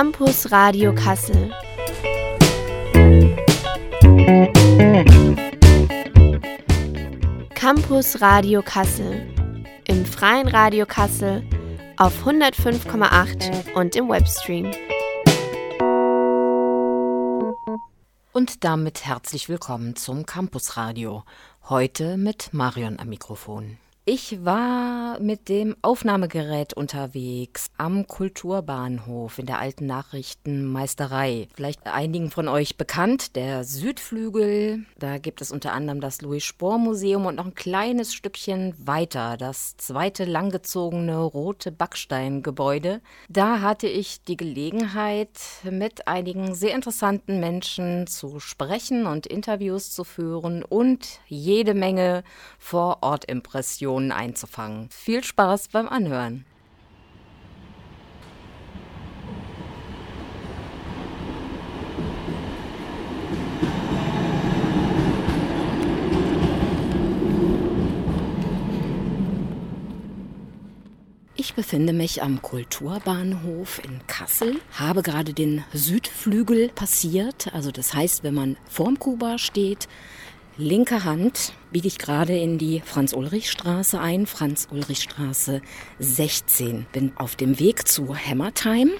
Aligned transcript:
Campus 0.00 0.50
Radio 0.50 0.94
Kassel. 0.94 1.52
Campus 7.54 8.22
Radio 8.22 8.62
Kassel. 8.62 9.30
Im 9.86 10.06
freien 10.06 10.48
Radio 10.48 10.86
Kassel 10.86 11.46
auf 11.98 12.26
105,8 12.26 13.74
und 13.74 13.94
im 13.94 14.08
Webstream. 14.08 14.72
Und 18.32 18.64
damit 18.64 19.04
herzlich 19.04 19.50
willkommen 19.50 19.96
zum 19.96 20.24
Campus 20.24 20.78
Radio. 20.78 21.24
Heute 21.68 22.16
mit 22.16 22.54
Marion 22.54 22.98
am 22.98 23.10
Mikrofon. 23.10 23.76
Ich 24.12 24.44
war 24.44 25.20
mit 25.20 25.48
dem 25.48 25.76
Aufnahmegerät 25.82 26.74
unterwegs 26.74 27.70
am 27.76 28.08
Kulturbahnhof 28.08 29.38
in 29.38 29.46
der 29.46 29.60
alten 29.60 29.86
Nachrichtenmeisterei. 29.86 31.46
Vielleicht 31.54 31.86
einigen 31.86 32.32
von 32.32 32.48
euch 32.48 32.76
bekannt, 32.76 33.36
der 33.36 33.62
Südflügel. 33.62 34.84
Da 34.98 35.18
gibt 35.18 35.40
es 35.40 35.52
unter 35.52 35.74
anderem 35.74 36.00
das 36.00 36.22
Louis 36.22 36.42
Spohr 36.42 36.78
Museum 36.78 37.24
und 37.24 37.36
noch 37.36 37.46
ein 37.46 37.54
kleines 37.54 38.12
Stückchen 38.12 38.74
weiter 38.84 39.36
das 39.36 39.76
zweite 39.76 40.24
langgezogene 40.24 41.16
rote 41.16 41.70
Backsteingebäude. 41.70 43.02
Da 43.28 43.60
hatte 43.60 43.86
ich 43.86 44.24
die 44.24 44.36
Gelegenheit, 44.36 45.38
mit 45.62 46.08
einigen 46.08 46.56
sehr 46.56 46.74
interessanten 46.74 47.38
Menschen 47.38 48.08
zu 48.08 48.40
sprechen 48.40 49.06
und 49.06 49.28
Interviews 49.28 49.92
zu 49.92 50.02
führen 50.02 50.64
und 50.64 51.20
jede 51.28 51.74
Menge 51.74 52.24
Vorortimpressionen 52.58 53.99
Informationen 54.00 54.12
einzufangen. 54.12 54.88
Viel 54.90 55.22
Spaß 55.22 55.68
beim 55.68 55.88
Anhören. 55.88 56.44
Ich 71.36 71.54
befinde 71.54 71.92
mich 71.92 72.22
am 72.22 72.42
Kulturbahnhof 72.42 73.82
in 73.82 74.06
Kassel, 74.06 74.60
habe 74.72 75.02
gerade 75.02 75.32
den 75.34 75.64
Südflügel 75.72 76.68
passiert. 76.68 77.52
Also 77.52 77.70
das 77.70 77.92
heißt, 77.92 78.22
wenn 78.22 78.34
man 78.34 78.56
vorm 78.68 78.98
Kuba 78.98 79.38
steht, 79.38 79.88
linke 80.60 81.04
Hand 81.04 81.54
biege 81.72 81.88
ich 81.88 81.98
gerade 81.98 82.36
in 82.36 82.58
die 82.58 82.82
Franz-Ulrich-Straße 82.84 83.98
ein, 83.98 84.26
Franz-Ulrich-Straße 84.26 85.62
16. 85.98 86.86
Bin 86.92 87.12
auf 87.16 87.34
dem 87.34 87.58
Weg 87.58 87.88
zu 87.88 88.14
Hammertime. 88.14 88.92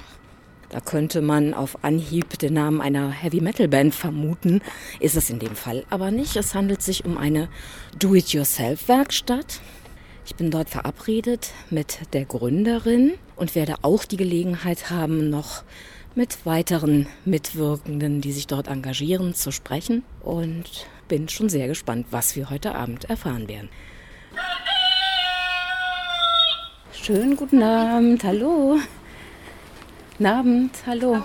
Da 0.71 0.81
könnte 0.81 1.21
man 1.21 1.53
auf 1.53 1.85
Anhieb 1.85 2.39
den 2.39 2.55
Namen 2.55 2.81
einer 2.81 3.11
Heavy-Metal-Band 3.11 3.95
vermuten, 3.95 4.63
ist 5.01 5.17
es 5.17 5.29
in 5.29 5.39
dem 5.39 5.55
Fall 5.55 5.85
aber 5.91 6.11
nicht. 6.11 6.37
Es 6.37 6.55
handelt 6.55 6.81
sich 6.81 7.05
um 7.05 7.19
eine 7.19 7.49
Do-it-yourself-Werkstatt. 7.99 9.61
Ich 10.25 10.37
bin 10.37 10.51
dort 10.51 10.71
verabredet 10.71 11.53
mit 11.71 11.99
der 12.13 12.25
Gründerin 12.25 13.15
und 13.37 13.55
werde 13.55 13.77
auch 13.83 14.05
die 14.05 14.17
Gelegenheit 14.17 14.91
haben, 14.91 15.29
noch 15.29 15.65
mit 16.15 16.47
weiteren 16.47 17.07
Mitwirkenden, 17.25 18.21
die 18.21 18.33
sich 18.33 18.47
dort 18.47 18.69
engagieren, 18.69 19.35
zu 19.35 19.51
sprechen. 19.51 20.05
Und 20.23 20.87
bin 21.11 21.29
schon 21.29 21.49
sehr 21.49 21.67
gespannt, 21.67 22.07
was 22.13 22.37
wir 22.37 22.51
heute 22.51 22.77
Abend 22.77 23.11
erfahren 23.11 23.49
werden. 23.49 23.69
Schönen 26.93 27.35
guten 27.35 27.63
Abend, 27.65 28.23
hallo. 28.23 28.79
Guten 30.13 30.27
Abend, 30.27 30.71
hallo. 30.87 31.21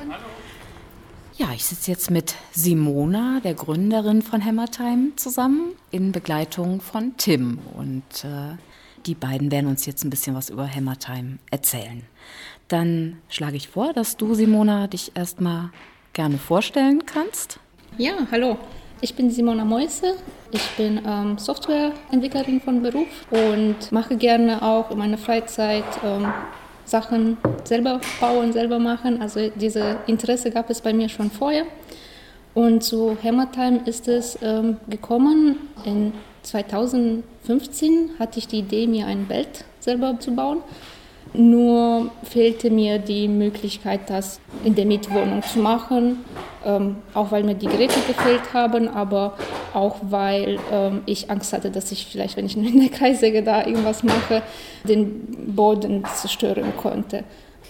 Ja, 1.37 1.51
ich 1.53 1.65
sitze 1.65 1.91
jetzt 1.91 2.09
mit 2.09 2.33
Simona, 2.51 3.41
der 3.43 3.53
Gründerin 3.53 4.23
von 4.23 4.43
Hammertime, 4.43 5.15
zusammen 5.17 5.73
in 5.91 6.11
Begleitung 6.11 6.81
von 6.81 7.15
Tim. 7.17 7.59
Und 7.75 8.23
äh, 8.23 8.57
die 9.05 9.13
beiden 9.13 9.51
werden 9.51 9.67
uns 9.67 9.85
jetzt 9.85 10.03
ein 10.03 10.09
bisschen 10.09 10.35
was 10.35 10.49
über 10.49 10.67
Hammertime 10.67 11.37
erzählen. 11.51 12.01
Dann 12.69 13.17
schlage 13.29 13.57
ich 13.57 13.67
vor, 13.67 13.93
dass 13.93 14.17
du, 14.17 14.33
Simona, 14.33 14.87
dich 14.87 15.11
erstmal 15.15 15.69
gerne 16.13 16.39
vorstellen 16.39 17.05
kannst. 17.05 17.59
Ja, 17.99 18.13
hallo. 18.31 18.57
Ich 19.05 19.13
bin 19.13 19.29
Simona 19.29 19.63
Meuse. 19.63 20.15
Ich 20.49 20.67
bin 20.77 20.99
ähm, 21.05 21.37
Softwareentwicklerin 21.37 22.59
von 22.59 22.81
Beruf 22.81 23.05
und 23.29 23.91
mache 23.91 24.17
gerne 24.17 24.63
auch 24.63 24.89
in 24.89 24.97
meiner 24.97 25.19
Freizeit 25.19 25.83
ähm, 26.03 26.33
Sachen 26.85 27.37
selber 27.65 28.01
bauen, 28.19 28.51
selber 28.51 28.79
machen. 28.79 29.21
Also 29.21 29.51
diese 29.53 29.97
Interesse 30.07 30.49
gab 30.49 30.71
es 30.71 30.81
bei 30.81 30.91
mir 30.91 31.07
schon 31.07 31.29
vorher. 31.29 31.65
Und 32.55 32.83
zu 32.83 33.15
Hammertime 33.23 33.81
ist 33.85 34.07
es 34.07 34.39
ähm, 34.41 34.77
gekommen. 34.89 35.69
In 35.85 36.11
2015 36.41 38.09
hatte 38.17 38.39
ich 38.39 38.47
die 38.47 38.57
Idee, 38.57 38.87
mir 38.87 39.05
ein 39.05 39.27
Belt 39.27 39.65
selber 39.81 40.19
zu 40.19 40.33
bauen. 40.33 40.63
Nur 41.37 42.11
fehlte 42.23 42.69
mir 42.69 42.99
die 42.99 43.27
Möglichkeit, 43.27 44.09
das 44.09 44.39
in 44.63 44.75
der 44.75 44.85
Mietwohnung 44.85 45.43
zu 45.43 45.59
machen, 45.59 46.23
ähm, 46.65 46.97
auch 47.13 47.31
weil 47.31 47.43
mir 47.43 47.55
die 47.55 47.67
Geräte 47.67 47.99
gefehlt 48.07 48.53
haben, 48.53 48.87
aber 48.87 49.33
auch 49.73 49.97
weil 50.01 50.59
ähm, 50.71 51.01
ich 51.05 51.29
Angst 51.29 51.51
hatte, 51.51 51.71
dass 51.71 51.91
ich 51.91 52.05
vielleicht, 52.05 52.37
wenn 52.37 52.45
ich 52.45 52.55
in 52.55 52.79
der 52.79 52.89
Kreissäge 52.89 53.43
da 53.43 53.65
irgendwas 53.65 54.03
mache, 54.03 54.43
den 54.87 55.53
Boden 55.55 56.03
zerstören 56.15 56.73
konnte. 56.77 57.23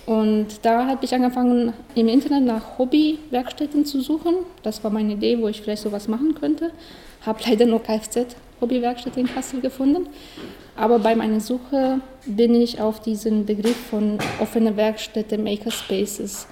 Und 0.05 0.47
da 0.61 0.85
habe 0.85 1.03
ich 1.03 1.15
angefangen, 1.15 1.73
im 1.95 2.07
Internet 2.07 2.43
nach 2.43 2.77
Hobbywerkstätten 2.77 3.85
zu 3.85 4.01
suchen. 4.01 4.35
Das 4.61 4.83
war 4.83 4.91
meine 4.91 5.13
Idee, 5.13 5.41
wo 5.41 5.47
ich 5.47 5.61
vielleicht 5.61 5.81
sowas 5.81 6.07
machen 6.07 6.35
könnte. 6.35 6.71
Habe 7.25 7.39
leider 7.47 7.65
nur 7.65 7.81
Kfz-Hobbywerkstätte 7.81 9.19
in 9.19 9.25
Kassel 9.25 9.61
gefunden. 9.61 10.07
Aber 10.75 10.99
bei 10.99 11.15
meiner 11.15 11.39
Suche 11.39 12.01
bin 12.25 12.53
ich 12.53 12.81
auf 12.81 13.01
diesen 13.01 13.45
Begriff 13.45 13.77
von 13.89 14.17
offene 14.41 14.75
Werkstätte, 14.75 15.37
Makerspaces 15.37 16.47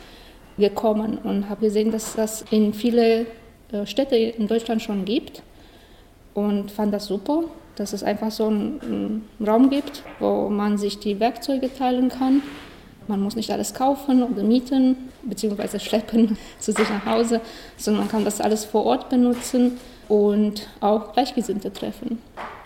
gekommen 0.57 1.17
und 1.17 1.49
habe 1.49 1.61
gesehen, 1.61 1.91
dass 1.91 2.15
das 2.15 2.45
in 2.51 2.73
viele 2.73 3.25
äh, 3.71 3.85
Städte 3.85 4.15
in 4.15 4.47
Deutschland 4.47 4.81
schon 4.81 5.03
gibt 5.03 5.41
und 6.33 6.71
fand 6.71 6.93
das 6.93 7.07
super, 7.07 7.43
dass 7.75 7.91
es 7.91 8.03
einfach 8.03 8.31
so 8.31 8.47
einen, 8.47 9.27
Raum 9.45 9.69
gibt, 9.69 10.03
wo 10.19 10.49
man 10.49 10.77
sich 10.77 10.99
die 10.99 11.19
Werkzeuge 11.19 11.73
teilen 11.73 12.09
kann. 12.09 12.43
Man 13.07 13.19
muss 13.19 13.35
nicht 13.35 13.51
alles 13.51 13.73
kaufen 13.73 14.23
oder 14.23 14.43
mieten 14.43 15.09
bzw. 15.23 15.79
schleppen 15.79 16.37
zu 16.59 16.71
sich 16.71 16.87
nach 16.87 17.05
Hause, 17.05 17.41
sondern 17.77 18.03
man 18.03 18.11
kann 18.11 18.23
das 18.23 18.39
alles 18.39 18.63
vor 18.63 18.85
Ort 18.85 19.09
benutzen 19.09 19.79
und 20.07 20.69
auch 20.79 21.13
Gleichgesinnte 21.13 21.73
treffen. 21.73 22.21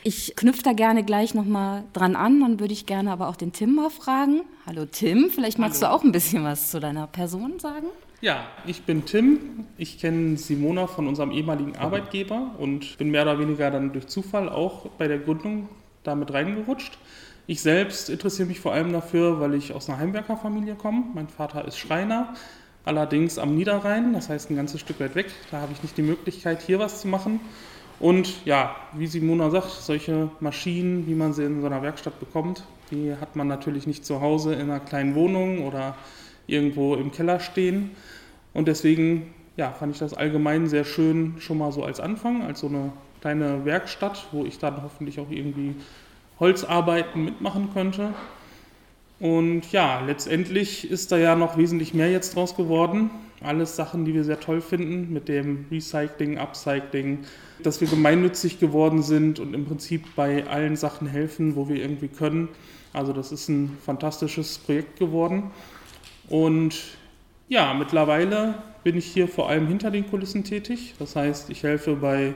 Ich 0.07 0.37
knüpfe 0.37 0.63
da 0.63 0.71
gerne 0.71 1.03
gleich 1.03 1.33
nochmal 1.33 1.83
dran 1.91 2.15
an. 2.15 2.39
Dann 2.39 2.61
würde 2.61 2.71
ich 2.71 2.85
gerne 2.85 3.11
aber 3.11 3.27
auch 3.27 3.35
den 3.35 3.51
Tim 3.51 3.75
mal 3.75 3.89
fragen. 3.89 4.43
Hallo 4.65 4.85
Tim, 4.85 5.29
vielleicht 5.29 5.59
magst 5.59 5.83
Hallo. 5.83 5.91
du 5.91 5.99
auch 5.99 6.03
ein 6.05 6.13
bisschen 6.13 6.45
was 6.45 6.71
zu 6.71 6.79
deiner 6.79 7.07
Person 7.07 7.59
sagen? 7.59 7.87
Ja, 8.21 8.45
ich 8.65 8.83
bin 8.83 9.03
Tim. 9.03 9.65
Ich 9.77 9.99
kenne 9.99 10.37
Simona 10.37 10.87
von 10.87 11.07
unserem 11.07 11.31
ehemaligen 11.31 11.75
Arbeitgeber 11.75 12.55
und 12.57 12.97
bin 12.97 13.11
mehr 13.11 13.23
oder 13.23 13.37
weniger 13.37 13.69
dann 13.69 13.91
durch 13.91 14.07
Zufall 14.07 14.47
auch 14.47 14.87
bei 14.91 15.09
der 15.09 15.19
Gründung 15.19 15.67
damit 16.03 16.31
reingerutscht. 16.31 16.97
Ich 17.45 17.59
selbst 17.59 18.09
interessiere 18.09 18.47
mich 18.47 18.61
vor 18.61 18.71
allem 18.71 18.93
dafür, 18.93 19.41
weil 19.41 19.55
ich 19.55 19.73
aus 19.73 19.89
einer 19.89 19.97
Heimwerkerfamilie 19.97 20.75
komme. 20.75 21.03
Mein 21.15 21.27
Vater 21.27 21.65
ist 21.65 21.77
Schreiner, 21.77 22.33
allerdings 22.85 23.39
am 23.39 23.55
Niederrhein, 23.55 24.13
das 24.13 24.29
heißt 24.29 24.51
ein 24.51 24.55
ganzes 24.55 24.79
Stück 24.79 25.01
weit 25.01 25.15
weg. 25.15 25.33
Da 25.51 25.59
habe 25.59 25.73
ich 25.73 25.83
nicht 25.83 25.97
die 25.97 26.01
Möglichkeit, 26.01 26.61
hier 26.61 26.79
was 26.79 27.01
zu 27.01 27.09
machen. 27.09 27.41
Und 27.99 28.45
ja, 28.45 28.75
wie 28.93 29.07
Simona 29.07 29.49
sagt, 29.49 29.71
solche 29.71 30.29
Maschinen, 30.39 31.07
wie 31.07 31.15
man 31.15 31.33
sie 31.33 31.43
in 31.45 31.61
so 31.61 31.67
einer 31.67 31.81
Werkstatt 31.81 32.19
bekommt, 32.19 32.63
die 32.91 33.13
hat 33.19 33.35
man 33.35 33.47
natürlich 33.47 33.87
nicht 33.87 34.05
zu 34.05 34.21
Hause 34.21 34.53
in 34.53 34.69
einer 34.69 34.79
kleinen 34.79 35.15
Wohnung 35.15 35.65
oder 35.65 35.95
irgendwo 36.45 36.95
im 36.95 37.11
Keller 37.11 37.39
stehen. 37.39 37.91
Und 38.53 38.67
deswegen 38.67 39.33
ja, 39.57 39.71
fand 39.71 39.93
ich 39.93 39.99
das 39.99 40.13
allgemein 40.13 40.67
sehr 40.67 40.85
schön, 40.85 41.35
schon 41.39 41.57
mal 41.57 41.71
so 41.71 41.83
als 41.83 41.99
Anfang, 41.99 42.43
als 42.43 42.59
so 42.59 42.67
eine 42.67 42.93
kleine 43.21 43.65
Werkstatt, 43.65 44.27
wo 44.31 44.45
ich 44.45 44.59
dann 44.59 44.83
hoffentlich 44.83 45.19
auch 45.19 45.31
irgendwie 45.31 45.75
Holzarbeiten 46.39 47.25
mitmachen 47.25 47.69
könnte. 47.73 48.13
Und 49.19 49.71
ja, 49.71 50.01
letztendlich 50.05 50.89
ist 50.89 51.11
da 51.11 51.17
ja 51.17 51.35
noch 51.35 51.57
wesentlich 51.57 51.95
mehr 51.95 52.11
jetzt 52.11 52.35
draus 52.35 52.55
geworden. 52.55 53.09
Alles 53.41 53.75
Sachen, 53.75 54.05
die 54.05 54.13
wir 54.13 54.23
sehr 54.23 54.39
toll 54.39 54.61
finden, 54.61 55.11
mit 55.11 55.27
dem 55.27 55.65
Recycling, 55.71 56.37
Upcycling, 56.37 57.19
dass 57.63 57.81
wir 57.81 57.87
gemeinnützig 57.87 58.59
geworden 58.59 59.01
sind 59.01 59.39
und 59.39 59.53
im 59.53 59.65
Prinzip 59.65 60.15
bei 60.15 60.45
allen 60.47 60.75
Sachen 60.75 61.07
helfen, 61.07 61.55
wo 61.55 61.67
wir 61.69 61.77
irgendwie 61.77 62.07
können. 62.07 62.49
Also 62.93 63.13
das 63.13 63.31
ist 63.31 63.49
ein 63.49 63.77
fantastisches 63.85 64.57
Projekt 64.57 64.99
geworden. 64.99 65.51
Und 66.29 66.75
ja, 67.47 67.73
mittlerweile 67.73 68.55
bin 68.83 68.97
ich 68.97 69.05
hier 69.05 69.27
vor 69.27 69.49
allem 69.49 69.67
hinter 69.67 69.91
den 69.91 70.09
Kulissen 70.09 70.43
tätig. 70.43 70.95
Das 70.99 71.15
heißt, 71.15 71.49
ich 71.49 71.63
helfe 71.63 71.95
bei, 71.95 72.35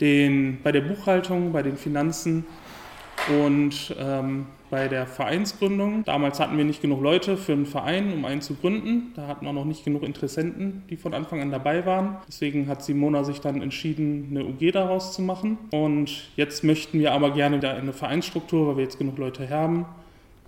den, 0.00 0.58
bei 0.62 0.72
der 0.72 0.82
Buchhaltung, 0.82 1.52
bei 1.52 1.62
den 1.62 1.76
Finanzen 1.76 2.44
Und 3.28 3.94
ähm, 3.98 4.46
bei 4.70 4.88
der 4.88 5.06
Vereinsgründung, 5.06 6.04
damals 6.04 6.40
hatten 6.40 6.56
wir 6.56 6.64
nicht 6.64 6.82
genug 6.82 7.02
Leute 7.02 7.36
für 7.36 7.52
einen 7.52 7.66
Verein, 7.66 8.12
um 8.12 8.24
einen 8.24 8.40
zu 8.40 8.54
gründen. 8.54 9.12
Da 9.16 9.26
hatten 9.26 9.44
wir 9.44 9.52
noch 9.52 9.64
nicht 9.64 9.84
genug 9.84 10.02
Interessenten, 10.02 10.84
die 10.90 10.96
von 10.96 11.14
Anfang 11.14 11.40
an 11.40 11.50
dabei 11.50 11.86
waren. 11.86 12.16
Deswegen 12.26 12.68
hat 12.68 12.82
Simona 12.82 13.24
sich 13.24 13.40
dann 13.40 13.62
entschieden, 13.62 14.28
eine 14.30 14.44
UG 14.44 14.72
daraus 14.72 15.14
zu 15.14 15.22
machen. 15.22 15.58
Und 15.70 16.30
jetzt 16.36 16.64
möchten 16.64 16.98
wir 16.98 17.12
aber 17.12 17.32
gerne 17.32 17.56
in 17.56 17.64
eine 17.64 17.92
Vereinsstruktur, 17.92 18.68
weil 18.68 18.76
wir 18.76 18.84
jetzt 18.84 18.98
genug 18.98 19.18
Leute 19.18 19.48
haben. 19.48 19.86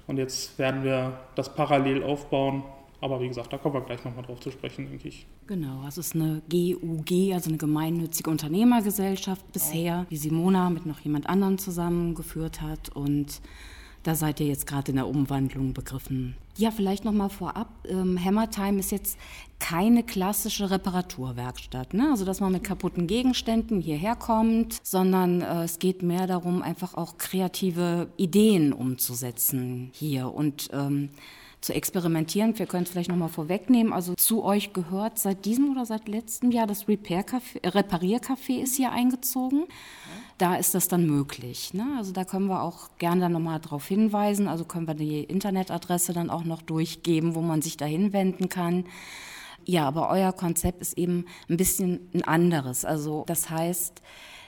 Und 0.06 0.18
jetzt 0.18 0.58
werden 0.58 0.84
wir 0.84 1.12
das 1.34 1.54
parallel 1.54 2.02
aufbauen 2.02 2.62
aber 3.00 3.20
wie 3.20 3.28
gesagt, 3.28 3.52
da 3.52 3.58
kommen 3.58 3.74
wir 3.74 3.80
gleich 3.80 4.04
nochmal 4.04 4.24
drauf 4.24 4.40
zu 4.40 4.50
sprechen, 4.50 4.88
denke 4.88 5.08
ich. 5.08 5.26
Genau, 5.46 5.84
es 5.86 5.98
ist 5.98 6.14
eine 6.14 6.42
GUG, 6.50 7.32
also 7.32 7.48
eine 7.48 7.58
gemeinnützige 7.58 8.30
Unternehmergesellschaft 8.30 9.50
bisher, 9.52 10.06
die 10.10 10.16
Simona 10.16 10.70
mit 10.70 10.86
noch 10.86 11.00
jemand 11.00 11.26
anderem 11.28 11.58
zusammengeführt 11.58 12.60
hat. 12.60 12.90
Und 12.90 13.40
da 14.02 14.14
seid 14.14 14.40
ihr 14.40 14.46
jetzt 14.46 14.66
gerade 14.66 14.92
in 14.92 14.96
der 14.96 15.06
Umwandlung 15.06 15.72
begriffen. 15.72 16.36
Ja, 16.56 16.70
vielleicht 16.70 17.04
nochmal 17.04 17.30
vorab. 17.30 17.68
Ähm, 17.88 18.22
Hammertime 18.22 18.78
ist 18.78 18.92
jetzt 18.92 19.18
keine 19.58 20.02
klassische 20.02 20.70
Reparaturwerkstatt. 20.70 21.94
Ne? 21.94 22.08
Also, 22.10 22.24
dass 22.24 22.40
man 22.40 22.52
mit 22.52 22.64
kaputten 22.64 23.06
Gegenständen 23.06 23.80
hierher 23.80 24.16
kommt, 24.16 24.78
sondern 24.82 25.40
äh, 25.40 25.64
es 25.64 25.78
geht 25.78 26.02
mehr 26.02 26.26
darum, 26.26 26.62
einfach 26.62 26.94
auch 26.94 27.18
kreative 27.18 28.08
Ideen 28.16 28.72
umzusetzen 28.72 29.90
hier. 29.94 30.32
Und 30.32 30.68
ähm, 30.72 31.10
zu 31.60 31.74
experimentieren. 31.74 32.58
Wir 32.58 32.66
können 32.66 32.84
es 32.84 32.90
vielleicht 32.90 33.10
nochmal 33.10 33.28
vorwegnehmen. 33.28 33.92
Also 33.92 34.14
zu 34.14 34.42
euch 34.42 34.72
gehört 34.72 35.18
seit 35.18 35.44
diesem 35.44 35.70
oder 35.70 35.84
seit 35.84 36.08
letztem 36.08 36.50
Jahr 36.50 36.66
das 36.66 36.88
Repair 36.88 37.24
-Café, 37.24 37.62
äh, 37.62 37.68
Repariercafé 37.68 38.60
ist 38.62 38.76
hier 38.76 38.92
eingezogen. 38.92 39.66
Da 40.38 40.56
ist 40.56 40.74
das 40.74 40.88
dann 40.88 41.06
möglich. 41.06 41.74
Ne? 41.74 41.86
Also 41.98 42.12
da 42.12 42.24
können 42.24 42.46
wir 42.46 42.62
auch 42.62 42.88
gerne 42.98 43.22
dann 43.22 43.32
nochmal 43.32 43.60
darauf 43.60 43.86
hinweisen. 43.86 44.48
Also 44.48 44.64
können 44.64 44.86
wir 44.86 44.94
die 44.94 45.22
Internetadresse 45.22 46.12
dann 46.12 46.30
auch 46.30 46.44
noch 46.44 46.62
durchgeben, 46.62 47.34
wo 47.34 47.42
man 47.42 47.60
sich 47.60 47.76
da 47.76 47.84
hinwenden 47.84 48.48
kann. 48.48 48.84
Ja, 49.66 49.86
aber 49.86 50.08
euer 50.08 50.32
Konzept 50.32 50.80
ist 50.80 50.96
eben 50.96 51.26
ein 51.48 51.58
bisschen 51.58 52.08
ein 52.14 52.24
anderes. 52.24 52.86
Also 52.86 53.24
das 53.26 53.50
heißt, 53.50 54.00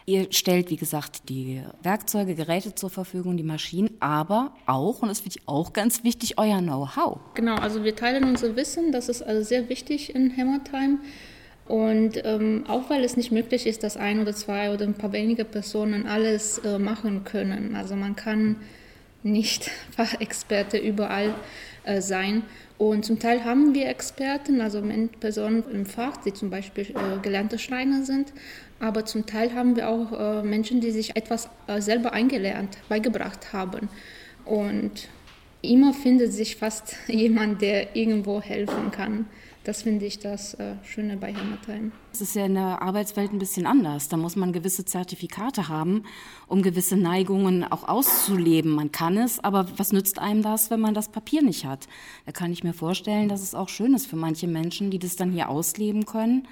Ihr 0.04 0.26
stellt, 0.32 0.70
wie 0.70 0.76
gesagt, 0.76 1.28
die 1.28 1.62
Werkzeuge, 1.82 2.34
Geräte 2.34 2.74
zur 2.74 2.90
Verfügung, 2.90 3.36
die 3.36 3.42
Maschinen, 3.42 3.90
aber 4.00 4.52
auch, 4.66 5.02
und 5.02 5.08
das 5.08 5.20
finde 5.20 5.38
ich 5.38 5.48
auch 5.48 5.72
ganz 5.72 6.02
wichtig, 6.02 6.38
euer 6.38 6.58
Know-how. 6.58 7.18
Genau, 7.34 7.54
also 7.54 7.84
wir 7.84 7.94
teilen 7.94 8.24
unser 8.24 8.56
Wissen, 8.56 8.90
das 8.90 9.08
ist 9.08 9.22
also 9.22 9.42
sehr 9.42 9.68
wichtig 9.68 10.14
in 10.14 10.36
Hammertime. 10.36 10.98
Und 11.66 12.20
ähm, 12.24 12.64
auch 12.66 12.90
weil 12.90 13.04
es 13.04 13.16
nicht 13.16 13.30
möglich 13.30 13.66
ist, 13.66 13.84
dass 13.84 13.96
ein 13.96 14.20
oder 14.20 14.34
zwei 14.34 14.74
oder 14.74 14.84
ein 14.84 14.94
paar 14.94 15.12
wenige 15.12 15.44
Personen 15.44 16.06
alles 16.06 16.58
äh, 16.58 16.78
machen 16.78 17.24
können. 17.24 17.76
Also 17.76 17.94
man 17.94 18.16
kann 18.16 18.56
nicht 19.22 19.70
Fachexperte 19.96 20.78
überall 20.78 21.34
äh, 21.84 22.00
sein. 22.00 22.42
Und 22.78 23.04
zum 23.04 23.20
Teil 23.20 23.44
haben 23.44 23.74
wir 23.74 23.86
Experten, 23.86 24.60
also 24.60 24.82
Personen 25.20 25.62
im 25.72 25.86
Fach, 25.86 26.16
die 26.16 26.32
zum 26.32 26.50
Beispiel 26.50 26.88
äh, 26.90 27.20
gelernte 27.22 27.58
Schreiner 27.60 28.04
sind. 28.04 28.32
Aber 28.82 29.04
zum 29.04 29.26
Teil 29.26 29.54
haben 29.54 29.76
wir 29.76 29.88
auch 29.88 30.10
äh, 30.10 30.42
Menschen, 30.42 30.80
die 30.80 30.90
sich 30.90 31.14
etwas 31.14 31.48
äh, 31.68 31.80
selber 31.80 32.12
eingelernt, 32.12 32.78
beigebracht 32.88 33.52
haben. 33.52 33.88
Und 34.44 35.08
immer 35.62 35.94
findet 35.94 36.32
sich 36.32 36.56
fast 36.56 36.96
jemand, 37.06 37.62
der 37.62 37.94
irgendwo 37.94 38.42
helfen 38.42 38.90
kann. 38.90 39.26
Das 39.62 39.82
finde 39.82 40.06
ich 40.06 40.18
das 40.18 40.54
äh, 40.54 40.74
Schöne 40.82 41.16
bei 41.16 41.32
Hammertime. 41.32 41.92
Es 42.12 42.20
ist 42.20 42.34
ja 42.34 42.46
in 42.46 42.54
der 42.54 42.82
Arbeitswelt 42.82 43.32
ein 43.32 43.38
bisschen 43.38 43.66
anders. 43.66 44.08
Da 44.08 44.16
muss 44.16 44.34
man 44.34 44.52
gewisse 44.52 44.84
Zertifikate 44.84 45.68
haben, 45.68 46.02
um 46.48 46.62
gewisse 46.62 46.96
Neigungen 46.96 47.62
auch 47.62 47.86
auszuleben. 47.86 48.72
Man 48.72 48.90
kann 48.90 49.16
es, 49.16 49.38
aber 49.38 49.68
was 49.76 49.92
nützt 49.92 50.18
einem 50.18 50.42
das, 50.42 50.72
wenn 50.72 50.80
man 50.80 50.94
das 50.94 51.08
Papier 51.08 51.42
nicht 51.42 51.64
hat? 51.64 51.86
Da 52.26 52.32
kann 52.32 52.50
ich 52.50 52.64
mir 52.64 52.74
vorstellen, 52.74 53.28
dass 53.28 53.42
es 53.42 53.54
auch 53.54 53.68
schön 53.68 53.94
ist 53.94 54.08
für 54.08 54.16
manche 54.16 54.48
Menschen, 54.48 54.90
die 54.90 54.98
das 54.98 55.14
dann 55.14 55.30
hier 55.30 55.48
ausleben 55.48 56.04
können, 56.04 56.48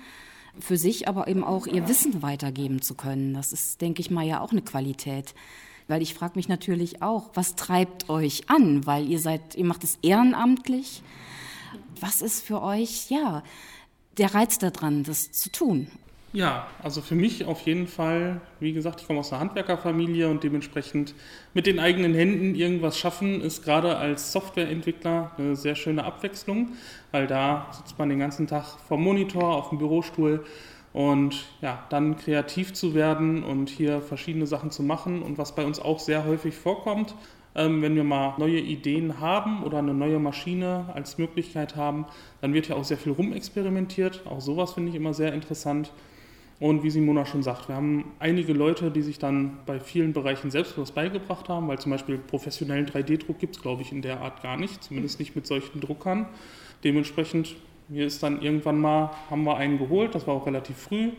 für 0.59 0.77
sich 0.77 1.09
aber 1.09 1.29
eben 1.29 1.45
auch 1.45 1.67
ihr 1.67 1.89
Wissen 1.89 2.23
weitergeben 2.23 2.83
zu 2.83 2.95
können. 2.95 3.35
Das 3.35 3.53
ist, 3.53 3.81
denke 3.81 4.01
ich 4.01 4.11
mal, 4.11 4.27
ja 4.27 4.41
auch 4.41 4.53
eine 4.53 4.63
Qualität 4.63 5.35
weil 5.91 6.03
ich 6.03 6.15
frage 6.15 6.35
mich 6.37 6.49
natürlich 6.49 7.03
auch, 7.03 7.31
was 7.35 7.57
treibt 7.57 8.09
euch 8.09 8.49
an, 8.49 8.87
weil 8.87 9.09
ihr 9.09 9.19
seid, 9.19 9.57
ihr 9.57 9.65
macht 9.65 9.83
es 9.83 9.99
ehrenamtlich, 10.03 11.03
was 12.01 12.23
ist 12.23 12.45
für 12.45 12.63
euch, 12.63 13.11
ja, 13.11 13.43
der 14.17 14.33
Reiz 14.33 14.59
daran, 14.59 15.03
das 15.03 15.33
zu 15.33 15.51
tun? 15.51 15.89
Ja, 16.33 16.69
also 16.81 17.01
für 17.01 17.17
mich 17.17 17.45
auf 17.47 17.63
jeden 17.63 17.89
Fall, 17.89 18.41
wie 18.61 18.73
gesagt, 18.73 19.01
ich 19.01 19.07
komme 19.09 19.19
aus 19.19 19.33
einer 19.33 19.41
Handwerkerfamilie 19.41 20.29
und 20.29 20.45
dementsprechend 20.45 21.13
mit 21.55 21.67
den 21.67 21.81
eigenen 21.81 22.15
Händen 22.15 22.55
irgendwas 22.55 22.97
schaffen, 22.97 23.41
ist 23.41 23.65
gerade 23.65 23.97
als 23.97 24.31
Softwareentwickler 24.31 25.33
eine 25.37 25.57
sehr 25.57 25.75
schöne 25.75 26.05
Abwechslung, 26.05 26.75
weil 27.11 27.27
da 27.27 27.67
sitzt 27.73 27.99
man 27.99 28.09
den 28.11 28.21
ganzen 28.21 28.47
Tag 28.47 28.65
vom 28.87 29.03
Monitor 29.03 29.57
auf 29.57 29.71
dem 29.71 29.79
Bürostuhl 29.79 30.45
und 30.93 31.47
ja, 31.63 31.85
dann 31.91 32.17
kreativ 32.17 32.75
zu 32.75 32.95
werden 32.95 33.43
und 33.43 33.69
hier 33.69 34.01
verschiedene 34.01 34.47
Sachen 34.47 34.71
zu 34.71 34.85
machen 34.85 35.23
und 35.23 35.37
was 35.37 35.57
bei 35.57 35.65
uns 35.65 35.81
auch 35.81 35.99
sehr 35.99 36.25
häufig 36.25 36.55
vorkommt, 36.55 37.17
ähm, 37.57 37.83
wenn 37.83 37.97
wir 37.97 38.05
mal 38.05 38.35
neue 38.39 38.61
Ideen 38.61 39.19
haben 39.19 39.65
oder 39.65 39.79
eine 39.79 39.95
neue 39.95 40.21
Maschine 40.21 40.91
als 40.95 41.19
Möglichkeit 41.19 41.75
haben, 41.75 42.07
dann 42.41 42.55
wird 42.55 42.69
ja 42.69 42.77
auch 42.77 42.85
sehr 42.85 42.99
viel 42.99 43.11
rumexperimentiert. 43.13 44.23
Auch 44.27 44.41
sowas 44.41 44.75
finde 44.75 44.91
ich 44.91 44.95
immer 44.95 45.13
sehr 45.13 45.33
interessant. 45.35 45.93
Und 46.61 46.83
wie 46.83 46.91
Simona 46.91 47.25
schon 47.25 47.43
sagt, 47.43 47.69
wir 47.69 47.75
haben 47.75 48.13
einige 48.19 48.53
Leute, 48.53 48.91
die 48.91 49.01
sich 49.01 49.19
dann 49.19 49.57
bei 49.65 49.81
vielen 49.81 50.13
Bereichen 50.13 50.51
selbst 50.51 50.77
was 50.77 50.93
beigebracht 50.93 51.49
haben, 51.49 51.67
weil 51.69 51.79
zum 51.79 51.91
Beispiel 51.91 52.19
professionellen 52.19 52.87
3D-Druck 52.87 53.39
gibt 53.39 53.57
es, 53.57 53.63
glaube 53.63 53.81
ich, 53.81 53.93
in 53.93 54.03
der 54.03 54.21
Art 54.21 54.43
gar 54.43 54.59
nicht, 54.59 54.85
zumindest 54.85 55.19
nicht 55.19 55.35
mit 55.35 55.47
solchen 55.47 55.81
Druckern. 55.81 56.27
Dementsprechend, 56.85 57.57
hier 57.89 58.07
ist 58.07 58.23
dann 58.23 58.43
irgendwann 58.43 58.79
mal, 58.79 59.11
haben 59.31 59.45
wir 59.45 59.57
einen 59.57 59.79
geholt, 59.79 60.15
das 60.15 60.27
war 60.27 60.35
auch 60.35 60.47
relativ 60.47 60.77
früh. 60.77 61.13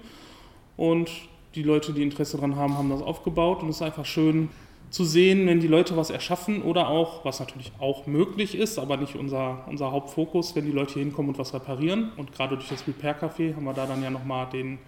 Und 0.78 1.10
die 1.56 1.64
Leute, 1.64 1.92
die 1.92 2.04
Interesse 2.04 2.38
daran 2.38 2.56
haben, 2.56 2.78
haben 2.78 2.92
das 2.92 3.02
aufgebaut 3.02 3.64
und 3.64 3.70
es 3.70 3.78
ist 3.78 3.82
einfach 3.82 4.06
schön, 4.06 4.50
zu 4.92 5.06
sehen, 5.06 5.48
wenn 5.48 5.62
die 5.62 5.68
Leute 5.68 5.96
was 5.96 6.10
erschaffen 6.10 6.62
oder 6.62 6.90
auch, 6.90 7.24
was 7.24 7.40
natürlich 7.40 7.72
auch 7.80 8.08
möglich 8.08 8.56
ist, 8.56 8.78
aber 8.78 8.98
nicht 8.98 9.16
unser, 9.16 9.66
unser 9.68 9.92
Hauptfokus, 9.92 10.54
wenn 10.56 10.66
die 10.66 10.72
Leute 10.72 10.96
hier 10.96 11.04
hinkommen 11.04 11.30
und 11.30 11.40
was 11.40 11.54
reparieren. 11.54 12.12
Und 12.18 12.34
gerade 12.34 12.58
durch 12.58 12.68
das 12.68 12.86
Repair 12.86 13.18
Café 13.18 13.56
haben 13.56 13.64
wir 13.64 13.74
da 13.74 13.86
dann 13.86 14.04
ja 14.04 14.10
nochmal 14.10 14.48
den, 14.52 14.80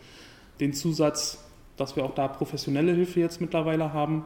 den 0.59 0.73
Zusatz, 0.73 1.43
dass 1.77 1.95
wir 1.95 2.05
auch 2.05 2.13
da 2.13 2.27
professionelle 2.27 2.93
Hilfe 2.93 3.19
jetzt 3.19 3.41
mittlerweile 3.41 3.93
haben. 3.93 4.25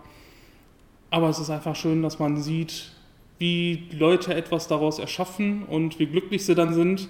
Aber 1.10 1.30
es 1.30 1.40
ist 1.40 1.50
einfach 1.50 1.76
schön, 1.76 2.02
dass 2.02 2.20
man 2.20 2.38
sieht, 2.38 2.92
wie 3.40 3.88
Leute 3.92 4.34
etwas 4.34 4.68
daraus 4.68 5.00
erschaffen 5.00 5.64
und 5.64 6.00
wie 6.00 6.08
glücklich 6.08 6.46
sie 6.46 6.56
dann 6.56 6.74
sind, 6.74 7.08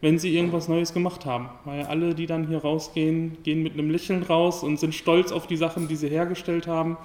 wenn 0.00 0.18
sie 0.18 0.34
irgendwas 0.34 0.68
Neues 0.68 0.94
gemacht 0.94 1.26
haben. 1.26 1.48
Weil 1.64 1.84
alle, 1.84 2.14
die 2.14 2.26
dann 2.26 2.46
hier 2.48 2.58
rausgehen, 2.58 3.38
gehen 3.42 3.62
mit 3.62 3.74
einem 3.74 3.90
Lächeln 3.90 4.22
raus 4.22 4.62
und 4.62 4.78
sind 4.78 4.94
stolz 4.94 5.32
auf 5.32 5.46
die 5.46 5.56
Sachen, 5.56 5.88
die 5.88 5.96
sie 5.96 6.08
hergestellt 6.08 6.66
haben 6.66 6.96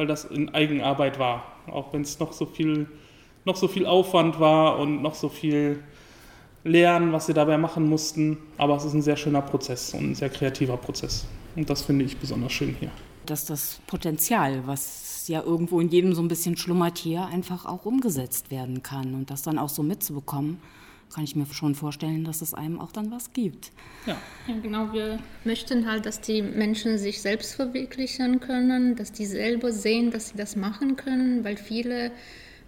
weil 0.00 0.06
das 0.06 0.24
in 0.24 0.48
Eigenarbeit 0.54 1.18
war. 1.18 1.44
Auch 1.66 1.92
wenn 1.92 2.00
es 2.00 2.18
noch 2.18 2.32
so 2.32 2.46
viel, 2.46 2.88
noch 3.44 3.56
so 3.56 3.68
viel 3.68 3.84
Aufwand 3.84 4.40
war 4.40 4.78
und 4.78 5.02
noch 5.02 5.14
so 5.14 5.28
viel 5.28 5.84
Lernen, 6.64 7.12
was 7.12 7.26
sie 7.26 7.34
dabei 7.34 7.58
machen 7.58 7.88
mussten. 7.88 8.38
Aber 8.58 8.76
es 8.76 8.84
ist 8.84 8.94
ein 8.94 9.02
sehr 9.02 9.16
schöner 9.16 9.42
Prozess 9.42 9.94
und 9.94 10.10
ein 10.10 10.14
sehr 10.14 10.28
kreativer 10.28 10.76
Prozess. 10.76 11.26
Und 11.56 11.68
das 11.68 11.82
finde 11.82 12.04
ich 12.04 12.16
besonders 12.16 12.52
schön 12.52 12.76
hier. 12.78 12.90
Dass 13.26 13.44
das 13.44 13.80
Potenzial, 13.86 14.66
was 14.66 15.26
ja 15.28 15.42
irgendwo 15.42 15.80
in 15.80 15.88
jedem 15.88 16.14
so 16.14 16.22
ein 16.22 16.28
bisschen 16.28 16.56
schlummert 16.56 16.98
hier, 16.98 17.26
einfach 17.26 17.66
auch 17.66 17.84
umgesetzt 17.84 18.50
werden 18.50 18.82
kann 18.82 19.14
und 19.14 19.30
das 19.30 19.42
dann 19.42 19.58
auch 19.58 19.68
so 19.68 19.82
mitzubekommen 19.82 20.58
kann 21.12 21.24
ich 21.24 21.34
mir 21.34 21.46
schon 21.46 21.74
vorstellen, 21.74 22.24
dass 22.24 22.40
es 22.40 22.54
einem 22.54 22.80
auch 22.80 22.92
dann 22.92 23.10
was 23.10 23.32
gibt. 23.32 23.72
Ja. 24.06 24.16
ja, 24.46 24.54
genau. 24.62 24.92
Wir 24.92 25.18
möchten 25.44 25.90
halt, 25.90 26.06
dass 26.06 26.20
die 26.20 26.40
Menschen 26.40 26.98
sich 26.98 27.20
selbst 27.20 27.54
verwirklichen 27.54 28.40
können, 28.40 28.96
dass 28.96 29.12
die 29.12 29.26
selber 29.26 29.72
sehen, 29.72 30.10
dass 30.10 30.28
sie 30.28 30.36
das 30.36 30.56
machen 30.56 30.96
können, 30.96 31.44
weil 31.44 31.56
viele 31.56 32.12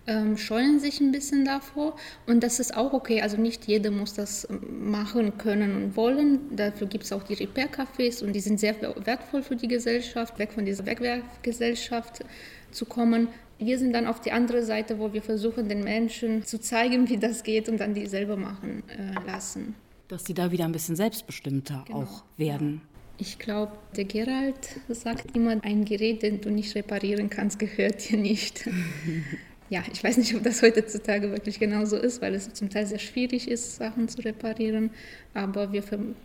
ähm, 0.07 0.37
scheuen 0.37 0.81
sich 0.81 1.01
ein 1.01 1.13
bisschen 1.13 1.45
davor 1.45 1.97
und 2.27 2.43
das 2.43 2.59
ist 2.61 2.77
auch 2.77 2.93
okay. 2.93 3.23
Also 3.23 3.37
nicht 3.37 3.67
jeder 3.67 3.91
muss 3.91 4.15
das 4.15 4.49
machen 4.69 5.39
können 5.39 5.77
und 5.77 5.97
wollen. 5.97 6.57
Dafür 6.57 6.87
gibt 6.87 7.05
es 7.05 7.13
auch 7.13 7.23
die 7.23 7.35
Repair-Cafés 7.35 8.23
und 8.25 8.33
die 8.33 8.41
sind 8.41 8.59
sehr 8.59 8.75
wertvoll 9.05 9.43
für 9.43 9.57
die 9.57 9.69
Gesellschaft, 9.69 10.39
weg 10.39 10.53
von 10.53 10.65
dieser 10.65 10.87
Wegwerfgesellschaft 10.87 12.25
zu 12.73 12.87
kommen. 12.87 13.29
Wir 13.59 13.79
sind 13.79 13.93
dann 13.93 14.07
auf 14.07 14.21
die 14.21 14.33
andere 14.33 14.65
Seite, 14.65 14.99
wo 14.99 15.13
wir 15.13 15.23
versuchen, 15.23 15.69
den 15.69 15.85
Menschen 15.85 16.45
zu 16.45 16.61
zeigen, 16.61 17.09
wie 17.09 17.19
das 17.19 17.45
geht 17.45 17.69
und 17.69 17.79
dann 17.79 17.95
die 17.95 18.07
selber 18.07 18.37
machen 18.37 18.83
äh, 18.89 19.25
lassen. 19.25 19.77
Dass 20.09 20.25
sie 20.25 20.35
da 20.35 20.51
wieder 20.51 20.65
ein 20.65 20.73
bisschen 20.73 20.97
selbstbestimmter 20.97 21.85
genau. 21.87 22.03
auch 22.03 22.25
werden. 22.37 22.83
Ich 23.19 23.39
glaube, 23.39 23.73
der 23.97 24.05
Gerald 24.05 24.81
sagt 24.89 25.37
immer, 25.37 25.63
ein 25.63 25.85
Gerät, 25.85 26.23
den 26.23 26.41
du 26.41 26.51
nicht 26.51 26.75
reparieren 26.75 27.31
kannst, 27.31 27.61
gehört 27.61 28.11
dir 28.11 28.19
nicht. 28.19 28.69
ja, 29.73 29.83
ich 29.91 30.05
weiß 30.05 30.19
nicht, 30.19 30.35
ob 30.35 30.43
das 30.43 30.61
heutzutage 30.61 31.31
wirklich 31.31 31.59
genauso 31.59 31.97
ist, 31.97 32.21
weil 32.21 32.35
es 32.35 32.53
zum 32.53 32.69
Teil 32.69 32.87
sehr 32.87 32.99
schwierig 32.99 33.49
ist, 33.49 33.77
Sachen 33.77 34.07
zu 34.07 34.23
reparieren. 34.23 34.91
Aber 35.33 35.73
wir 35.73 35.83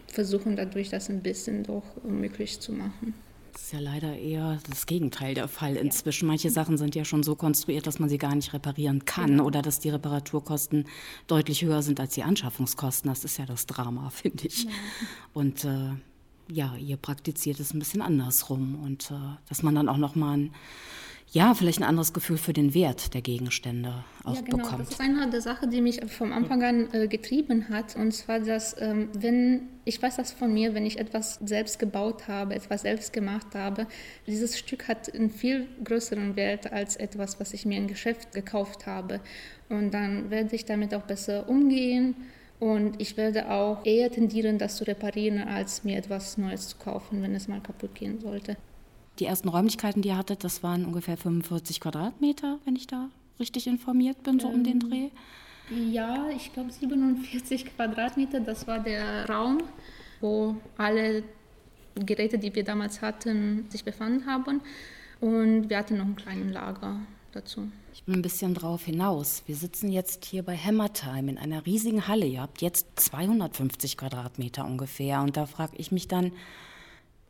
versuchen 0.08 0.58
dadurch, 0.58 0.89
das 0.89 1.10
ein 1.10 1.22
bisschen 1.24 1.63
doch 1.63 1.86
möglich 2.04 2.60
zu 2.60 2.74
machen. 2.74 3.13
Das 3.54 3.62
ist 3.63 3.72
ja 3.72 3.80
leider 3.80 4.18
eher 4.18 4.60
das 4.70 4.86
Gegenteil 4.86 5.34
der 5.34 5.48
Fall 5.48 5.77
inzwischen. 5.77 6.27
Manche 6.27 6.50
Sachen 6.50 6.77
sind 6.77 6.94
ja 6.94 7.06
schon 7.06 7.24
so 7.24 7.36
konstruiert, 7.38 7.88
dass 7.88 8.00
man 8.00 8.10
sie 8.10 8.18
gar 8.18 8.36
nicht 8.36 8.51
reparieren 8.51 9.06
kann 9.06 9.27
genau. 9.27 9.46
oder 9.46 9.62
dass 9.62 9.80
die 9.80 9.92
Reparaturkosten 9.92 10.86
deutlich 11.27 11.63
höher 11.63 11.82
sind 11.82 12.01
als 12.01 12.16
die 12.16 12.24
Anschaffungskosten. 12.24 13.10
Das 13.10 13.24
ist 13.24 13.38
ja 13.38 13.46
das 13.46 13.66
Drama, 13.66 14.10
finde 14.13 14.46
ich. 14.46 14.66
Ja. 14.66 14.72
Und 15.34 15.63
äh, 15.63 15.92
ja, 16.50 16.75
ihr 16.75 16.98
praktiziert 16.98 17.62
es 17.62 17.74
ein 17.74 17.80
bisschen 17.80 18.01
andersrum 18.01 18.84
und 18.84 19.10
äh, 19.10 19.38
dass 19.48 19.63
man 19.63 19.74
dann 19.74 19.88
auch 19.88 19.98
noch 19.98 20.16
mal 20.16 20.36
ein 20.36 20.54
ja, 21.38 21.53
vielleicht 21.53 21.79
ein 21.82 21.84
anderes 21.84 22.13
Gefühl 22.13 22.39
für 22.39 22.51
den 22.51 22.74
Wert 22.74 23.13
der 23.13 23.22
Gegenstände 23.22 24.03
auch 24.24 24.34
ja, 24.34 24.41
genau. 24.41 24.58
bekommt. 24.58 24.82
Das 24.82 24.89
ist 24.89 25.00
eine 25.00 25.29
der 25.29 25.41
Sachen, 25.41 25.70
die 25.70 25.82
mich 25.82 26.01
vom 26.08 26.34
Anfang 26.34 26.63
an 26.63 26.94
äh, 26.94 27.08
getrieben 27.08 27.70
hat. 27.70 27.96
Und 27.96 28.12
zwar, 28.12 28.39
dass 28.39 28.75
ähm, 28.82 29.10
wenn, 29.13 29.67
ich 29.86 30.01
weiß 30.01 30.15
das 30.15 30.32
von 30.32 30.51
mir, 30.51 30.74
wenn 30.74 30.84
ich 30.84 30.98
etwas 30.98 31.36
selbst 31.46 31.77
gebaut 31.77 32.27
habe, 32.27 32.56
etwas 32.56 32.82
selbst 32.82 33.13
gemacht 33.13 33.53
habe, 33.53 33.86
dieses 34.25 34.58
Stück 34.58 34.88
hat 34.88 35.13
einen 35.13 35.29
viel 35.29 35.67
größeren 35.84 36.36
Wert 36.36 36.74
als 36.74 36.96
etwas, 36.96 37.39
was 37.39 37.53
ich 37.53 37.67
mir 37.67 37.77
im 37.77 37.88
Geschäft 37.88 38.32
gekauft 38.32 38.88
habe. 38.88 39.20
Und 39.70 39.94
dann 39.94 40.32
werde 40.32 40.56
ich 40.56 40.65
damit 40.65 40.96
auch 40.96 41.03
besser 41.03 41.48
umgehen. 41.48 42.15
Und 42.60 43.00
ich 43.00 43.15
werde 43.15 43.51
auch 43.51 43.86
eher 43.86 44.10
tendieren, 44.10 44.58
das 44.58 44.77
zu 44.77 44.88
reparieren, 44.88 45.38
als 45.44 45.84
mir 45.84 45.98
etwas 45.98 46.39
Neues 46.39 46.70
zu 46.70 46.77
kaufen, 46.77 47.22
wenn 47.22 47.36
es 47.36 47.48
mal 47.48 47.62
kaputt 47.62 47.94
gehen 47.94 48.20
sollte. 48.20 48.58
Die 49.20 49.26
ersten 49.26 49.50
Räumlichkeiten, 49.50 50.02
die 50.02 50.10
ihr 50.10 50.18
hattet, 50.18 50.44
das 50.44 50.64
waren 50.64 50.86
ungefähr 50.86 51.18
45 51.18 51.80
Quadratmeter, 51.80 52.60
wenn 52.66 52.76
ich 52.76 52.88
da 52.88 53.10
richtig 53.40 53.68
informiert 53.68 54.24
bin, 54.24 54.40
so 54.40 54.48
ähm, 54.48 54.56
um 54.56 54.64
den 54.64 54.82
ähm, 54.82 54.90
Dreh. 54.90 55.10
Ja, 55.92 56.30
ich 56.30 56.54
glaube 56.54 56.72
47 56.72 57.66
Quadratmeter, 57.76 58.40
das 58.40 58.68
war 58.68 58.80
der 58.80 59.28
Raum, 59.28 59.64
wo 60.22 60.56
alle 60.78 61.24
Geräte, 61.96 62.38
die 62.38 62.54
wir 62.54 62.64
damals 62.64 63.02
hatten, 63.02 63.66
sich 63.70 63.84
befanden 63.84 64.26
haben. 64.26 64.62
Und 65.20 65.70
wir 65.70 65.78
hatten 65.78 65.98
noch 65.98 66.06
einen 66.06 66.16
kleinen 66.16 66.54
Lager 66.54 67.00
dazu. 67.32 67.68
Ich 67.94 68.04
bin 68.04 68.16
ein 68.16 68.22
bisschen 68.22 68.54
drauf 68.54 68.86
hinaus. 68.86 69.42
Wir 69.48 69.56
sitzen 69.56 69.92
jetzt 69.92 70.26
hier 70.26 70.44
bei 70.44 70.56
Hammertime 70.56 71.32
in 71.32 71.38
einer 71.38 71.66
riesigen 71.66 72.08
Halle. 72.08 72.28
Ihr 72.28 72.42
habt 72.42 72.62
jetzt 72.62 72.88
250 72.96 73.98
Quadratmeter 73.98 74.64
ungefähr. 74.66 75.22
Und 75.22 75.36
da 75.36 75.48
frage 75.48 75.76
ich 75.78 75.92
mich 75.92 76.08
dann, 76.08 76.32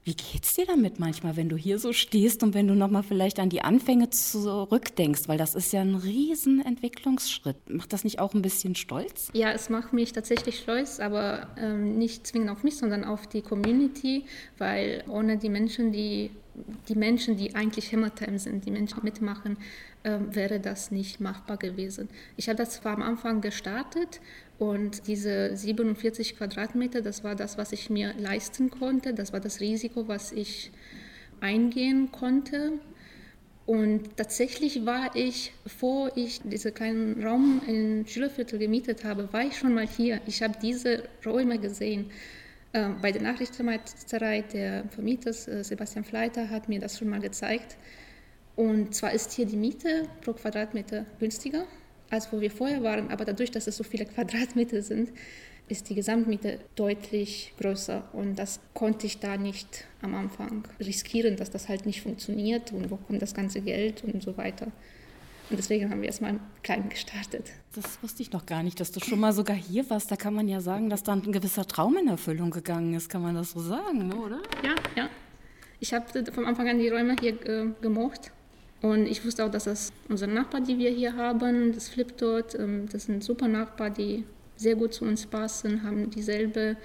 wie 0.08 0.16
geht's 0.16 0.56
dir 0.56 0.66
damit 0.66 1.00
manchmal, 1.00 1.36
wenn 1.36 1.50
du 1.50 1.58
hier 1.58 1.80
so 1.80 1.92
stehst 1.92 2.42
und 2.42 2.54
wenn 2.54 2.66
du 2.66 2.76
nochmal 2.76 3.04
vielleicht 3.04 3.40
an 3.40 3.50
die 3.50 3.62
Anfänge 3.62 4.10
zurückdenkst? 4.10 5.28
Weil 5.28 5.38
das 5.38 5.54
ist 5.54 5.74
ja 5.74 5.82
ein 5.82 5.96
riesen 5.96 6.66
Entwicklungsschritt. 6.66 7.58
Macht 7.70 7.92
das 7.92 8.06
nicht 8.06 8.20
auch 8.20 8.34
ein 8.34 8.42
bisschen 8.42 8.76
stolz? 8.76 9.30
Ja, 9.34 9.52
es 9.52 9.70
macht 9.70 9.92
mich 9.92 10.14
tatsächlich 10.14 10.60
stolz, 10.60 11.02
aber 11.02 11.50
ähm, 11.58 11.98
nicht 11.98 12.26
zwingend 12.26 12.52
auf 12.52 12.64
mich, 12.64 12.78
sondern 12.78 13.04
auf 13.04 13.28
die 13.28 13.42
Community, 13.42 14.24
weil 14.58 15.04
ohne 15.10 15.38
die 15.38 15.50
Menschen, 15.50 15.92
die 15.92 16.32
die 16.90 16.96
Menschen, 16.96 17.38
die 17.38 17.54
eigentlich 17.54 17.94
Hammertime 17.94 18.40
sind, 18.40 18.66
die 18.66 18.72
Menschen 18.72 19.04
mitmachen, 19.04 19.58
äh, 20.02 20.18
wäre 20.32 20.60
das 20.60 20.90
nicht 20.90 21.20
machbar 21.20 21.58
gewesen. 21.58 22.10
Ich 22.36 22.50
habe 22.50 22.58
das 22.58 22.72
zwar 22.72 22.94
am 22.94 23.04
Anfang 23.04 23.42
gestartet 23.42 24.22
und 24.60 25.08
diese 25.08 25.56
47 25.56 26.38
Quadratmeter, 26.38 27.02
das 27.02 27.24
war 27.24 27.36
das, 27.36 27.58
was 27.58 27.72
ich 27.74 27.90
mir 27.90 28.14
leisten 28.18 28.72
konnte. 28.72 29.14
Das 29.14 29.32
war 29.32 29.40
das 29.40 29.60
Risiko, 29.60 30.08
was 30.08 30.32
ich 30.32 30.72
eingehen 31.42 32.12
konnte. 32.12 32.74
Und 33.68 34.18
tatsächlich 34.18 34.86
war 34.86 35.16
ich, 35.16 35.54
bevor 35.64 36.16
ich 36.16 36.42
diesen 36.42 36.74
kleinen 36.74 37.24
Raum 37.24 37.62
in 37.68 38.08
Schülerviertel 38.08 38.58
gemietet 38.58 39.04
habe, 39.04 39.32
war 39.32 39.44
ich 39.44 39.58
schon 39.58 39.74
mal 39.74 39.86
hier. 39.86 40.22
Ich 40.26 40.42
habe 40.42 40.58
diese 40.60 41.04
Räume 41.26 41.60
gesehen. 41.60 42.10
Ähm, 42.74 42.96
bei 43.02 43.12
der 43.12 43.22
Nachrichtenmeisterei 43.22 44.42
der 44.42 44.86
Vermieter 44.90 45.32
äh, 45.32 45.64
Sebastian 45.64 46.06
Fleiter 46.06 46.50
hat 46.50 46.68
mir 46.68 46.80
das 46.80 46.98
schon 46.98 47.10
mal 47.10 47.20
gezeigt. 47.20 47.78
Und 48.56 48.96
zwar 48.96 49.12
ist 49.12 49.34
hier 49.34 49.46
die 49.46 49.58
Miete 49.58 50.08
pro 50.22 50.34
Quadratmeter 50.34 51.06
günstiger 51.20 51.66
als 52.10 52.32
wo 52.32 52.42
wir 52.42 52.52
vorher 52.52 52.84
waren. 52.84 53.10
Aber 53.10 53.26
dadurch, 53.26 53.52
dass 53.52 53.68
es 53.68 53.78
so 53.78 53.84
viele 53.84 54.06
Quadratmeter 54.16 54.82
sind, 54.82 55.10
ist 55.70 55.90
die 55.90 55.96
Gesamtmiete 55.96 56.60
deutlich 56.76 57.54
größer. 57.60 58.04
Und 58.14 58.38
das 58.40 58.60
konnte 58.74 59.06
ich 59.06 59.20
da 59.20 59.38
nicht 59.38 59.86
am 60.02 60.16
Anfang 60.16 60.64
riskieren, 60.80 61.36
dass 61.36 61.52
das 61.52 61.68
halt 61.68 61.86
nicht 61.86 62.02
funktioniert 62.02 62.72
und 62.72 62.90
wo 62.90 62.98
kommt 62.98 63.22
das 63.22 63.34
ganze 63.34 63.62
Geld 63.62 64.04
und 64.04 64.24
so 64.24 64.38
weiter. 64.38 64.68
Und 65.50 65.58
deswegen 65.58 65.90
haben 65.90 66.02
wir 66.02 66.08
erstmal 66.08 66.40
klein 66.62 66.90
gestartet. 66.90 67.52
Das 67.74 68.02
wusste 68.04 68.22
ich 68.22 68.32
noch 68.32 68.46
gar 68.46 68.64
nicht, 68.64 68.80
dass 68.80 68.92
du 68.92 69.00
schon 69.00 69.20
mal 69.20 69.32
sogar 69.32 69.56
hier 69.56 69.90
warst. 69.90 70.12
Da 70.12 70.18
kann 70.18 70.34
man 70.34 70.48
ja 70.48 70.60
sagen, 70.60 70.90
dass 70.90 71.04
dann 71.04 71.24
ein 71.24 71.32
gewisser 71.32 71.66
Traum 71.66 71.98
in 71.98 72.08
Erfüllung 72.08 72.52
gegangen 72.52 72.94
ist. 72.94 73.10
Kann 73.10 73.22
man 73.22 73.36
das 73.36 73.52
so 73.52 73.62
sagen, 73.62 74.12
oder? 74.14 74.42
Ja, 74.64 74.76
ja. 74.96 75.10
Ich 75.80 75.94
habe 75.94 76.32
vom 76.32 76.46
Anfang 76.46 76.68
an 76.68 76.80
die 76.80 76.90
Räume 76.90 77.16
hier 77.20 77.34
äh, 77.46 77.68
gemocht 77.82 78.32
und 78.82 79.08
ich 79.08 79.26
wusste 79.26 79.44
auch, 79.44 79.52
dass 79.52 79.64
das 79.64 79.92
unsere 80.08 80.32
Nachbarn, 80.32 80.64
die 80.64 80.78
wir 80.78 80.92
hier 80.92 81.16
haben, 81.16 81.74
das 81.74 81.90
Flip 81.90 82.16
dort, 82.18 82.56
ähm, 82.56 82.88
das 82.92 83.06
sind 83.06 83.24
super 83.24 83.48
Nachbarn, 83.48 83.94
die 83.94 84.24
sehr 84.56 84.76
gut 84.76 84.94
zu 84.94 85.06
uns 85.06 85.26
passen, 85.26 85.84
haben 85.84 86.10
dieselbe 86.10 86.78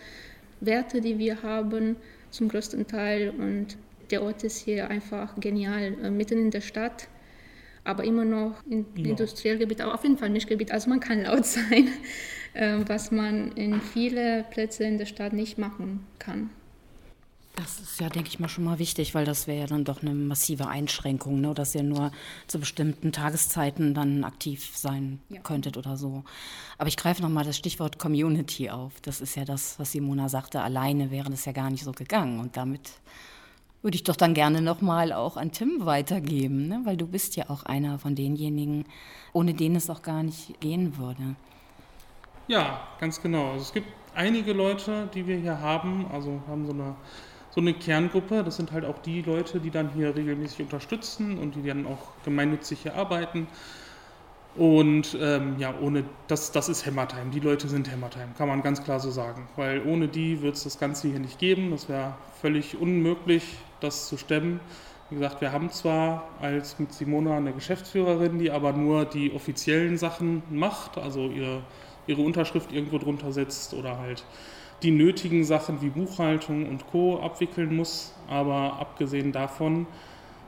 Werte, 0.60 1.00
die 1.00 1.18
wir 1.18 1.42
haben, 1.42 1.96
zum 2.30 2.48
größten 2.48 2.86
Teil. 2.86 3.30
Und 3.30 3.76
der 4.10 4.22
Ort 4.22 4.44
ist 4.44 4.58
hier 4.58 4.88
einfach 4.88 5.38
genial, 5.38 5.96
äh, 6.02 6.10
mitten 6.10 6.38
in 6.38 6.50
der 6.50 6.60
Stadt, 6.62 7.08
aber 7.84 8.04
immer 8.04 8.24
noch 8.24 8.54
in 8.68 8.86
ja. 8.96 9.10
Industriellgebiet, 9.10 9.80
aber 9.80 9.94
auf 9.94 10.02
jeden 10.02 10.16
Fall 10.16 10.30
Mischgebiet. 10.30 10.72
Also 10.72 10.88
man 10.88 11.00
kann 11.00 11.22
laut 11.22 11.44
sein, 11.46 11.88
äh, 12.54 12.78
was 12.86 13.10
man 13.10 13.52
in 13.52 13.80
viele 13.80 14.44
Plätze 14.50 14.84
in 14.84 14.96
der 14.96 15.06
Stadt 15.06 15.34
nicht 15.34 15.58
machen 15.58 16.06
kann. 16.18 16.50
Das 17.54 17.80
ist 17.80 18.00
ja, 18.00 18.08
denke 18.08 18.30
ich 18.30 18.40
mal, 18.40 18.48
schon 18.48 18.64
mal 18.64 18.78
wichtig, 18.78 19.14
weil 19.14 19.26
das 19.26 19.46
wäre 19.46 19.60
ja 19.60 19.66
dann 19.66 19.84
doch 19.84 20.00
eine 20.00 20.14
massive 20.14 20.68
Einschränkung, 20.68 21.42
ne? 21.42 21.52
dass 21.52 21.74
ihr 21.74 21.82
nur 21.82 22.10
zu 22.46 22.58
bestimmten 22.58 23.12
Tageszeiten 23.12 23.92
dann 23.92 24.24
aktiv 24.24 24.74
sein 24.74 25.20
ja. 25.28 25.40
könntet 25.40 25.76
oder 25.76 25.98
so. 25.98 26.24
Aber 26.78 26.88
ich 26.88 26.96
greife 26.96 27.20
nochmal 27.20 27.44
das 27.44 27.58
Stichwort 27.58 27.98
Community 27.98 28.70
auf. 28.70 28.92
Das 29.02 29.20
ist 29.20 29.34
ja 29.34 29.44
das, 29.44 29.78
was 29.78 29.92
Simona 29.92 30.30
sagte, 30.30 30.62
alleine 30.62 31.10
wäre 31.10 31.28
das 31.28 31.44
ja 31.44 31.52
gar 31.52 31.68
nicht 31.68 31.84
so 31.84 31.92
gegangen. 31.92 32.40
Und 32.40 32.56
damit 32.56 32.90
würde 33.82 33.96
ich 33.96 34.04
doch 34.04 34.16
dann 34.16 34.32
gerne 34.32 34.62
nochmal 34.62 35.12
auch 35.12 35.36
an 35.36 35.52
Tim 35.52 35.84
weitergeben, 35.84 36.68
ne? 36.68 36.80
weil 36.84 36.96
du 36.96 37.06
bist 37.06 37.36
ja 37.36 37.50
auch 37.50 37.64
einer 37.64 37.98
von 37.98 38.14
denjenigen, 38.14 38.86
ohne 39.34 39.52
denen 39.52 39.76
es 39.76 39.90
auch 39.90 40.00
gar 40.00 40.22
nicht 40.22 40.58
gehen 40.60 40.96
würde. 40.96 41.36
Ja, 42.48 42.88
ganz 42.98 43.20
genau. 43.20 43.52
Also 43.52 43.62
es 43.62 43.72
gibt 43.74 43.88
einige 44.14 44.54
Leute, 44.54 45.10
die 45.14 45.26
wir 45.26 45.36
hier 45.36 45.60
haben, 45.60 46.06
also 46.10 46.40
haben 46.48 46.66
so 46.66 46.72
eine 46.72 46.96
so 47.54 47.60
eine 47.60 47.74
Kerngruppe. 47.74 48.42
Das 48.42 48.56
sind 48.56 48.72
halt 48.72 48.84
auch 48.84 48.98
die 48.98 49.22
Leute, 49.22 49.60
die 49.60 49.70
dann 49.70 49.90
hier 49.94 50.14
regelmäßig 50.14 50.60
unterstützen 50.60 51.38
und 51.38 51.54
die 51.54 51.62
dann 51.62 51.86
auch 51.86 52.12
gemeinnützig 52.24 52.80
hier 52.82 52.94
arbeiten. 52.96 53.46
Und 54.54 55.16
ähm, 55.18 55.56
ja, 55.58 55.74
ohne 55.80 56.04
das, 56.28 56.52
das 56.52 56.68
ist 56.68 56.86
Hammertime. 56.86 57.30
Die 57.30 57.40
Leute 57.40 57.68
sind 57.68 57.90
Hammertime, 57.90 58.28
kann 58.36 58.48
man 58.48 58.62
ganz 58.62 58.82
klar 58.82 59.00
so 59.00 59.10
sagen. 59.10 59.48
Weil 59.56 59.82
ohne 59.86 60.08
die 60.08 60.42
wird 60.42 60.56
es 60.56 60.64
das 60.64 60.78
Ganze 60.78 61.08
hier 61.08 61.20
nicht 61.20 61.38
geben. 61.38 61.70
Das 61.70 61.88
wäre 61.88 62.14
völlig 62.40 62.78
unmöglich, 62.78 63.44
das 63.80 64.08
zu 64.08 64.18
stemmen. 64.18 64.60
Wie 65.08 65.16
gesagt, 65.16 65.40
wir 65.40 65.52
haben 65.52 65.70
zwar 65.70 66.28
als 66.40 66.78
mit 66.78 66.92
Simona 66.92 67.36
eine 67.36 67.52
Geschäftsführerin, 67.52 68.38
die 68.38 68.50
aber 68.50 68.72
nur 68.72 69.04
die 69.04 69.32
offiziellen 69.34 69.98
Sachen 69.98 70.42
macht, 70.48 70.96
also 70.96 71.28
ihre, 71.28 71.62
ihre 72.06 72.22
Unterschrift 72.22 72.72
irgendwo 72.72 72.96
drunter 72.96 73.30
setzt 73.30 73.74
oder 73.74 73.98
halt 73.98 74.24
die 74.82 74.90
nötigen 74.90 75.44
Sachen 75.44 75.80
wie 75.80 75.90
Buchhaltung 75.90 76.68
und 76.68 76.86
Co. 76.88 77.20
abwickeln 77.20 77.74
muss. 77.74 78.14
Aber 78.28 78.78
abgesehen 78.80 79.32
davon 79.32 79.86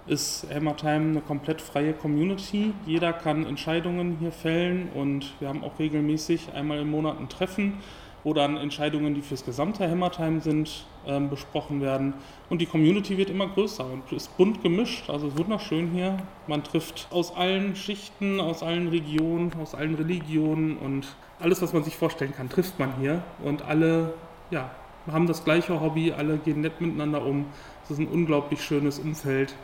ist 0.07 0.47
Hammertime 0.53 1.11
eine 1.11 1.21
komplett 1.21 1.61
freie 1.61 1.93
Community. 1.93 2.75
Jeder 2.87 3.13
kann 3.13 3.47
Entscheidungen 3.47 4.19
hier 4.21 4.33
fällen 4.33 4.89
und 4.95 5.35
wir 5.41 5.49
haben 5.49 5.65
auch 5.65 5.79
regelmäßig 5.79 6.53
einmal 6.53 6.81
im 6.81 6.91
Monat 6.91 7.19
ein 7.19 7.29
Treffen, 7.29 7.75
wo 8.25 8.33
dann 8.33 8.57
Entscheidungen, 8.57 9.15
die 9.15 9.21
fürs 9.21 9.45
gesamte 9.45 9.89
Hammertime 9.89 10.41
sind, 10.41 10.87
ähm, 11.07 11.29
besprochen 11.29 11.83
werden. 11.83 12.15
Und 12.49 12.61
die 12.61 12.67
Community 12.67 13.19
wird 13.19 13.29
immer 13.31 13.47
größer 13.49 13.85
und 13.85 14.11
ist 14.13 14.37
bunt 14.39 14.63
gemischt, 14.63 15.11
also 15.11 15.37
wunderschön 15.39 15.91
hier. 15.93 16.17
Man 16.47 16.65
trifft 16.65 17.07
aus 17.11 17.37
allen 17.37 17.77
Schichten, 17.77 18.41
aus 18.41 18.63
allen 18.63 18.89
Regionen, 18.89 19.53
aus 19.61 19.75
allen 19.75 19.95
Religionen 19.95 20.79
und 20.79 21.15
alles, 21.39 21.61
was 21.61 21.75
man 21.75 21.85
sich 21.85 21.97
vorstellen 21.97 22.33
kann, 22.35 22.49
trifft 22.49 22.79
man 22.79 22.95
hier. 22.99 23.23
Und 23.43 23.63
alle 23.63 24.15
ja, 24.51 24.71
haben 25.11 25.27
das 25.27 25.45
gleiche 25.45 25.81
Hobby, 25.81 26.13
alle 26.13 26.39
gehen 26.39 26.63
nett 26.63 26.81
miteinander 26.81 27.25
um. 27.25 27.47
Es 27.85 27.91
ist 27.91 27.99
ein 27.99 28.09
unglaublich 28.09 28.63
schönes 28.63 28.99
Umfeld 28.99 29.55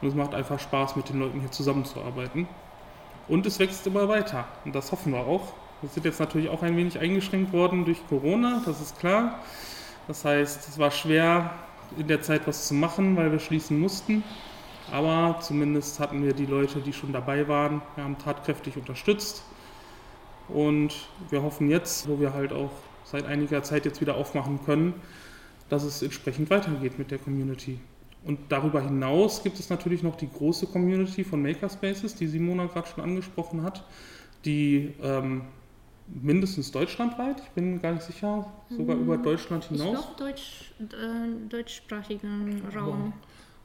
und 0.00 0.08
es 0.08 0.14
macht 0.14 0.34
einfach 0.34 0.58
Spaß, 0.58 0.96
mit 0.96 1.08
den 1.08 1.20
Leuten 1.20 1.40
hier 1.40 1.52
zusammenzuarbeiten. 1.52 2.48
Und 3.28 3.46
es 3.46 3.58
wächst 3.60 3.86
immer 3.86 4.08
weiter 4.08 4.46
und 4.64 4.74
das 4.74 4.90
hoffen 4.90 5.12
wir 5.12 5.20
auch. 5.20 5.52
Wir 5.80 5.88
sind 5.90 6.04
jetzt 6.04 6.18
natürlich 6.18 6.48
auch 6.48 6.64
ein 6.64 6.76
wenig 6.76 6.98
eingeschränkt 6.98 7.52
worden 7.52 7.84
durch 7.84 8.04
Corona, 8.08 8.62
das 8.66 8.80
ist 8.80 8.98
klar. 8.98 9.38
Das 10.08 10.24
heißt, 10.24 10.68
es 10.68 10.76
war 10.78 10.90
schwer 10.90 11.52
in 11.96 12.08
der 12.08 12.20
Zeit 12.20 12.48
was 12.48 12.66
zu 12.66 12.74
machen, 12.74 13.16
weil 13.16 13.30
wir 13.30 13.38
schließen 13.38 13.78
mussten. 13.78 14.24
Aber 14.90 15.38
zumindest 15.40 16.00
hatten 16.00 16.24
wir 16.24 16.32
die 16.32 16.46
Leute, 16.46 16.80
die 16.80 16.92
schon 16.92 17.12
dabei 17.12 17.46
waren, 17.46 17.80
wir 17.94 18.02
haben 18.02 18.18
tatkräftig 18.18 18.76
unterstützt. 18.76 19.44
Und 20.48 21.08
wir 21.30 21.42
hoffen 21.42 21.70
jetzt, 21.70 22.08
wo 22.08 22.18
wir 22.18 22.32
halt 22.32 22.52
auch 22.52 22.72
seit 23.04 23.26
einiger 23.26 23.62
Zeit 23.62 23.84
jetzt 23.84 24.00
wieder 24.00 24.16
aufmachen 24.16 24.64
können, 24.64 24.94
dass 25.68 25.84
es 25.84 26.02
entsprechend 26.02 26.50
weitergeht 26.50 26.98
mit 26.98 27.12
der 27.12 27.18
Community. 27.18 27.78
Und 28.24 28.40
darüber 28.48 28.80
hinaus 28.80 29.44
gibt 29.44 29.60
es 29.60 29.70
natürlich 29.70 30.02
noch 30.02 30.16
die 30.16 30.28
große 30.28 30.66
Community 30.66 31.22
von 31.22 31.40
Makerspaces, 31.40 32.16
die 32.16 32.26
Simona 32.26 32.66
gerade 32.66 32.88
schon 32.88 33.04
angesprochen 33.04 33.62
hat, 33.62 33.84
die 34.44 34.94
ähm, 35.02 35.42
mindestens 36.08 36.70
deutschlandweit, 36.70 37.40
ich 37.40 37.50
bin 37.50 37.80
gar 37.80 37.92
nicht 37.92 38.04
sicher, 38.04 38.46
sogar 38.70 38.96
hm, 38.96 39.04
über 39.04 39.18
Deutschland 39.18 39.64
hinaus. 39.64 40.08
Ich 40.10 40.16
Deutsch, 40.16 40.72
äh, 40.80 41.48
deutschsprachigen 41.48 42.62
Raum. 42.74 43.12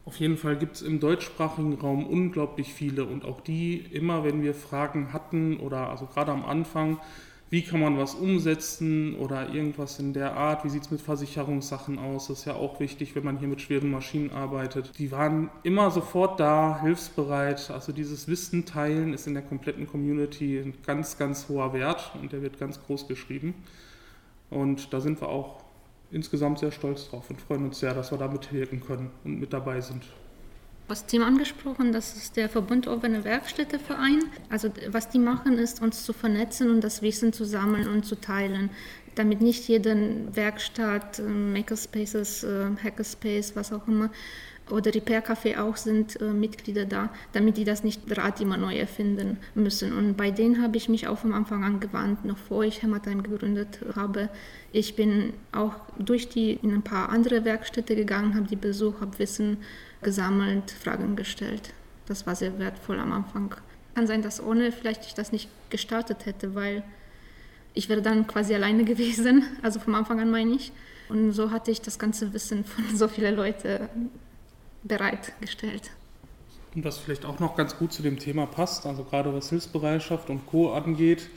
Auf 0.06 0.20
jeden 0.20 0.38
Fall 0.38 0.58
gibt 0.58 0.76
es 0.76 0.82
im 0.82 1.00
deutschsprachigen 1.00 1.76
Raum 1.76 2.06
unglaublich 2.06 2.74
viele 2.74 3.06
und 3.06 3.24
auch 3.24 3.40
die, 3.40 3.78
immer 3.78 4.24
wenn 4.26 4.42
wir 4.42 4.54
Fragen 4.54 5.14
hatten 5.14 5.58
oder 5.58 5.90
also 5.90 6.06
gerade 6.06 6.32
am 6.32 6.46
Anfang, 6.46 7.00
wie 7.54 7.62
kann 7.62 7.82
man 7.82 8.00
was 8.00 8.16
umsetzen 8.16 9.14
oder 9.14 9.54
irgendwas 9.54 10.00
in 10.00 10.12
der 10.12 10.36
Art, 10.36 10.66
wie 10.66 10.70
sieht 10.70 10.82
es 10.82 10.90
mit 10.90 11.02
Versicherungssachen 11.02 12.00
aus, 12.00 12.30
das 12.30 12.40
ist 12.40 12.46
ja 12.46 12.56
auch 12.56 12.80
wichtig, 12.80 13.16
wenn 13.16 13.24
man 13.24 13.38
hier 13.38 13.48
mit 13.48 13.62
schweren 13.62 13.92
Maschinen 13.92 14.32
arbeitet. 14.32 14.98
Die 14.98 15.12
waren 15.12 15.52
immer 15.62 15.92
sofort 15.92 16.40
da, 16.40 16.80
hilfsbereit, 16.82 17.70
also 17.70 17.92
dieses 17.92 18.28
Wissen 18.28 18.66
teilen 18.66 19.14
ist 19.14 19.28
in 19.28 19.36
der 19.36 19.44
kompletten 19.44 19.86
Community 19.86 20.58
ein 20.58 20.74
ganz, 20.84 21.20
ganz 21.20 21.48
hoher 21.48 21.74
Wert 21.74 22.14
und 22.20 22.32
der 22.32 22.42
wird 22.42 22.58
ganz 22.58 22.84
groß 22.84 23.08
geschrieben. 23.08 23.54
Und 24.50 24.92
da 24.92 25.00
sind 25.00 25.22
wir 25.22 25.30
auch 25.30 25.64
insgesamt 26.10 26.58
sehr 26.58 26.72
stolz 26.72 27.08
drauf 27.08 27.30
und 27.30 27.40
freuen 27.40 27.66
uns 27.66 27.80
sehr, 27.80 27.94
dass 27.94 28.10
wir 28.10 28.18
da 28.18 28.30
mitwirken 28.30 28.82
können 28.82 29.12
und 29.24 29.40
mit 29.40 29.54
dabei 29.54 29.80
sind 29.80 30.02
das 30.88 31.06
Thema 31.06 31.28
angesprochen, 31.28 31.92
das 31.92 32.16
ist 32.16 32.36
der 32.36 32.50
Verbund 32.50 32.88
Offene 32.88 33.24
Werkstätteverein. 33.24 34.20
Also 34.50 34.70
was 34.90 35.10
die 35.10 35.20
machen, 35.20 35.58
ist 35.58 35.82
uns 35.82 36.04
zu 36.04 36.14
vernetzen 36.14 36.70
und 36.70 36.84
das 36.84 37.02
Wissen 37.02 37.34
zu 37.34 37.46
sammeln 37.46 37.88
und 37.88 38.06
zu 38.06 38.16
teilen, 38.16 38.70
damit 39.16 39.42
nicht 39.42 39.68
jede 39.68 39.96
Werkstatt, 40.34 41.20
äh, 41.20 41.24
Makerspaces, 41.24 42.44
äh, 42.44 42.66
Hackerspace, 42.84 43.56
was 43.56 43.72
auch 43.72 43.88
immer, 43.88 44.10
oder 44.70 44.94
Repair 44.96 45.24
Café 45.24 45.60
auch 45.60 45.76
sind 45.76 46.20
äh, 46.22 46.26
Mitglieder 46.26 46.86
da, 46.86 47.10
damit 47.34 47.58
die 47.58 47.66
das 47.66 47.84
nicht 47.84 48.02
Rad 48.18 48.40
immer 48.40 48.58
neu 48.58 48.76
erfinden 48.78 49.38
müssen. 49.56 49.94
Und 49.94 50.16
bei 50.16 50.32
denen 50.32 50.62
habe 50.62 50.78
ich 50.78 50.88
mich 50.88 51.08
auch 51.08 51.20
vom 51.20 51.34
Anfang 51.34 51.64
an 51.64 51.80
gewandt, 51.80 52.24
noch 52.24 52.38
vor 52.38 52.64
ich 52.64 52.82
Hammertime 52.82 53.24
gegründet 53.24 53.80
habe. 53.96 54.30
Ich 54.72 54.96
bin 54.96 55.34
auch 55.52 55.76
durch 56.00 56.30
die 56.30 56.54
in 56.54 56.74
ein 56.74 56.82
paar 56.82 57.10
andere 57.10 57.44
Werkstätte 57.46 57.96
gegangen, 57.96 58.36
habe 58.36 58.48
die 58.48 58.56
besucht, 58.56 59.02
habe 59.02 59.20
Wissen 59.20 59.58
gesammelt, 60.04 60.72
Fragen 60.72 61.16
gestellt. 61.16 61.74
Das 62.06 62.28
war 62.28 62.36
sehr 62.36 62.60
wertvoll 62.60 63.00
am 63.00 63.12
Anfang. 63.12 63.56
Kann 63.96 64.08
sein, 64.08 64.22
dass 64.22 64.42
ohne 64.42 64.72
vielleicht 64.72 65.06
ich 65.06 65.14
das 65.14 65.32
nicht 65.32 65.50
gestartet 65.70 66.26
hätte, 66.26 66.56
weil 66.56 66.84
ich 67.74 67.90
wäre 67.90 68.02
dann 68.02 68.28
quasi 68.28 68.54
alleine 68.54 68.84
gewesen, 68.86 69.46
also 69.62 69.80
vom 69.80 69.96
Anfang 69.96 70.20
an 70.20 70.30
meine 70.32 70.52
ich. 70.52 70.72
Und 71.10 71.34
so 71.34 71.52
hatte 71.52 71.72
ich 71.72 71.82
das 71.82 72.00
ganze 72.00 72.34
Wissen 72.34 72.64
von 72.64 72.96
so 72.96 73.08
vielen 73.08 73.36
Leuten 73.36 73.90
bereitgestellt. 74.84 75.92
Und 76.76 76.84
was 76.84 76.98
vielleicht 76.98 77.26
auch 77.26 77.40
noch 77.40 77.56
ganz 77.56 77.78
gut 77.78 77.94
zu 77.94 78.02
dem 78.02 78.18
Thema 78.18 78.48
passt, 78.48 78.86
also 78.86 79.04
gerade 79.04 79.34
was 79.34 79.50
Hilfsbereitschaft 79.50 80.30
und 80.30 80.46
Co. 80.48 80.74
angeht, 80.74 81.30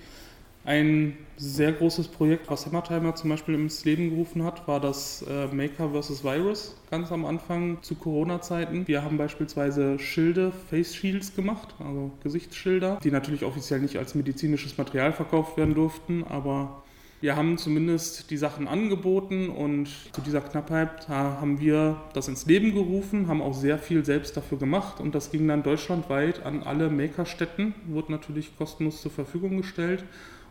ein 0.67 1.17
sehr 1.37 1.73
großes 1.73 2.09
Projekt, 2.09 2.51
was 2.51 2.67
Hammertimer 2.67 3.15
zum 3.15 3.31
Beispiel 3.31 3.55
ins 3.55 3.85
Leben 3.85 4.11
gerufen 4.11 4.43
hat, 4.43 4.67
war 4.67 4.81
das 4.81 5.25
äh, 5.29 5.47
Maker 5.47 5.91
vs. 5.91 6.25
Virus 6.25 6.77
ganz 6.91 7.13
am 7.13 7.25
Anfang 7.25 7.79
zu 7.83 7.95
Corona-Zeiten. 7.95 8.89
Wir 8.89 9.05
haben 9.05 9.17
beispielsweise 9.17 9.99
Schilde, 9.99 10.53
Face 10.69 10.95
Shields 10.95 11.37
gemacht, 11.37 11.75
also 11.79 12.11
Gesichtsschilder, 12.23 12.99
die 13.05 13.11
natürlich 13.13 13.45
offiziell 13.45 13.81
nicht 13.81 13.97
als 13.97 14.15
medizinisches 14.15 14.77
Material 14.77 15.13
verkauft 15.13 15.57
werden 15.57 15.75
durften, 15.75 16.25
aber 16.25 16.83
wir 17.21 17.37
haben 17.37 17.59
zumindest 17.59 18.31
die 18.31 18.37
Sachen 18.37 18.69
angeboten 18.69 19.49
und 19.49 19.89
zu 20.13 20.21
dieser 20.21 20.41
Knappheit 20.41 21.09
haben 21.09 21.61
wir 21.61 21.97
das 22.13 22.29
ins 22.29 22.45
Leben 22.47 22.75
gerufen, 22.75 23.29
haben 23.29 23.41
auch 23.41 23.55
sehr 23.55 23.79
viel 23.79 24.05
selbst 24.05 24.37
dafür 24.37 24.59
gemacht 24.59 25.01
und 25.01 25.15
das 25.15 25.31
ging 25.31 25.49
dann 25.49 25.63
deutschlandweit 25.63 26.45
an 26.45 26.63
alle 26.63 26.91
Makerstätten, 26.91 27.75
wurde 27.87 28.13
natürlich 28.13 28.57
kostenlos 28.59 29.01
zur 29.01 29.13
Verfügung 29.13 29.57
gestellt 29.57 30.05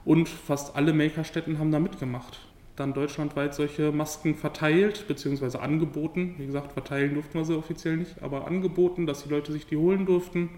und 0.05 0.29
fast 0.29 0.75
alle 0.75 0.93
Makerstätten 0.93 1.59
haben 1.59 1.71
da 1.71 1.79
mitgemacht. 1.79 2.39
Dann 2.75 2.93
deutschlandweit 2.93 3.55
solche 3.55 3.91
Masken 3.91 4.35
verteilt, 4.35 5.07
beziehungsweise 5.07 5.61
angeboten. 5.61 6.35
Wie 6.37 6.45
gesagt, 6.45 6.73
verteilen 6.73 7.13
durften 7.13 7.35
wir 7.35 7.45
sie 7.45 7.57
offiziell 7.57 7.97
nicht, 7.97 8.21
aber 8.21 8.47
angeboten, 8.47 9.05
dass 9.05 9.23
die 9.23 9.29
Leute 9.29 9.51
sich 9.51 9.65
die 9.65 9.77
holen 9.77 10.05
durften. 10.05 10.49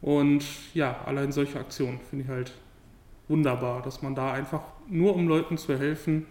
Und 0.00 0.44
ja, 0.72 1.00
allein 1.04 1.32
solche 1.32 1.58
Aktionen 1.58 1.98
finde 2.08 2.24
ich 2.24 2.30
halt 2.30 2.52
wunderbar, 3.28 3.82
dass 3.82 4.02
man 4.02 4.14
da 4.14 4.32
einfach 4.32 4.62
nur 4.88 5.16
um 5.16 5.26
Leuten 5.26 5.58
zu 5.58 5.76
helfen, 5.76 6.26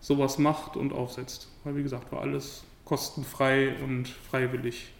sowas 0.00 0.38
macht 0.38 0.76
und 0.76 0.92
aufsetzt. 0.92 1.50
Weil 1.64 1.76
wie 1.76 1.82
gesagt, 1.82 2.12
war 2.12 2.20
alles 2.20 2.64
kostenfrei 2.84 3.74
und 3.82 4.08
freiwillig. 4.08 4.92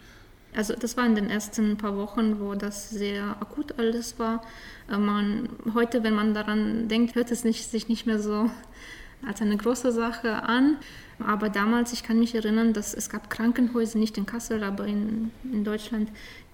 Also 0.56 0.74
das 0.74 0.96
war 0.96 1.04
in 1.04 1.14
den 1.14 1.28
ersten 1.28 1.76
paar 1.76 1.96
Wochen, 1.98 2.40
wo 2.40 2.54
das 2.54 2.88
sehr 2.88 3.36
akut 3.40 3.78
alles 3.78 4.18
war. 4.18 4.42
Äh, 4.90 4.96
man, 4.96 5.50
heute, 5.74 6.02
wenn 6.02 6.14
man 6.14 6.32
daran 6.32 6.88
denkt, 6.88 7.14
hört 7.14 7.30
es 7.30 7.44
nicht, 7.44 7.70
sich 7.70 7.88
nicht 7.88 8.06
mehr 8.06 8.18
so 8.18 8.50
als 9.26 9.42
eine 9.42 9.58
große 9.58 9.92
Sache 9.92 10.42
an. 10.42 10.78
Aber 11.18 11.50
damals, 11.50 11.92
ich 11.92 12.02
kann 12.02 12.18
mich 12.18 12.34
erinnern, 12.34 12.72
dass 12.72 12.94
es 12.94 13.10
gab 13.10 13.28
Krankenhäuser, 13.28 13.98
nicht 13.98 14.16
in 14.16 14.24
Kassel, 14.24 14.64
aber 14.64 14.86
in, 14.86 15.30
in 15.44 15.62
Deutschland, 15.62 16.10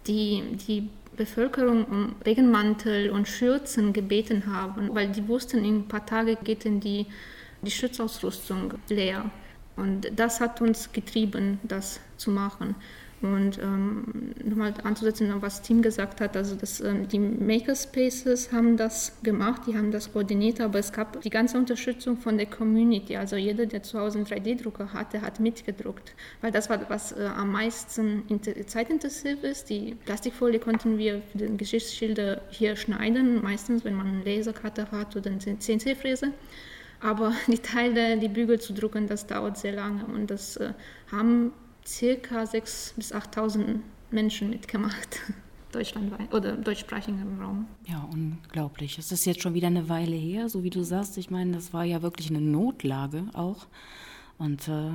die 0.08 0.42
die 0.66 0.90
Bevölkerung 1.16 1.84
um 1.84 2.14
Regenmantel 2.26 3.10
und 3.10 3.28
Schürzen 3.28 3.92
gebeten 3.92 4.46
haben, 4.46 4.94
weil 4.94 5.08
die 5.08 5.28
wussten, 5.28 5.64
in 5.64 5.80
ein 5.80 5.88
paar 5.88 6.06
Tagen 6.06 6.36
geht 6.42 6.64
in 6.64 6.80
die, 6.80 7.06
die 7.62 7.70
Schutzausrüstung 7.70 8.74
leer. 8.88 9.30
Und 9.76 10.10
das 10.16 10.40
hat 10.40 10.60
uns 10.60 10.92
getrieben, 10.92 11.60
das 11.62 12.00
zu 12.16 12.30
machen. 12.30 12.74
Und 13.22 13.58
ähm, 13.58 14.34
nochmal 14.44 14.74
anzusetzen, 14.82 15.32
was 15.40 15.62
Tim 15.62 15.80
gesagt 15.80 16.20
hat, 16.20 16.36
also 16.36 16.56
das, 16.56 16.80
ähm, 16.80 17.06
die 17.06 17.20
Makerspaces 17.20 18.50
haben 18.50 18.76
das 18.76 19.12
gemacht, 19.22 19.62
die 19.68 19.76
haben 19.76 19.92
das 19.92 20.12
koordiniert, 20.12 20.60
aber 20.60 20.80
es 20.80 20.92
gab 20.92 21.20
die 21.20 21.30
ganze 21.30 21.56
Unterstützung 21.56 22.16
von 22.16 22.36
der 22.36 22.46
Community. 22.46 23.16
Also 23.16 23.36
jeder, 23.36 23.66
der 23.66 23.84
zu 23.84 24.00
Hause 24.00 24.18
einen 24.18 24.26
3D-Drucker 24.26 24.92
hatte, 24.92 25.22
hat 25.22 25.38
mitgedruckt, 25.38 26.14
weil 26.40 26.50
das 26.50 26.68
war, 26.68 26.90
was 26.90 27.12
äh, 27.12 27.30
am 27.36 27.52
meisten 27.52 28.24
zeitintensiv 28.66 29.44
ist. 29.44 29.70
Die 29.70 29.94
Plastikfolie 30.04 30.58
konnten 30.58 30.98
wir 30.98 31.22
für 31.30 31.38
den 31.38 31.56
Geschichtsschilder 31.56 32.42
hier 32.50 32.74
schneiden, 32.74 33.40
meistens, 33.40 33.84
wenn 33.84 33.94
man 33.94 34.08
eine 34.08 34.24
Laserkarte 34.24 34.90
hat 34.90 35.14
oder 35.14 35.30
eine 35.30 35.38
CNC-Fräse. 35.38 36.32
Aber 37.00 37.32
die 37.46 37.58
Teile, 37.58 38.18
die 38.18 38.28
Bügel 38.28 38.60
zu 38.60 38.72
drucken, 38.72 39.06
das 39.06 39.26
dauert 39.28 39.58
sehr 39.58 39.72
lange 39.72 40.04
und 40.06 40.30
das 40.30 40.56
äh, 40.56 40.72
haben 41.10 41.52
circa 41.86 42.42
6.000 42.42 42.94
bis 42.96 43.14
8.000 43.14 43.80
Menschen 44.10 44.50
mitgemacht. 44.50 45.20
Deutschlandweit 45.72 46.32
oder 46.34 46.52
deutschsprachigen 46.52 47.40
Raum. 47.40 47.66
Ja, 47.86 48.06
unglaublich. 48.12 48.98
Es 48.98 49.10
ist 49.10 49.24
jetzt 49.24 49.40
schon 49.40 49.54
wieder 49.54 49.68
eine 49.68 49.88
Weile 49.88 50.16
her, 50.16 50.50
so 50.50 50.62
wie 50.62 50.68
du 50.68 50.82
sagst. 50.82 51.16
Ich 51.16 51.30
meine, 51.30 51.52
das 51.52 51.72
war 51.72 51.84
ja 51.84 52.02
wirklich 52.02 52.28
eine 52.28 52.42
Notlage 52.42 53.24
auch. 53.32 53.66
Und 54.36 54.68
äh, 54.68 54.90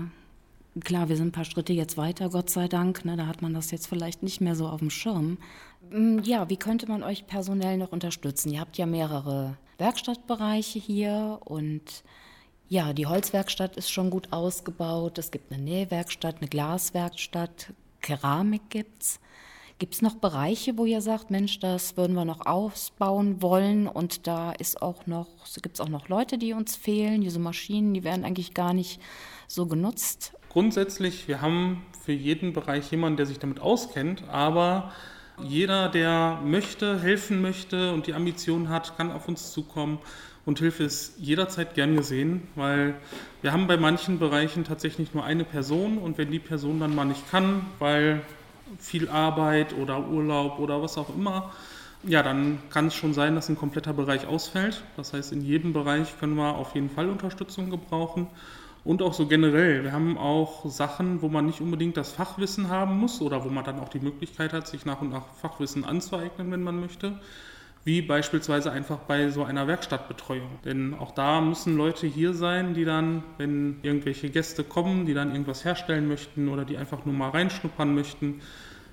klar, 0.81 1.09
wir 1.09 1.17
sind 1.17 1.29
ein 1.29 1.31
paar 1.31 1.45
Schritte 1.45 1.73
jetzt 1.73 1.97
weiter, 1.97 2.29
Gott 2.29 2.51
sei 2.51 2.67
Dank. 2.67 3.05
Ne, 3.05 3.17
da 3.17 3.25
hat 3.25 3.41
man 3.41 3.55
das 3.55 3.71
jetzt 3.71 3.87
vielleicht 3.87 4.21
nicht 4.21 4.39
mehr 4.39 4.55
so 4.55 4.67
auf 4.67 4.79
dem 4.79 4.91
Schirm. 4.91 5.39
Mm, 5.89 6.19
ja, 6.19 6.47
wie 6.47 6.57
könnte 6.57 6.87
man 6.87 7.01
euch 7.01 7.25
personell 7.25 7.77
noch 7.77 7.91
unterstützen? 7.91 8.51
Ihr 8.51 8.59
habt 8.59 8.77
ja 8.77 8.85
mehrere 8.85 9.57
Werkstattbereiche 9.79 10.77
hier 10.77 11.39
und 11.43 12.03
ja, 12.69 12.93
die 12.93 13.05
Holzwerkstatt 13.05 13.77
ist 13.77 13.91
schon 13.91 14.09
gut 14.09 14.31
ausgebaut. 14.31 15.17
Es 15.17 15.31
gibt 15.31 15.51
eine 15.51 15.61
Nähwerkstatt, 15.61 16.37
eine 16.39 16.49
Glaswerkstatt, 16.49 17.73
Keramik 18.01 18.69
gibt's. 18.69 19.19
Gibt 19.79 19.93
es 19.93 20.01
noch 20.01 20.15
Bereiche, 20.15 20.75
wo 20.77 20.85
ihr 20.85 21.01
sagt, 21.01 21.29
Mensch, 21.29 21.59
das 21.59 21.97
würden 21.97 22.15
wir 22.15 22.25
noch 22.25 22.47
ausbauen 22.47 23.43
wollen 23.43 23.87
und 23.87 24.25
da 24.25 24.51
ist 24.51 24.81
auch 24.81 25.05
noch, 25.05 25.27
gibt 25.61 25.75
es 25.75 25.81
auch 25.81 25.89
noch 25.89 26.09
Leute, 26.09 26.39
die 26.39 26.53
uns 26.53 26.75
fehlen? 26.75 27.21
Diese 27.21 27.37
Maschinen, 27.37 27.93
die 27.93 28.03
werden 28.03 28.25
eigentlich 28.25 28.55
gar 28.55 28.73
nicht 28.73 28.99
so 29.47 29.67
genutzt. 29.67 30.33
Grundsätzlich, 30.49 31.27
wir 31.27 31.41
haben 31.41 31.85
für 32.03 32.11
jeden 32.11 32.53
Bereich 32.53 32.89
jemanden, 32.89 33.17
der 33.17 33.27
sich 33.27 33.37
damit 33.37 33.59
auskennt, 33.59 34.27
aber 34.29 34.91
jeder, 35.43 35.89
der 35.89 36.41
möchte, 36.43 36.99
helfen 36.99 37.41
möchte 37.41 37.93
und 37.93 38.07
die 38.07 38.15
Ambition 38.15 38.69
hat, 38.69 38.97
kann 38.97 39.11
auf 39.11 39.27
uns 39.27 39.51
zukommen 39.51 39.99
und 40.47 40.59
Hilfe 40.59 40.85
ist 40.85 41.19
jederzeit 41.19 41.75
gern 41.75 41.97
gesehen, 41.97 42.41
weil 42.55 42.95
wir 43.41 43.51
haben 43.51 43.67
bei 43.67 43.75
manchen 43.75 44.17
Bereichen 44.17 44.63
tatsächlich 44.63 45.13
nur 45.13 45.25
eine 45.25 45.43
Person 45.43 45.97
und 45.97 46.17
wenn 46.17 46.31
die 46.31 46.39
Person 46.39 46.79
dann 46.79 46.95
mal 46.95 47.03
nicht 47.03 47.29
kann, 47.29 47.65
weil 47.79 48.21
viel 48.79 49.09
Arbeit 49.09 49.75
oder 49.77 50.07
Urlaub 50.07 50.57
oder 50.59 50.81
was 50.81 50.97
auch 50.97 51.13
immer, 51.13 51.51
ja, 52.03 52.23
dann 52.23 52.59
kann 52.69 52.87
es 52.87 52.93
schon 52.93 53.13
sein, 53.13 53.35
dass 53.35 53.49
ein 53.49 53.57
kompletter 53.57 53.91
Bereich 53.91 54.25
ausfällt. 54.25 54.83
Das 54.95 55.11
heißt, 55.11 55.33
in 55.33 55.41
jedem 55.41 55.73
Bereich 55.73 56.17
können 56.17 56.35
wir 56.35 56.55
auf 56.55 56.75
jeden 56.75 56.89
Fall 56.89 57.09
Unterstützung 57.09 57.69
gebrauchen. 57.69 58.27
Und 58.85 59.01
auch 59.01 59.13
so 59.13 59.27
generell. 59.27 59.83
Wir 59.83 59.91
haben 59.91 60.17
auch 60.17 60.65
Sachen, 60.69 61.21
wo 61.21 61.27
man 61.27 61.45
nicht 61.45 61.59
unbedingt 61.59 61.97
das 61.97 62.13
Fachwissen 62.13 62.69
haben 62.69 62.97
muss 62.97 63.19
oder 63.19 63.43
wo 63.43 63.49
man 63.49 63.65
dann 63.65 63.81
auch 63.81 63.89
die 63.89 63.99
Möglichkeit 63.99 64.53
hat, 64.53 64.65
sich 64.65 64.85
nach 64.85 65.01
und 65.01 65.09
nach 65.09 65.25
Fachwissen 65.41 65.83
anzueignen, 65.83 66.49
wenn 66.51 66.63
man 66.63 66.79
möchte. 66.79 67.19
Wie 67.87 68.01
beispielsweise 68.01 68.69
einfach 68.69 68.97
bei 68.97 69.29
so 69.29 69.45
einer 69.45 69.65
Werkstattbetreuung. 69.65 70.59
Denn 70.65 70.93
auch 70.93 71.11
da 71.11 71.39
müssen 71.39 71.77
Leute 71.77 72.05
hier 72.05 72.33
sein, 72.33 72.73
die 72.73 72.83
dann, 72.83 73.23
wenn 73.37 73.79
irgendwelche 73.81 74.29
Gäste 74.29 74.65
kommen, 74.65 75.05
die 75.05 75.13
dann 75.13 75.31
irgendwas 75.31 75.63
herstellen 75.63 76.05
möchten 76.05 76.49
oder 76.49 76.65
die 76.65 76.75
einfach 76.75 77.05
nur 77.05 77.15
mal 77.15 77.29
reinschnuppern 77.29 77.95
möchten, 77.95 78.41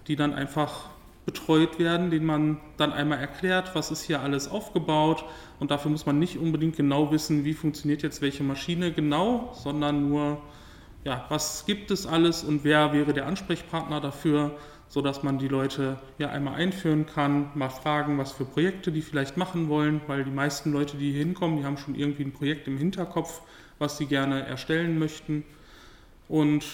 die 0.06 0.14
dann 0.14 0.32
einfach 0.32 0.90
betreut 1.26 1.80
werden, 1.80 2.10
denen 2.10 2.24
man 2.24 2.60
dann 2.76 2.92
einmal 2.92 3.18
erklärt, 3.18 3.74
was 3.74 3.90
ist 3.90 4.04
hier 4.04 4.20
alles 4.20 4.46
aufgebaut. 4.46 5.24
Und 5.58 5.72
dafür 5.72 5.90
muss 5.90 6.06
man 6.06 6.20
nicht 6.20 6.38
unbedingt 6.38 6.76
genau 6.76 7.10
wissen, 7.10 7.44
wie 7.44 7.54
funktioniert 7.54 8.04
jetzt 8.04 8.22
welche 8.22 8.44
Maschine 8.44 8.92
genau, 8.92 9.50
sondern 9.54 10.08
nur, 10.08 10.40
ja, 11.02 11.26
was 11.30 11.66
gibt 11.66 11.90
es 11.90 12.06
alles 12.06 12.44
und 12.44 12.62
wer 12.62 12.92
wäre 12.92 13.12
der 13.12 13.26
Ansprechpartner 13.26 14.00
dafür 14.00 14.52
sodass 14.94 15.24
man 15.24 15.38
die 15.38 15.48
Leute 15.48 15.98
ja 16.18 16.30
einmal 16.30 16.54
einführen 16.54 17.04
kann, 17.04 17.50
mal 17.56 17.68
fragen, 17.68 18.16
was 18.16 18.30
für 18.30 18.44
Projekte 18.44 18.92
die 18.92 19.02
vielleicht 19.02 19.36
machen 19.36 19.68
wollen, 19.68 20.00
weil 20.06 20.22
die 20.22 20.30
meisten 20.30 20.70
Leute, 20.70 20.96
die 20.96 21.10
hier 21.10 21.18
hinkommen, 21.18 21.56
die 21.56 21.64
haben 21.64 21.78
schon 21.78 21.96
irgendwie 21.96 22.22
ein 22.22 22.30
Projekt 22.30 22.68
im 22.68 22.78
Hinterkopf, 22.78 23.40
was 23.80 23.98
sie 23.98 24.06
gerne 24.06 24.46
erstellen 24.46 25.00
möchten. 25.00 25.42
Und 26.28 26.64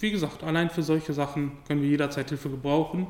wie 0.00 0.10
gesagt, 0.10 0.42
allein 0.42 0.70
für 0.70 0.82
solche 0.82 1.12
Sachen 1.12 1.52
können 1.66 1.82
wir 1.82 1.90
jederzeit 1.90 2.30
Hilfe 2.30 2.48
gebrauchen. 2.48 3.06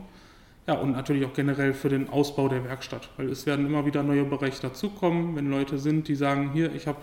Ja, 0.66 0.74
und 0.74 0.90
natürlich 0.90 1.24
auch 1.24 1.32
generell 1.32 1.72
für 1.72 1.88
den 1.88 2.08
Ausbau 2.08 2.48
der 2.48 2.64
Werkstatt, 2.64 3.10
weil 3.18 3.28
es 3.28 3.46
werden 3.46 3.66
immer 3.66 3.86
wieder 3.86 4.02
neue 4.02 4.24
Bereiche 4.24 4.62
dazukommen, 4.62 5.36
wenn 5.36 5.48
Leute 5.48 5.78
sind, 5.78 6.08
die 6.08 6.16
sagen, 6.16 6.50
hier, 6.52 6.74
ich 6.74 6.88
habe 6.88 6.98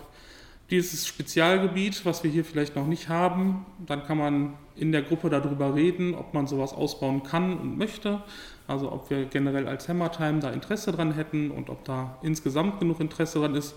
dieses 0.69 1.07
Spezialgebiet, 1.07 2.05
was 2.05 2.25
wir 2.25 2.29
hier 2.29 2.43
vielleicht 2.43 2.75
noch 2.75 2.87
nicht 2.87 3.07
haben, 3.07 3.65
dann 3.85 4.03
kann 4.03 4.17
man 4.17 4.53
in 4.75 4.91
der 4.91 5.01
Gruppe 5.01 5.29
darüber 5.29 5.75
reden, 5.75 6.15
ob 6.15 6.33
man 6.33 6.47
sowas 6.47 6.73
ausbauen 6.73 7.23
kann 7.23 7.57
und 7.57 7.77
möchte. 7.77 8.21
Also 8.67 8.91
ob 8.91 9.09
wir 9.09 9.25
generell 9.25 9.67
als 9.67 9.87
Hammertime 9.87 10.39
da 10.39 10.49
Interesse 10.51 10.91
dran 10.91 11.13
hätten 11.13 11.51
und 11.51 11.69
ob 11.69 11.85
da 11.85 12.17
insgesamt 12.23 12.79
genug 12.79 12.99
Interesse 12.99 13.39
dran 13.39 13.55
ist. 13.55 13.75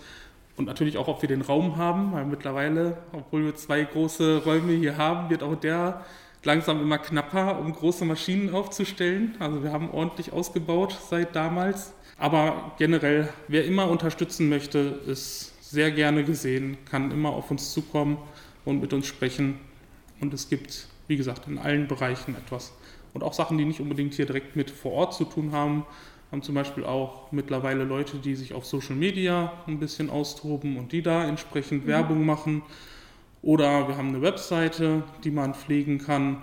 Und 0.56 0.64
natürlich 0.64 0.98
auch, 0.98 1.06
ob 1.08 1.22
wir 1.22 1.28
den 1.28 1.42
Raum 1.42 1.76
haben, 1.76 2.12
weil 2.12 2.24
mittlerweile, 2.24 2.98
obwohl 3.12 3.44
wir 3.44 3.54
zwei 3.54 3.84
große 3.84 4.42
Räume 4.44 4.72
hier 4.72 4.96
haben, 4.96 5.30
wird 5.30 5.42
auch 5.42 5.54
der 5.54 6.04
langsam 6.42 6.80
immer 6.80 6.98
knapper, 6.98 7.58
um 7.60 7.72
große 7.72 8.04
Maschinen 8.04 8.54
aufzustellen. 8.54 9.36
Also 9.38 9.62
wir 9.62 9.72
haben 9.72 9.90
ordentlich 9.90 10.32
ausgebaut 10.32 10.98
seit 11.08 11.36
damals. 11.36 11.92
Aber 12.16 12.72
generell, 12.78 13.28
wer 13.46 13.64
immer 13.64 13.88
unterstützen 13.88 14.48
möchte, 14.48 14.78
ist 15.06 15.52
sehr 15.70 15.90
gerne 15.90 16.24
gesehen, 16.24 16.76
kann 16.90 17.10
immer 17.12 17.30
auf 17.30 17.50
uns 17.50 17.72
zukommen 17.72 18.18
und 18.64 18.80
mit 18.80 18.92
uns 18.92 19.06
sprechen. 19.06 19.60
Und 20.20 20.34
es 20.34 20.48
gibt, 20.48 20.88
wie 21.06 21.16
gesagt, 21.16 21.46
in 21.46 21.58
allen 21.58 21.88
Bereichen 21.88 22.34
etwas. 22.34 22.72
Und 23.14 23.22
auch 23.22 23.32
Sachen, 23.32 23.58
die 23.58 23.64
nicht 23.64 23.80
unbedingt 23.80 24.14
hier 24.14 24.26
direkt 24.26 24.56
mit 24.56 24.70
vor 24.70 24.92
Ort 24.92 25.14
zu 25.14 25.24
tun 25.24 25.52
haben, 25.52 25.84
haben 26.30 26.42
zum 26.42 26.54
Beispiel 26.54 26.84
auch 26.84 27.32
mittlerweile 27.32 27.84
Leute, 27.84 28.18
die 28.18 28.34
sich 28.34 28.52
auf 28.52 28.66
Social 28.66 28.96
Media 28.96 29.52
ein 29.66 29.78
bisschen 29.78 30.10
austoben 30.10 30.76
und 30.76 30.92
die 30.92 31.02
da 31.02 31.24
entsprechend 31.24 31.84
mhm. 31.84 31.88
Werbung 31.88 32.26
machen. 32.26 32.62
Oder 33.40 33.88
wir 33.88 33.96
haben 33.96 34.08
eine 34.08 34.20
Webseite, 34.20 35.04
die 35.24 35.30
man 35.30 35.54
pflegen 35.54 35.98
kann. 35.98 36.42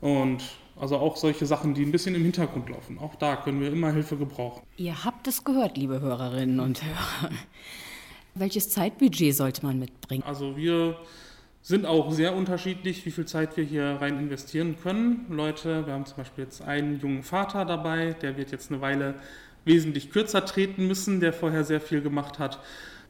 Und 0.00 0.42
also 0.76 0.96
auch 0.96 1.16
solche 1.16 1.44
Sachen, 1.44 1.74
die 1.74 1.82
ein 1.82 1.90
bisschen 1.90 2.14
im 2.14 2.22
Hintergrund 2.22 2.68
laufen. 2.68 2.98
Auch 2.98 3.16
da 3.16 3.36
können 3.36 3.60
wir 3.60 3.72
immer 3.72 3.92
Hilfe 3.92 4.16
gebrauchen. 4.16 4.62
Ihr 4.76 5.04
habt 5.04 5.26
es 5.26 5.42
gehört, 5.44 5.76
liebe 5.76 6.00
Hörerinnen 6.00 6.60
und 6.60 6.82
Hörer. 6.82 7.30
Welches 8.34 8.70
Zeitbudget 8.70 9.34
sollte 9.34 9.66
man 9.66 9.80
mitbringen? 9.80 10.22
Also 10.22 10.56
wir 10.56 10.96
sind 11.62 11.86
auch 11.86 12.12
sehr 12.12 12.34
unterschiedlich, 12.34 13.04
wie 13.04 13.10
viel 13.10 13.26
Zeit 13.26 13.56
wir 13.56 13.64
hier 13.64 13.98
rein 14.00 14.18
investieren 14.18 14.76
können. 14.82 15.26
Leute, 15.28 15.86
wir 15.86 15.92
haben 15.92 16.06
zum 16.06 16.16
Beispiel 16.16 16.44
jetzt 16.44 16.62
einen 16.62 16.98
jungen 17.00 17.22
Vater 17.22 17.64
dabei, 17.64 18.14
der 18.22 18.36
wird 18.36 18.50
jetzt 18.50 18.70
eine 18.70 18.80
Weile 18.80 19.14
wesentlich 19.64 20.10
kürzer 20.10 20.44
treten 20.44 20.86
müssen, 20.86 21.20
der 21.20 21.32
vorher 21.32 21.64
sehr 21.64 21.80
viel 21.80 22.00
gemacht 22.00 22.38
hat. 22.38 22.60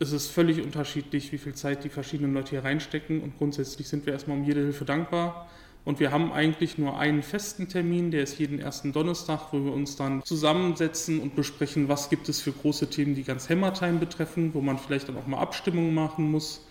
Es 0.01 0.13
ist 0.13 0.29
völlig 0.29 0.63
unterschiedlich, 0.63 1.33
wie 1.33 1.39
viel 1.39 1.55
Zeit 1.55 1.85
die 1.85 1.89
verschiedenen 1.89 2.35
Leute 2.35 2.51
hier 2.51 2.65
reinstecken 2.65 3.21
und 3.21 3.37
grundsätzlich 3.37 3.89
sind 3.89 4.07
wir 4.07 4.13
erstmal 4.13 4.37
um 4.37 4.45
jede 4.45 4.61
Hilfe 4.61 4.85
dankbar. 4.85 5.49
Und 5.85 6.01
wir 6.01 6.11
haben 6.11 6.33
eigentlich 6.33 6.77
nur 6.77 6.99
einen 6.99 7.23
festen 7.23 7.69
Termin, 7.69 8.11
der 8.11 8.23
ist 8.23 8.39
jeden 8.39 8.59
ersten 8.59 8.93
Donnerstag, 8.93 9.53
wo 9.53 9.65
wir 9.65 9.73
uns 9.73 9.97
dann 9.97 10.23
zusammensetzen 10.23 11.19
und 11.19 11.35
besprechen, 11.35 11.89
was 11.89 12.11
gibt 12.11 12.29
es 12.29 12.41
für 12.41 12.53
große 12.53 12.91
Themen, 12.91 13.15
die 13.15 13.23
ganz 13.23 13.49
Hammertime 13.49 13.99
betreffen, 13.99 14.53
wo 14.53 14.61
man 14.61 14.79
vielleicht 14.79 15.09
dann 15.09 15.17
auch 15.17 15.27
mal 15.27 15.39
Abstimmungen 15.39 15.95
machen 15.95 16.31
muss, 16.31 16.67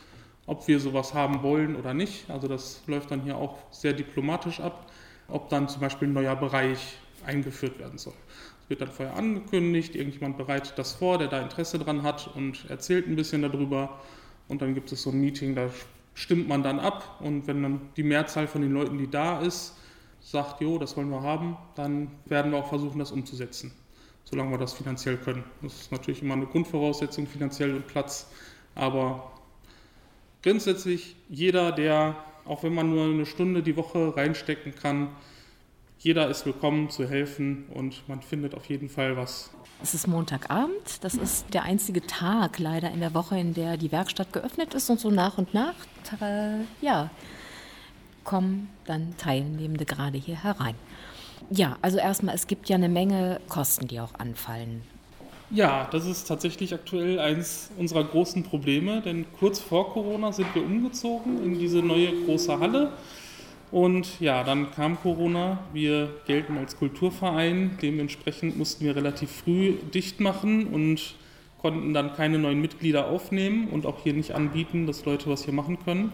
ob 0.48 0.68
wir 0.68 0.80
sowas 0.80 1.14
haben 1.14 1.44
wollen 1.44 1.76
oder 1.76 1.94
nicht. 1.94 2.30
Also 2.30 2.48
das 2.48 2.82
läuft 2.88 3.12
dann 3.12 3.22
hier 3.22 3.38
auch 3.38 3.58
sehr 3.70 3.94
diplomatisch 3.94 4.60
ab, 4.60 4.90
ob 5.28 5.50
dann 5.50 5.70
zum 5.70 5.82
Beispiel 5.82 6.08
ein 6.08 6.14
neuer 6.14 6.36
Bereich 6.36 6.98
eingeführt 7.26 7.78
werden 7.78 8.00
soll. 8.00 8.14
Es 8.64 8.70
wird 8.70 8.82
dann 8.82 8.92
vorher 8.92 9.16
angekündigt, 9.16 9.96
irgendjemand 9.96 10.38
bereitet 10.38 10.74
das 10.78 10.94
vor, 10.94 11.18
der 11.18 11.28
da 11.28 11.42
Interesse 11.42 11.78
dran 11.78 12.02
hat 12.02 12.32
und 12.36 12.70
erzählt 12.70 13.08
ein 13.08 13.16
bisschen 13.16 13.42
darüber. 13.42 14.00
Und 14.48 14.62
dann 14.62 14.74
gibt 14.74 14.92
es 14.92 15.04
so 15.04 15.12
ein 15.12 15.20
Meeting, 15.20 15.56
da 15.56 15.70
stimmt 16.14 16.48
man 16.48 16.64
dann 16.64 16.80
ab 16.80 17.20
und 17.20 17.46
wenn 17.48 17.62
dann 17.62 17.82
die 17.96 18.04
Mehrzahl 18.04 18.48
von 18.48 18.62
den 18.62 18.72
Leuten, 18.74 18.98
die 18.98 19.10
da 19.10 19.40
ist, 19.42 19.76
sagt, 20.22 20.62
jo, 20.62 20.78
das 20.80 20.98
wollen 20.98 21.10
wir 21.10 21.22
haben, 21.22 21.58
dann 21.76 22.10
werden 22.26 22.52
wir 22.52 22.60
auch 22.60 22.70
versuchen, 22.70 22.98
das 23.00 23.12
umzusetzen, 23.12 23.72
solange 24.24 24.52
wir 24.52 24.58
das 24.58 24.74
finanziell 24.74 25.18
können. 25.18 25.44
Das 25.62 25.74
ist 25.74 25.92
natürlich 25.92 26.24
immer 26.24 26.34
eine 26.34 26.48
Grundvoraussetzung, 26.48 27.28
finanziell 27.28 27.76
und 27.76 27.88
Platz, 27.88 28.32
aber 28.74 29.32
grundsätzlich 30.48 31.18
jeder, 31.28 31.74
der, 31.74 32.16
auch 32.46 32.64
wenn 32.64 32.74
man 32.74 32.90
nur 32.90 33.04
eine 33.04 33.26
Stunde 33.26 33.62
die 33.62 33.76
Woche 33.76 34.16
reinstecken 34.16 34.74
kann, 34.74 35.10
jeder 36.00 36.30
ist 36.30 36.46
willkommen 36.46 36.90
zu 36.90 37.06
helfen 37.06 37.66
und 37.74 38.08
man 38.08 38.22
findet 38.22 38.56
auf 38.56 38.66
jeden 38.70 38.88
Fall 38.88 39.18
was. 39.18 39.50
Es 39.84 39.94
ist 39.94 40.08
Montagabend. 40.08 41.04
Das 41.04 41.16
ist 41.16 41.54
der 41.54 41.64
einzige 41.64 42.02
Tag 42.02 42.60
leider 42.60 42.90
in 42.92 43.02
der 43.02 43.14
Woche, 43.14 43.38
in 43.38 43.56
der 43.56 43.76
die 43.76 43.92
Werkstatt 43.92 44.32
geöffnet 44.32 44.74
ist 44.74 44.90
und 44.90 45.02
so 45.02 45.12
nach 45.12 45.38
und 45.38 45.54
nach, 45.54 45.76
ja, 46.80 47.10
kommen 48.24 48.70
dann 48.86 49.18
Teilnehmende 49.18 49.84
gerade 49.84 50.18
hier 50.18 50.42
herein. 50.42 50.76
Ja, 51.50 51.78
also 51.82 51.98
erstmal, 51.98 52.36
es 52.36 52.48
gibt 52.48 52.70
ja 52.70 52.78
eine 52.78 52.90
Menge 52.90 53.42
Kosten, 53.50 53.90
die 53.90 54.00
auch 54.00 54.14
anfallen. 54.18 54.82
Ja, 55.50 55.88
das 55.92 56.06
ist 56.06 56.28
tatsächlich 56.28 56.74
aktuell 56.74 57.20
eines 57.20 57.70
unserer 57.78 58.04
großen 58.04 58.44
Probleme, 58.44 59.02
denn 59.02 59.26
kurz 59.40 59.60
vor 59.60 59.94
Corona 59.94 60.34
sind 60.34 60.54
wir 60.54 60.62
umgezogen 60.62 61.42
in 61.42 61.58
diese 61.58 61.80
neue 61.80 62.12
große 62.26 62.60
Halle 62.60 62.92
und 63.72 64.20
ja, 64.20 64.44
dann 64.44 64.72
kam 64.72 65.00
Corona. 65.00 65.60
Wir 65.74 66.10
gelten 66.26 66.58
als 66.58 66.78
Kulturverein. 66.78 67.78
Dementsprechend 67.82 68.58
mussten 68.58 68.86
wir 68.86 68.96
relativ 68.96 69.30
früh 69.30 69.74
dicht 69.94 70.20
machen 70.20 70.68
und 70.68 71.16
konnten 71.62 71.94
dann 71.94 72.14
keine 72.14 72.40
neuen 72.40 72.62
Mitglieder 72.62 73.08
aufnehmen 73.08 73.70
und 73.70 73.86
auch 73.86 74.04
hier 74.04 74.14
nicht 74.14 74.32
anbieten, 74.32 74.86
dass 74.86 75.06
Leute 75.06 75.30
was 75.30 75.44
hier 75.44 75.54
machen 75.54 75.80
können. 75.80 76.14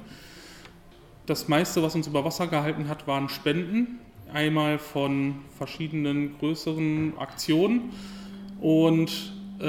Das 1.26 1.48
meiste, 1.48 1.84
was 1.84 1.96
uns 1.96 2.08
über 2.08 2.26
Wasser 2.26 2.48
gehalten 2.48 2.88
hat, 2.88 3.08
waren 3.08 3.30
Spenden. 3.30 4.00
Einmal 4.34 4.80
von 4.80 5.36
verschiedenen 5.58 6.38
größeren 6.39 7.13
Aktionen 7.19 7.91
und 8.63 9.12
äh, 9.60 9.65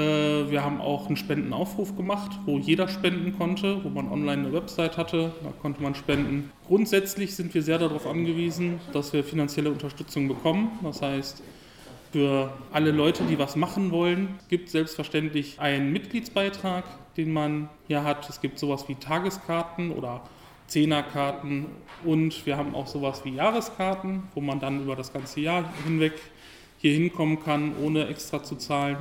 wir 0.49 0.63
haben 0.63 0.79
auch 0.79 1.07
einen 1.07 1.17
Spendenaufruf 1.17 1.97
gemacht, 1.97 2.31
wo 2.45 2.57
jeder 2.57 2.87
spenden 2.87 3.37
konnte, 3.37 3.83
wo 3.83 3.89
man 3.89 4.09
online 4.09 4.43
eine 4.43 4.53
Website 4.53 4.97
hatte, 4.97 5.33
da 5.43 5.51
konnte 5.61 5.83
man 5.83 5.95
spenden. 5.95 6.49
Grundsätzlich 6.65 7.35
sind 7.35 7.53
wir 7.53 7.61
sehr 7.61 7.77
darauf 7.77 8.07
angewiesen, 8.07 8.79
dass 8.93 9.11
wir 9.11 9.25
finanzielle 9.25 9.69
Unterstützung 9.69 10.29
bekommen. 10.29 10.79
Das 10.81 11.01
heißt, 11.01 11.43
für 12.13 12.53
alle 12.71 12.91
Leute, 12.91 13.23
die 13.25 13.37
was 13.37 13.57
machen 13.57 13.91
wollen, 13.91 14.39
gibt 14.47 14.67
es 14.67 14.71
selbstverständlich 14.71 15.59
einen 15.59 15.91
Mitgliedsbeitrag, 15.91 16.85
den 17.17 17.33
man 17.33 17.67
hier 17.87 18.05
hat. 18.05 18.29
Es 18.29 18.39
gibt 18.39 18.59
sowas 18.59 18.87
wie 18.87 18.95
Tageskarten 18.95 19.91
oder 19.91 20.21
Zehnerkarten 20.67 21.65
und 22.05 22.45
wir 22.45 22.55
haben 22.55 22.73
auch 22.73 22.87
sowas 22.87 23.25
wie 23.25 23.35
Jahreskarten, 23.35 24.23
wo 24.33 24.39
man 24.39 24.61
dann 24.61 24.83
über 24.83 24.95
das 24.95 25.11
ganze 25.11 25.41
Jahr 25.41 25.65
hinweg 25.83 26.13
hier 26.77 26.93
hinkommen 26.93 27.43
kann, 27.43 27.73
ohne 27.81 28.07
extra 28.07 28.43
zu 28.43 28.55
zahlen. 28.55 28.97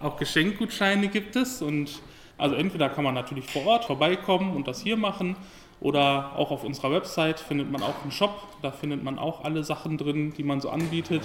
Auch 0.00 0.16
Geschenkgutscheine 0.16 1.08
gibt 1.08 1.36
es 1.36 1.62
und 1.62 2.02
also 2.38 2.56
entweder 2.56 2.88
kann 2.88 3.04
man 3.04 3.14
natürlich 3.14 3.46
vor 3.46 3.66
Ort 3.66 3.84
vorbeikommen 3.84 4.56
und 4.56 4.66
das 4.66 4.82
hier 4.82 4.96
machen 4.96 5.36
oder 5.82 6.36
auch 6.36 6.50
auf 6.50 6.64
unserer 6.64 6.92
Website 6.92 7.40
findet 7.40 7.70
man 7.70 7.82
auch 7.82 8.02
einen 8.02 8.12
Shop, 8.12 8.48
da 8.62 8.70
findet 8.70 9.02
man 9.02 9.18
auch 9.18 9.44
alle 9.44 9.64
Sachen 9.64 9.98
drin, 9.98 10.32
die 10.36 10.44
man 10.44 10.60
so 10.60 10.70
anbietet. 10.70 11.22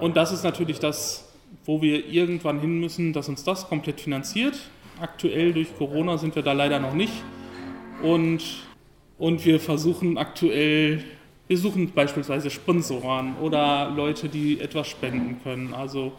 Und 0.00 0.16
das 0.16 0.32
ist 0.32 0.44
natürlich 0.44 0.78
das, 0.78 1.32
wo 1.64 1.82
wir 1.82 2.06
irgendwann 2.06 2.60
hin 2.60 2.80
müssen, 2.80 3.12
dass 3.12 3.28
uns 3.28 3.44
das 3.44 3.68
komplett 3.68 4.00
finanziert. 4.00 4.58
Aktuell 5.00 5.52
durch 5.52 5.76
Corona 5.76 6.18
sind 6.18 6.34
wir 6.34 6.42
da 6.42 6.52
leider 6.52 6.78
noch 6.78 6.94
nicht. 6.94 7.12
Und, 8.02 8.42
und 9.18 9.44
wir 9.44 9.60
versuchen 9.60 10.18
aktuell, 10.18 11.04
wir 11.46 11.58
suchen 11.58 11.92
beispielsweise 11.92 12.50
Sponsoren 12.50 13.36
oder 13.40 13.90
Leute, 13.90 14.28
die 14.28 14.60
etwas 14.60 14.88
spenden 14.88 15.40
können. 15.42 15.74
Also 15.74 16.12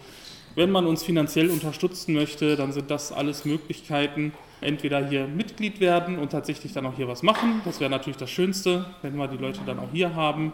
wenn 0.55 0.71
man 0.71 0.85
uns 0.85 1.03
finanziell 1.03 1.49
unterstützen 1.49 2.13
möchte, 2.13 2.55
dann 2.55 2.71
sind 2.71 2.91
das 2.91 3.11
alles 3.11 3.43
Möglichkeiten. 3.43 4.33
Entweder 4.61 5.07
hier 5.07 5.27
Mitglied 5.27 5.79
werden 5.79 6.17
und 6.17 6.31
tatsächlich 6.31 6.73
dann 6.73 6.85
auch 6.85 6.95
hier 6.95 7.07
was 7.07 7.23
machen. 7.23 7.61
Das 7.65 7.79
wäre 7.79 7.89
natürlich 7.89 8.17
das 8.17 8.29
Schönste, 8.29 8.85
wenn 9.01 9.15
wir 9.17 9.27
die 9.27 9.37
Leute 9.37 9.59
dann 9.65 9.79
auch 9.79 9.91
hier 9.91 10.15
haben. 10.15 10.53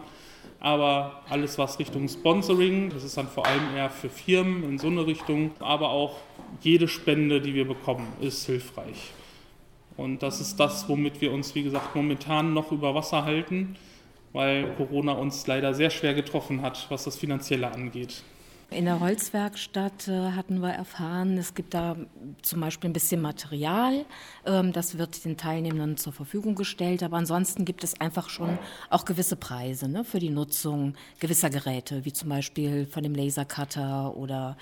Aber 0.58 1.22
alles, 1.28 1.58
was 1.58 1.78
Richtung 1.78 2.08
Sponsoring, 2.08 2.90
das 2.90 3.04
ist 3.04 3.16
dann 3.16 3.28
vor 3.28 3.46
allem 3.46 3.76
eher 3.76 3.90
für 3.90 4.08
Firmen 4.08 4.64
in 4.64 4.78
so 4.78 4.88
eine 4.88 5.06
Richtung, 5.06 5.52
aber 5.60 5.90
auch 5.90 6.18
jede 6.60 6.88
Spende, 6.88 7.40
die 7.40 7.54
wir 7.54 7.66
bekommen, 7.66 8.06
ist 8.20 8.46
hilfreich. 8.46 9.12
Und 9.96 10.22
das 10.22 10.40
ist 10.40 10.56
das, 10.56 10.88
womit 10.88 11.20
wir 11.20 11.32
uns, 11.32 11.54
wie 11.54 11.62
gesagt, 11.62 11.94
momentan 11.94 12.54
noch 12.54 12.72
über 12.72 12.94
Wasser 12.94 13.24
halten, 13.24 13.76
weil 14.32 14.74
Corona 14.76 15.12
uns 15.12 15.46
leider 15.46 15.74
sehr 15.74 15.90
schwer 15.90 16.14
getroffen 16.14 16.62
hat, 16.62 16.86
was 16.88 17.04
das 17.04 17.16
Finanzielle 17.16 17.72
angeht. 17.72 18.22
In 18.72 18.86
der 18.86 19.00
Holzwerkstatt 19.00 20.08
äh, 20.08 20.30
hatten 20.32 20.60
wir 20.60 20.70
erfahren, 20.70 21.36
es 21.36 21.54
gibt 21.54 21.74
da 21.74 21.96
zum 22.40 22.60
Beispiel 22.60 22.88
ein 22.88 22.94
bisschen 22.94 23.20
Material, 23.20 24.06
ähm, 24.46 24.72
das 24.72 24.96
wird 24.96 25.24
den 25.26 25.36
Teilnehmern 25.36 25.98
zur 25.98 26.14
Verfügung 26.14 26.54
gestellt, 26.54 27.02
aber 27.02 27.18
ansonsten 27.18 27.66
gibt 27.66 27.84
es 27.84 28.00
einfach 28.00 28.30
schon 28.30 28.58
auch 28.88 29.04
gewisse 29.04 29.36
Preise 29.36 29.88
ne, 29.88 30.04
für 30.04 30.20
die 30.20 30.30
Nutzung 30.30 30.94
gewisser 31.20 31.50
Geräte, 31.50 32.06
wie 32.06 32.12
zum 32.14 32.30
Beispiel 32.30 32.86
von 32.86 33.02
dem 33.02 33.14
Lasercutter 33.14 34.16
oder 34.16 34.56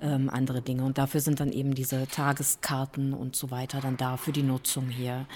ähm, 0.00 0.30
andere 0.30 0.62
Dinge. 0.62 0.84
Und 0.84 0.98
dafür 0.98 1.20
sind 1.20 1.40
dann 1.40 1.50
eben 1.50 1.74
diese 1.74 2.06
Tageskarten 2.06 3.14
und 3.14 3.34
so 3.34 3.50
weiter 3.50 3.80
dann 3.80 3.96
da 3.96 4.16
für 4.16 4.32
die 4.32 4.44
Nutzung 4.44 4.88
hier. 4.88 5.26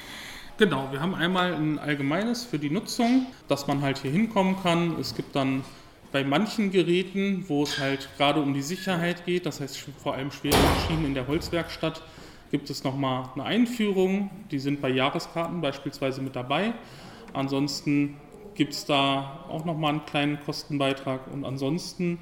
Genau, 0.60 0.88
wir 0.92 1.00
haben 1.00 1.14
einmal 1.14 1.54
ein 1.54 1.78
allgemeines 1.78 2.44
für 2.44 2.58
die 2.58 2.68
Nutzung, 2.68 3.24
dass 3.48 3.66
man 3.66 3.80
halt 3.80 3.96
hier 3.96 4.10
hinkommen 4.10 4.56
kann. 4.62 5.00
Es 5.00 5.14
gibt 5.14 5.34
dann 5.34 5.64
bei 6.12 6.22
manchen 6.22 6.70
Geräten, 6.70 7.46
wo 7.48 7.62
es 7.62 7.78
halt 7.78 8.10
gerade 8.18 8.42
um 8.42 8.52
die 8.52 8.60
Sicherheit 8.60 9.24
geht, 9.24 9.46
das 9.46 9.62
heißt 9.62 9.78
vor 10.02 10.12
allem 10.12 10.30
schwere 10.30 10.58
Maschinen 10.58 11.06
in 11.06 11.14
der 11.14 11.26
Holzwerkstatt, 11.26 12.02
gibt 12.50 12.68
es 12.68 12.84
nochmal 12.84 13.30
eine 13.32 13.44
Einführung. 13.44 14.28
Die 14.50 14.58
sind 14.58 14.82
bei 14.82 14.90
Jahreskarten 14.90 15.62
beispielsweise 15.62 16.20
mit 16.20 16.36
dabei. 16.36 16.74
Ansonsten 17.32 18.18
gibt 18.54 18.74
es 18.74 18.84
da 18.84 19.46
auch 19.48 19.64
nochmal 19.64 19.92
einen 19.92 20.04
kleinen 20.04 20.40
Kostenbeitrag. 20.40 21.22
Und 21.32 21.46
ansonsten 21.46 22.18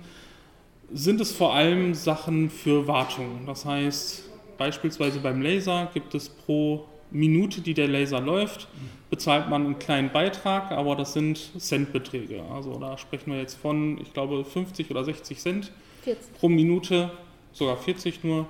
sind 0.92 1.20
es 1.20 1.32
vor 1.32 1.54
allem 1.54 1.92
Sachen 1.92 2.50
für 2.50 2.86
Wartung. 2.86 3.46
Das 3.46 3.64
heißt, 3.64 4.30
beispielsweise 4.58 5.18
beim 5.18 5.42
Laser 5.42 5.90
gibt 5.92 6.14
es 6.14 6.28
pro 6.28 6.86
Minute, 7.10 7.60
die 7.60 7.74
der 7.74 7.88
Laser 7.88 8.20
läuft, 8.20 8.68
bezahlt 9.10 9.48
man 9.48 9.64
einen 9.64 9.78
kleinen 9.78 10.12
Beitrag, 10.12 10.70
aber 10.72 10.94
das 10.96 11.14
sind 11.14 11.50
Centbeträge. 11.58 12.42
Also 12.52 12.78
da 12.78 12.98
sprechen 12.98 13.32
wir 13.32 13.38
jetzt 13.38 13.54
von, 13.54 13.98
ich 14.00 14.12
glaube, 14.12 14.44
50 14.44 14.90
oder 14.90 15.04
60 15.04 15.38
Cent 15.38 15.72
40. 16.02 16.34
pro 16.34 16.48
Minute, 16.48 17.10
sogar 17.52 17.76
40 17.76 18.24
nur. 18.24 18.46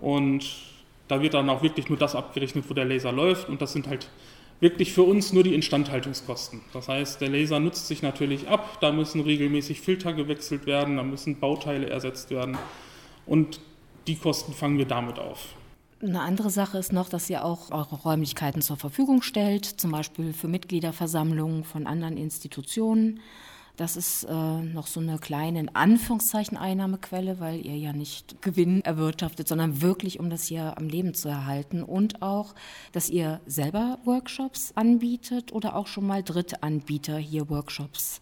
Und 0.00 0.44
da 1.08 1.22
wird 1.22 1.34
dann 1.34 1.48
auch 1.48 1.62
wirklich 1.62 1.88
nur 1.88 1.98
das 1.98 2.14
abgerechnet, 2.14 2.64
wo 2.68 2.74
der 2.74 2.84
Laser 2.84 3.12
läuft. 3.12 3.48
Und 3.48 3.62
das 3.62 3.72
sind 3.72 3.88
halt 3.88 4.10
wirklich 4.60 4.92
für 4.92 5.02
uns 5.02 5.32
nur 5.32 5.42
die 5.42 5.54
Instandhaltungskosten. 5.54 6.60
Das 6.72 6.88
heißt, 6.88 7.20
der 7.20 7.30
Laser 7.30 7.60
nutzt 7.60 7.86
sich 7.86 8.02
natürlich 8.02 8.48
ab, 8.48 8.78
da 8.80 8.92
müssen 8.92 9.20
regelmäßig 9.20 9.80
Filter 9.80 10.12
gewechselt 10.12 10.66
werden, 10.66 10.96
da 10.96 11.02
müssen 11.02 11.38
Bauteile 11.38 11.88
ersetzt 11.88 12.30
werden. 12.30 12.58
Und 13.24 13.60
die 14.06 14.16
Kosten 14.16 14.52
fangen 14.52 14.78
wir 14.78 14.86
damit 14.86 15.18
auf. 15.18 15.54
Eine 16.00 16.20
andere 16.20 16.50
Sache 16.50 16.78
ist 16.78 16.92
noch, 16.92 17.08
dass 17.08 17.28
ihr 17.28 17.44
auch 17.44 17.72
eure 17.72 17.96
Räumlichkeiten 17.96 18.62
zur 18.62 18.76
Verfügung 18.76 19.20
stellt, 19.22 19.64
zum 19.64 19.90
Beispiel 19.90 20.32
für 20.32 20.46
Mitgliederversammlungen 20.46 21.64
von 21.64 21.88
anderen 21.88 22.16
Institutionen. 22.16 23.18
Das 23.78 23.96
ist 23.96 24.24
äh, 24.24 24.32
noch 24.32 24.86
so 24.86 25.00
eine 25.00 25.18
kleine, 25.18 25.58
in 25.58 25.74
Anführungszeichen, 25.74 26.56
Einnahmequelle, 26.56 27.40
weil 27.40 27.64
ihr 27.64 27.76
ja 27.76 27.92
nicht 27.92 28.42
Gewinn 28.42 28.80
erwirtschaftet, 28.82 29.48
sondern 29.48 29.82
wirklich, 29.82 30.20
um 30.20 30.30
das 30.30 30.44
hier 30.44 30.76
am 30.78 30.88
Leben 30.88 31.14
zu 31.14 31.28
erhalten. 31.28 31.82
Und 31.82 32.22
auch, 32.22 32.54
dass 32.92 33.08
ihr 33.08 33.40
selber 33.46 33.98
Workshops 34.04 34.72
anbietet 34.76 35.52
oder 35.52 35.74
auch 35.74 35.88
schon 35.88 36.06
mal 36.06 36.22
Drittanbieter 36.22 37.18
hier 37.18 37.50
Workshops 37.50 38.20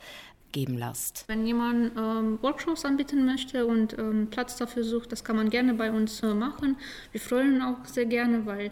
geben 0.57 0.79
lasst. 0.79 1.25
Wenn 1.29 1.47
jemand 1.47 1.92
ähm, 1.99 2.38
Workshops 2.40 2.87
anbieten 2.87 3.27
möchte 3.27 3.66
und 3.66 3.99
ähm, 3.99 4.29
Platz 4.31 4.57
dafür 4.57 4.85
sucht, 4.85 5.12
das 5.12 5.23
kann 5.23 5.37
man 5.37 5.51
gerne 5.51 5.75
bei 5.75 5.92
uns 5.92 6.23
äh, 6.23 6.33
machen. 6.33 6.79
Wir 7.12 7.21
freuen 7.21 7.61
uns 7.61 7.64
auch 7.64 7.85
sehr 7.85 8.07
gerne, 8.07 8.47
weil 8.47 8.71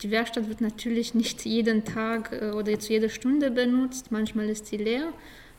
die 0.00 0.10
Werkstatt 0.10 0.48
wird 0.48 0.62
natürlich 0.62 1.14
nicht 1.14 1.44
jeden 1.44 1.84
Tag 1.84 2.32
äh, 2.32 2.52
oder 2.52 2.78
zu 2.78 2.94
jeder 2.94 3.10
Stunde 3.10 3.50
benutzt. 3.50 4.10
Manchmal 4.10 4.48
ist 4.48 4.68
sie 4.68 4.78
leer 4.78 5.12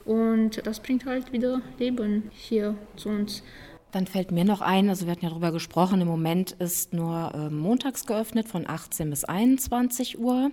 und 0.03 0.65
das 0.65 0.79
bringt 0.79 1.05
halt 1.05 1.31
wieder 1.31 1.61
Leben 1.77 2.31
hier 2.31 2.73
zu 2.95 3.09
uns. 3.09 3.43
Dann 3.91 4.07
fällt 4.07 4.31
mir 4.31 4.45
noch 4.45 4.61
ein, 4.61 4.89
also 4.89 5.05
wir 5.05 5.11
hatten 5.11 5.25
ja 5.25 5.29
darüber 5.29 5.51
gesprochen, 5.51 6.01
im 6.01 6.07
Moment 6.07 6.53
ist 6.53 6.91
nur 6.91 7.33
äh, 7.35 7.51
montags 7.51 8.07
geöffnet 8.07 8.47
von 8.47 8.67
18 8.67 9.11
bis 9.11 9.25
21 9.25 10.17
Uhr. 10.17 10.49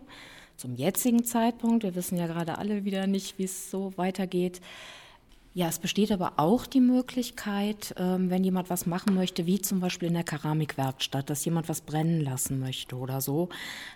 Zum 0.59 0.75
jetzigen 0.75 1.25
Zeitpunkt, 1.25 1.83
wir 1.83 1.95
wissen 1.95 2.19
ja 2.19 2.27
gerade 2.27 2.59
alle 2.59 2.85
wieder 2.85 3.07
nicht, 3.07 3.39
wie 3.39 3.45
es 3.45 3.71
so 3.71 3.95
weitergeht, 3.97 4.61
ja, 5.57 5.69
es 5.69 5.79
besteht 5.79 6.11
aber 6.11 6.33
auch 6.37 6.67
die 6.67 6.81
Möglichkeit, 6.81 7.95
ähm, 7.97 8.29
wenn 8.29 8.43
jemand 8.43 8.71
was 8.71 8.87
machen 8.87 9.15
möchte, 9.15 9.47
wie 9.47 9.61
zum 9.61 9.79
Beispiel 9.79 10.09
in 10.09 10.15
der 10.15 10.25
Keramikwerkstatt, 10.25 11.31
dass 11.31 11.45
jemand 11.45 11.69
was 11.69 11.81
brennen 11.81 12.21
lassen 12.21 12.59
möchte 12.59 12.97
oder 12.97 13.21
so, 13.21 13.51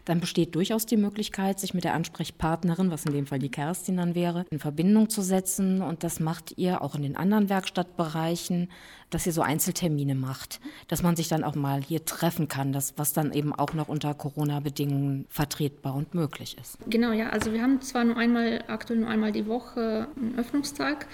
dann 0.04 0.20
besteht 0.20 0.54
durchaus 0.54 0.86
die 0.86 0.96
Möglichkeit, 0.96 1.58
sich 1.58 1.74
mit 1.74 1.82
der 1.82 1.94
Ansprechpartnerin, 1.94 2.92
was 2.92 3.06
in 3.06 3.12
dem 3.12 3.26
Fall 3.26 3.40
die 3.40 3.50
Kerstin 3.50 3.96
dann 3.96 4.14
wäre, 4.14 4.46
in 4.50 4.60
Verbindung 4.60 5.08
zu 5.08 5.20
setzen. 5.20 5.82
Und 5.82 6.04
das 6.04 6.20
macht 6.20 6.56
ihr 6.56 6.80
auch 6.80 6.94
in 6.94 7.02
den 7.02 7.16
anderen 7.16 7.48
Werkstattbereichen, 7.48 8.70
dass 9.10 9.26
ihr 9.26 9.32
so 9.32 9.42
Einzeltermine 9.42 10.14
macht, 10.14 10.60
dass 10.88 11.02
man 11.02 11.16
sich 11.16 11.28
dann 11.28 11.44
auch 11.44 11.54
mal 11.54 11.82
hier 11.82 12.04
treffen 12.04 12.48
kann, 12.48 12.72
das, 12.72 12.94
was 12.96 13.12
dann 13.12 13.32
eben 13.32 13.54
auch 13.54 13.72
noch 13.74 13.88
unter 13.88 14.14
Corona-Bedingungen 14.14 15.26
vertretbar 15.28 15.94
und 15.94 16.14
möglich 16.14 16.56
ist. 16.60 16.78
Genau, 16.86 17.12
ja. 17.12 17.30
Also 17.30 17.52
wir 17.52 17.62
haben 17.62 17.80
zwar 17.80 18.04
nur 18.04 18.16
einmal, 18.16 18.64
aktuell 18.68 19.00
nur 19.00 19.08
einmal 19.08 19.32
die 19.32 19.46
Woche 19.46 20.08
einen 20.16 20.38
Öffnungstag, 20.38 21.06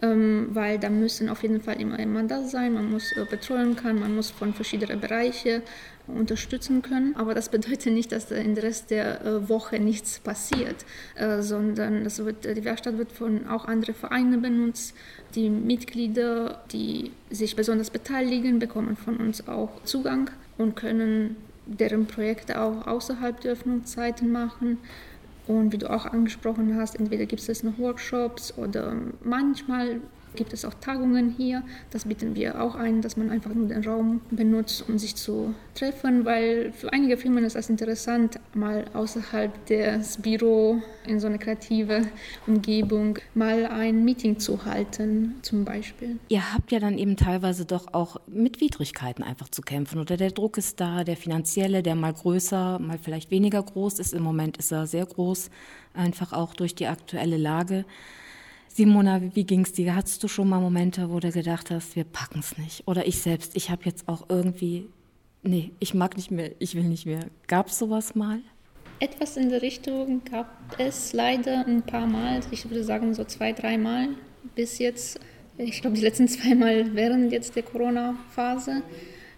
ähm, 0.00 0.48
weil 0.52 0.78
da 0.78 0.90
müssen 0.90 1.28
auf 1.28 1.42
jeden 1.42 1.60
Fall 1.60 1.80
immer 1.80 1.98
jemand 1.98 2.30
da 2.30 2.42
sein, 2.42 2.74
man 2.74 2.90
muss 2.90 3.12
äh, 3.12 3.24
betreuen 3.24 3.76
können, 3.76 4.00
man 4.00 4.14
muss 4.14 4.30
von 4.30 4.54
verschiedenen 4.54 5.00
Bereichen 5.00 5.62
unterstützen 6.06 6.82
können. 6.82 7.14
Aber 7.16 7.34
das 7.34 7.48
bedeutet 7.48 7.92
nicht, 7.92 8.12
dass 8.12 8.30
in 8.30 8.54
der 8.54 8.64
Rest 8.64 8.90
der 8.90 9.24
äh, 9.24 9.48
Woche 9.48 9.78
nichts 9.78 10.18
passiert, 10.18 10.84
äh, 11.14 11.42
sondern 11.42 12.04
das 12.04 12.24
wird, 12.24 12.44
die 12.44 12.64
Werkstatt 12.64 12.98
wird 12.98 13.12
von 13.12 13.46
auch 13.46 13.66
anderen 13.66 13.94
Vereinen 13.94 14.42
benutzt. 14.42 14.94
Die 15.34 15.48
Mitglieder, 15.48 16.62
die 16.72 17.12
sich 17.30 17.56
besonders 17.56 17.90
beteiligen, 17.90 18.58
bekommen 18.58 18.96
von 18.96 19.16
uns 19.16 19.46
auch 19.48 19.70
Zugang 19.84 20.30
und 20.58 20.76
können 20.76 21.36
deren 21.66 22.06
Projekte 22.06 22.60
auch 22.60 22.86
außerhalb 22.86 23.40
der 23.40 23.52
Öffnungszeiten 23.52 24.30
machen. 24.30 24.78
Und 25.46 25.72
wie 25.72 25.78
du 25.78 25.90
auch 25.90 26.06
angesprochen 26.06 26.76
hast, 26.76 26.94
entweder 26.98 27.26
gibt 27.26 27.46
es 27.48 27.62
noch 27.62 27.78
Workshops 27.78 28.56
oder 28.56 28.94
manchmal 29.22 30.00
gibt 30.34 30.52
es 30.52 30.64
auch 30.64 30.74
Tagungen 30.74 31.34
hier. 31.36 31.62
Das 31.90 32.04
bieten 32.04 32.34
wir 32.34 32.62
auch 32.62 32.74
ein, 32.74 33.02
dass 33.02 33.16
man 33.16 33.30
einfach 33.30 33.54
nur 33.54 33.68
den 33.68 33.84
Raum 33.84 34.20
benutzt, 34.30 34.84
um 34.88 34.98
sich 34.98 35.16
zu 35.16 35.54
treffen, 35.74 36.24
weil 36.24 36.72
für 36.72 36.92
einige 36.92 37.16
Firmen 37.16 37.44
ist 37.44 37.56
es 37.56 37.70
interessant, 37.70 38.38
mal 38.54 38.84
außerhalb 38.94 39.66
des 39.66 40.18
Büro 40.18 40.82
in 41.06 41.20
so 41.20 41.26
eine 41.26 41.38
kreative 41.38 42.02
Umgebung 42.46 43.18
mal 43.34 43.66
ein 43.66 44.04
Meeting 44.04 44.38
zu 44.38 44.64
halten, 44.64 45.36
zum 45.42 45.64
Beispiel. 45.64 46.18
Ihr 46.28 46.52
habt 46.52 46.72
ja 46.72 46.80
dann 46.80 46.98
eben 46.98 47.16
teilweise 47.16 47.64
doch 47.64 47.92
auch 47.92 48.20
mit 48.26 48.60
Widrigkeiten 48.60 49.22
einfach 49.22 49.48
zu 49.48 49.62
kämpfen 49.62 49.98
oder 49.98 50.16
der 50.16 50.30
Druck 50.30 50.58
ist 50.58 50.80
da, 50.80 51.04
der 51.04 51.16
finanzielle, 51.16 51.82
der 51.82 51.94
mal 51.94 52.12
größer, 52.12 52.78
mal 52.78 52.98
vielleicht 52.98 53.30
weniger 53.30 53.62
groß 53.62 53.98
ist. 53.98 54.12
Im 54.12 54.22
Moment 54.22 54.56
ist 54.56 54.72
er 54.72 54.86
sehr 54.86 55.06
groß, 55.06 55.50
einfach 55.94 56.32
auch 56.32 56.54
durch 56.54 56.74
die 56.74 56.86
aktuelle 56.86 57.36
Lage. 57.36 57.84
Simona, 58.74 59.20
wie 59.34 59.44
ging 59.44 59.60
es 59.60 59.72
dir? 59.72 59.94
Hattest 59.94 60.22
du 60.22 60.28
schon 60.28 60.48
mal 60.48 60.58
Momente, 60.58 61.10
wo 61.10 61.20
du 61.20 61.30
gedacht 61.30 61.70
hast, 61.70 61.94
wir 61.94 62.04
packen 62.04 62.38
es 62.38 62.56
nicht? 62.56 62.88
Oder 62.88 63.06
ich 63.06 63.18
selbst, 63.18 63.54
ich 63.54 63.68
habe 63.68 63.82
jetzt 63.84 64.08
auch 64.08 64.30
irgendwie, 64.30 64.88
nee, 65.42 65.72
ich 65.78 65.92
mag 65.92 66.16
nicht 66.16 66.30
mehr, 66.30 66.52
ich 66.58 66.74
will 66.74 66.84
nicht 66.84 67.04
mehr. 67.04 67.26
Gab 67.48 67.66
es 67.66 67.78
sowas 67.78 68.14
mal? 68.14 68.40
Etwas 68.98 69.36
in 69.36 69.50
der 69.50 69.60
Richtung 69.60 70.22
gab 70.24 70.48
es 70.78 71.12
leider 71.12 71.66
ein 71.66 71.82
paar 71.82 72.06
Mal. 72.06 72.40
Ich 72.50 72.64
würde 72.70 72.82
sagen 72.82 73.12
so 73.12 73.24
zwei, 73.24 73.52
drei 73.52 73.76
Mal 73.76 74.08
bis 74.54 74.78
jetzt. 74.78 75.20
Ich 75.58 75.82
glaube, 75.82 75.96
die 75.96 76.02
letzten 76.02 76.28
zwei 76.28 76.54
Mal 76.54 76.94
während 76.94 77.30
jetzt 77.30 77.54
der 77.54 77.64
Corona-Phase. 77.64 78.82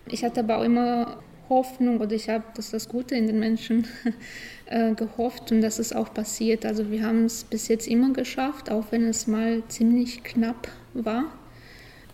Ich 0.06 0.22
hatte 0.22 0.40
aber 0.40 0.58
auch 0.58 0.64
immer 0.64 1.18
Hoffnung 1.54 2.00
oder 2.00 2.12
ich 2.12 2.28
habe 2.28 2.44
das, 2.56 2.70
das 2.70 2.88
Gute 2.88 3.14
in 3.14 3.26
den 3.26 3.38
Menschen 3.38 3.86
äh, 4.66 4.94
gehofft 4.94 5.52
und 5.52 5.60
das 5.60 5.78
ist 5.78 5.94
auch 5.94 6.12
passiert. 6.12 6.66
Also 6.66 6.90
wir 6.90 7.06
haben 7.06 7.24
es 7.24 7.44
bis 7.44 7.68
jetzt 7.68 7.86
immer 7.86 8.12
geschafft, 8.12 8.70
auch 8.70 8.86
wenn 8.90 9.04
es 9.04 9.26
mal 9.26 9.62
ziemlich 9.68 10.24
knapp 10.24 10.68
war. 10.92 11.24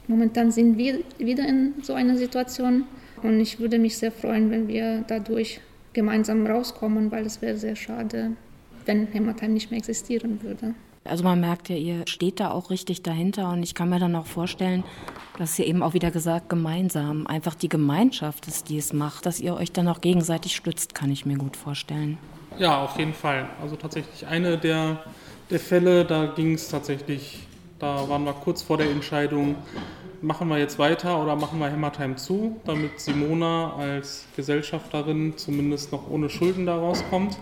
Momentan 0.07 0.53
sind 0.53 0.77
wir 0.77 1.01
wieder 1.19 1.49
in 1.49 1.75
so 1.83 1.95
einer 1.95 2.17
Situation 2.17 2.85
und 3.23 3.41
ich 3.41 3.61
würde 3.61 3.79
mich 3.79 3.97
sehr 3.97 4.13
freuen, 4.13 4.51
wenn 4.51 4.69
wir 4.69 5.05
dadurch 5.07 5.61
gemeinsam 5.93 6.47
rauskommen, 6.47 7.11
weil 7.11 7.27
es 7.27 7.41
wäre 7.41 7.57
sehr 7.57 7.77
schade, 7.77 8.33
wenn 8.87 9.07
Hämatheim 9.07 9.55
nicht 9.55 9.71
mehr 9.71 9.79
existieren 9.79 10.43
würde. 10.43 10.75
Also 11.05 11.25
man 11.25 11.41
merkt 11.41 11.69
ja, 11.71 11.77
ihr 11.77 12.07
steht 12.07 12.41
da 12.41 12.51
auch 12.51 12.71
richtig 12.71 13.03
dahinter 13.03 13.51
und 13.51 13.63
ich 13.63 13.75
kann 13.75 13.89
mir 13.89 13.99
dann 13.99 14.15
auch 14.15 14.27
vorstellen, 14.27 14.85
dass 15.39 15.59
ihr 15.59 15.67
eben 15.67 15.83
auch 15.83 15.95
wieder 15.95 16.11
gesagt, 16.11 16.49
gemeinsam, 16.49 17.27
einfach 17.27 17.55
die 17.55 17.71
Gemeinschaft 17.71 18.47
ist, 18.47 18.69
die 18.69 18.77
es 18.77 18.93
macht, 18.93 19.25
dass 19.25 19.41
ihr 19.41 19.55
euch 19.55 19.73
dann 19.73 19.89
auch 19.89 20.03
gegenseitig 20.03 20.55
stützt, 20.55 20.95
kann 20.95 21.11
ich 21.11 21.25
mir 21.25 21.39
gut 21.39 21.57
vorstellen. 21.57 22.19
Ja, 22.59 22.85
auf 22.85 22.99
jeden 22.99 23.15
Fall. 23.15 23.49
Also 23.63 23.77
tatsächlich 23.77 24.27
eine 24.27 24.59
der, 24.59 25.03
der 25.49 25.61
Fälle, 25.61 26.05
da 26.05 26.27
ging 26.27 26.55
es 26.55 26.69
tatsächlich 26.69 27.47
Da 27.81 28.07
waren 28.11 28.25
wir 28.25 28.35
kurz 28.35 28.61
vor 28.61 28.77
der 28.77 28.91
Entscheidung, 28.91 29.57
machen 30.21 30.49
wir 30.49 30.59
jetzt 30.59 30.79
weiter 30.79 31.21
oder 31.23 31.35
machen 31.35 31.59
wir 31.61 31.73
Hammertime 31.73 32.17
zu, 32.17 32.61
damit 32.67 33.01
Simona 33.01 33.75
als 33.75 34.27
Gesellschafterin 34.37 35.39
zumindest 35.39 35.91
noch 35.91 36.11
ohne 36.11 36.29
Schulden 36.29 36.67
da 36.67 36.77
rauskommt. 36.77 37.39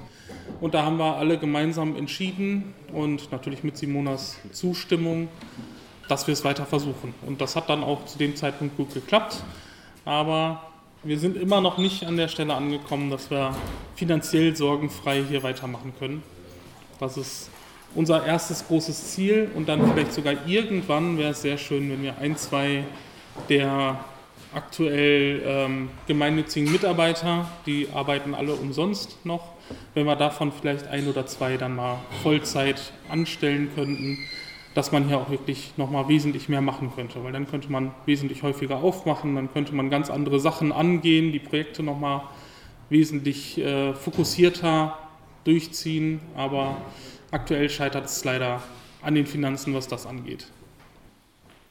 Und 0.61 0.75
da 0.75 0.85
haben 0.85 0.99
wir 0.99 1.17
alle 1.17 1.39
gemeinsam 1.39 1.97
entschieden 1.97 2.75
und 2.93 3.31
natürlich 3.33 3.63
mit 3.65 3.77
Simonas 3.77 4.37
Zustimmung, 4.53 5.29
dass 6.09 6.27
wir 6.27 6.33
es 6.33 6.45
weiter 6.45 6.67
versuchen. 6.67 7.15
Und 7.27 7.41
das 7.41 7.55
hat 7.57 7.69
dann 7.69 7.85
auch 7.85 8.05
zu 8.07 8.19
dem 8.19 8.35
Zeitpunkt 8.37 8.77
gut 8.77 8.95
geklappt. 8.95 9.43
Aber 10.05 10.63
wir 11.05 11.19
sind 11.19 11.37
immer 11.37 11.61
noch 11.61 11.79
nicht 11.79 12.05
an 12.05 12.17
der 12.17 12.29
Stelle 12.29 12.55
angekommen, 12.55 13.11
dass 13.11 13.31
wir 13.31 13.55
finanziell 13.95 14.57
sorgenfrei 14.57 15.23
hier 15.29 15.43
weitermachen 15.43 15.93
können. 15.99 16.23
Das 16.99 17.17
ist 17.17 17.51
unser 17.95 18.27
erstes 18.27 18.67
großes 18.67 19.13
Ziel 19.13 19.51
und 19.55 19.69
dann 19.69 19.87
vielleicht 19.91 20.13
sogar 20.13 20.35
irgendwann 20.47 21.17
wäre 21.17 21.31
es 21.31 21.43
sehr 21.43 21.57
schön, 21.57 21.91
wenn 21.91 22.03
wir 22.03 22.19
ein, 22.19 22.37
zwei 22.37 22.85
der 23.49 24.05
aktuell 24.55 25.43
ähm, 25.45 25.91
gemeinnützigen 26.07 26.71
Mitarbeiter, 26.71 27.49
die 27.67 27.89
arbeiten 27.93 28.35
alle 28.35 28.55
umsonst 28.55 29.25
noch, 29.25 29.53
wenn 29.95 30.07
wir 30.07 30.17
davon 30.17 30.53
vielleicht 30.53 30.87
ein 30.89 31.09
oder 31.09 31.27
zwei 31.27 31.57
dann 31.57 31.77
mal 31.77 31.99
Vollzeit 32.23 32.93
anstellen 33.09 33.71
könnten, 33.75 34.19
dass 34.75 34.93
man 34.93 35.07
hier 35.07 35.19
auch 35.19 35.31
wirklich 35.31 35.73
nochmal 35.77 36.09
wesentlich 36.09 36.49
mehr 36.49 36.61
machen 36.61 36.93
könnte, 36.95 37.23
weil 37.25 37.33
dann 37.33 37.49
könnte 37.49 37.71
man 37.71 37.93
wesentlich 38.07 38.43
häufiger 38.43 38.77
aufmachen, 38.77 39.35
dann 39.35 39.53
könnte 39.53 39.75
man 39.75 39.91
ganz 39.91 40.11
andere 40.11 40.41
Sachen 40.41 40.73
angehen, 40.73 41.33
die 41.33 41.39
Projekte 41.39 41.83
nochmal 41.83 42.23
wesentlich 42.89 43.59
äh, 43.59 43.95
fokussierter 43.95 44.99
durchziehen, 45.45 46.21
aber 46.37 46.77
aktuell 47.31 47.69
scheitert 47.69 48.07
es 48.07 48.25
leider 48.25 48.63
an 49.03 49.15
den 49.15 49.27
Finanzen, 49.27 49.75
was 49.75 49.89
das 49.89 50.07
angeht. 50.07 50.47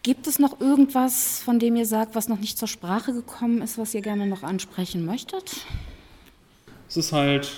Gibt 0.08 0.26
es 0.26 0.39
noch 0.39 0.62
irgendwas, 0.62 1.41
von 1.43 1.60
dem 1.60 1.76
ihr 1.76 1.86
sagt, 1.86 2.15
was 2.15 2.30
noch 2.30 2.39
nicht 2.39 2.58
zur 2.58 2.70
Sprache 2.70 3.12
gekommen 3.12 3.62
ist, 3.62 3.78
was 3.78 3.93
ihr 3.93 4.00
gerne 4.00 4.26
noch 4.26 4.41
ansprechen 4.41 5.06
möchtet? 5.06 5.65
Es 6.88 6.96
ist 6.96 7.12
halt 7.12 7.52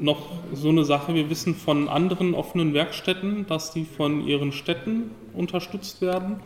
noch 0.00 0.26
so 0.52 0.70
eine 0.70 0.84
Sache, 0.84 1.14
wir 1.14 1.30
wissen 1.30 1.54
von 1.54 1.88
anderen 1.88 2.34
offenen 2.34 2.74
Werkstätten, 2.74 3.46
dass 3.46 3.70
die 3.70 3.84
von 3.84 4.26
ihren 4.26 4.50
Städten 4.50 5.12
unterstützt 5.34 6.00
werden. 6.00 6.40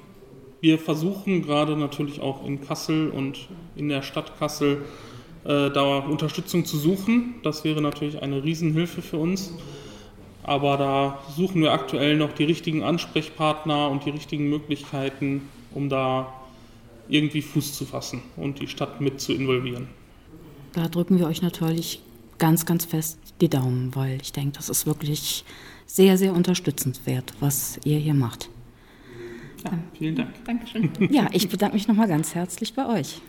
Wir 0.60 0.78
versuchen 0.78 1.40
gerade 1.40 1.78
natürlich 1.78 2.20
auch 2.20 2.44
in 2.44 2.60
Kassel 2.60 3.08
und 3.08 3.48
in 3.74 3.88
der 3.88 4.02
Stadt 4.02 4.38
Kassel 4.38 4.84
äh, 5.44 5.70
da 5.70 6.00
Unterstützung 6.00 6.66
zu 6.66 6.76
suchen. 6.76 7.36
Das 7.42 7.64
wäre 7.64 7.80
natürlich 7.80 8.20
eine 8.20 8.44
Riesenhilfe 8.44 9.00
für 9.00 9.16
uns. 9.16 9.54
Aber 10.42 10.76
da 10.76 11.22
suchen 11.36 11.62
wir 11.62 11.72
aktuell 11.72 12.16
noch 12.16 12.32
die 12.32 12.44
richtigen 12.44 12.82
Ansprechpartner 12.82 13.88
und 13.90 14.04
die 14.04 14.10
richtigen 14.10 14.48
Möglichkeiten, 14.48 15.48
um 15.72 15.88
da 15.88 16.32
irgendwie 17.08 17.42
Fuß 17.42 17.74
zu 17.74 17.84
fassen 17.84 18.22
und 18.36 18.60
die 18.60 18.66
Stadt 18.66 19.00
mit 19.00 19.20
zu 19.20 19.32
involvieren. 19.32 19.88
Da 20.72 20.88
drücken 20.88 21.18
wir 21.18 21.26
euch 21.26 21.42
natürlich 21.42 22.00
ganz, 22.38 22.66
ganz 22.66 22.84
fest 22.84 23.18
die 23.40 23.48
Daumen, 23.48 23.94
weil 23.94 24.20
ich 24.20 24.32
denke, 24.32 24.56
das 24.56 24.68
ist 24.68 24.86
wirklich 24.86 25.44
sehr, 25.86 26.16
sehr 26.16 26.32
unterstützenswert, 26.32 27.34
was 27.40 27.78
ihr 27.84 27.98
hier 27.98 28.14
macht. 28.14 28.48
Ja, 29.64 29.78
vielen 29.96 30.16
Dank. 30.16 30.44
Dankeschön. 30.44 30.90
Ja, 31.10 31.28
ich 31.32 31.48
bedanke 31.48 31.74
mich 31.74 31.86
nochmal 31.86 32.08
ganz 32.08 32.34
herzlich 32.34 32.74
bei 32.74 32.86
euch. 32.86 33.20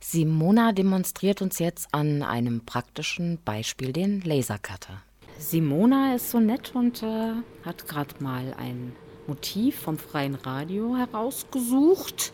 Simona 0.00 0.72
demonstriert 0.72 1.42
uns 1.42 1.58
jetzt 1.58 1.88
an 1.92 2.22
einem 2.22 2.60
praktischen 2.64 3.38
Beispiel 3.44 3.92
den 3.92 4.20
Lasercutter. 4.22 5.02
Simona 5.38 6.16
ist 6.16 6.30
so 6.32 6.40
nett 6.40 6.72
und 6.74 7.02
äh, 7.04 7.32
hat 7.64 7.86
gerade 7.86 8.12
mal 8.18 8.54
ein 8.58 8.94
Motiv 9.28 9.78
vom 9.78 9.96
freien 9.96 10.34
Radio 10.34 10.96
herausgesucht. 10.96 12.32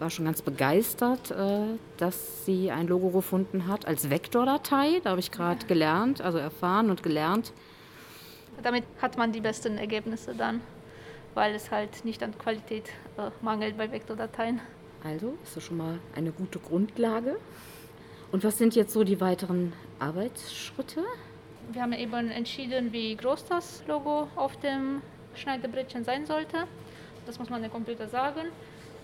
War 0.00 0.10
schon 0.10 0.24
ganz 0.24 0.42
begeistert, 0.42 1.30
äh, 1.30 1.62
dass 1.96 2.44
sie 2.44 2.72
ein 2.72 2.88
Logo 2.88 3.10
gefunden 3.10 3.68
hat 3.68 3.86
als 3.86 4.10
Vektordatei. 4.10 5.00
Da 5.04 5.10
habe 5.10 5.20
ich 5.20 5.30
gerade 5.30 5.64
gelernt, 5.66 6.22
also 6.22 6.38
erfahren 6.38 6.90
und 6.90 7.04
gelernt. 7.04 7.52
Damit 8.62 8.84
hat 9.00 9.16
man 9.16 9.30
die 9.30 9.40
besten 9.40 9.78
Ergebnisse 9.78 10.34
dann, 10.34 10.60
weil 11.34 11.54
es 11.54 11.70
halt 11.70 12.04
nicht 12.04 12.20
an 12.22 12.36
Qualität 12.36 12.88
äh, 13.16 13.30
mangelt 13.42 13.78
bei 13.78 13.92
Vektordateien. 13.92 14.60
Also 15.04 15.34
ist 15.44 15.56
das 15.56 15.62
schon 15.62 15.76
mal 15.76 16.00
eine 16.16 16.32
gute 16.32 16.58
Grundlage. 16.58 17.36
Und 18.32 18.42
was 18.42 18.58
sind 18.58 18.74
jetzt 18.74 18.92
so 18.92 19.04
die 19.04 19.20
weiteren 19.20 19.72
Arbeitsschritte? 20.00 21.04
Wir 21.72 21.82
haben 21.82 21.92
eben 21.92 22.30
entschieden, 22.32 22.92
wie 22.92 23.14
groß 23.14 23.44
das 23.44 23.84
Logo 23.86 24.26
auf 24.34 24.56
dem 24.58 25.02
Schneiderbrettchen 25.36 26.02
sein 26.02 26.26
sollte. 26.26 26.66
Das 27.26 27.38
muss 27.38 27.48
man 27.48 27.62
dem 27.62 27.70
Computer 27.70 28.08
sagen. 28.08 28.48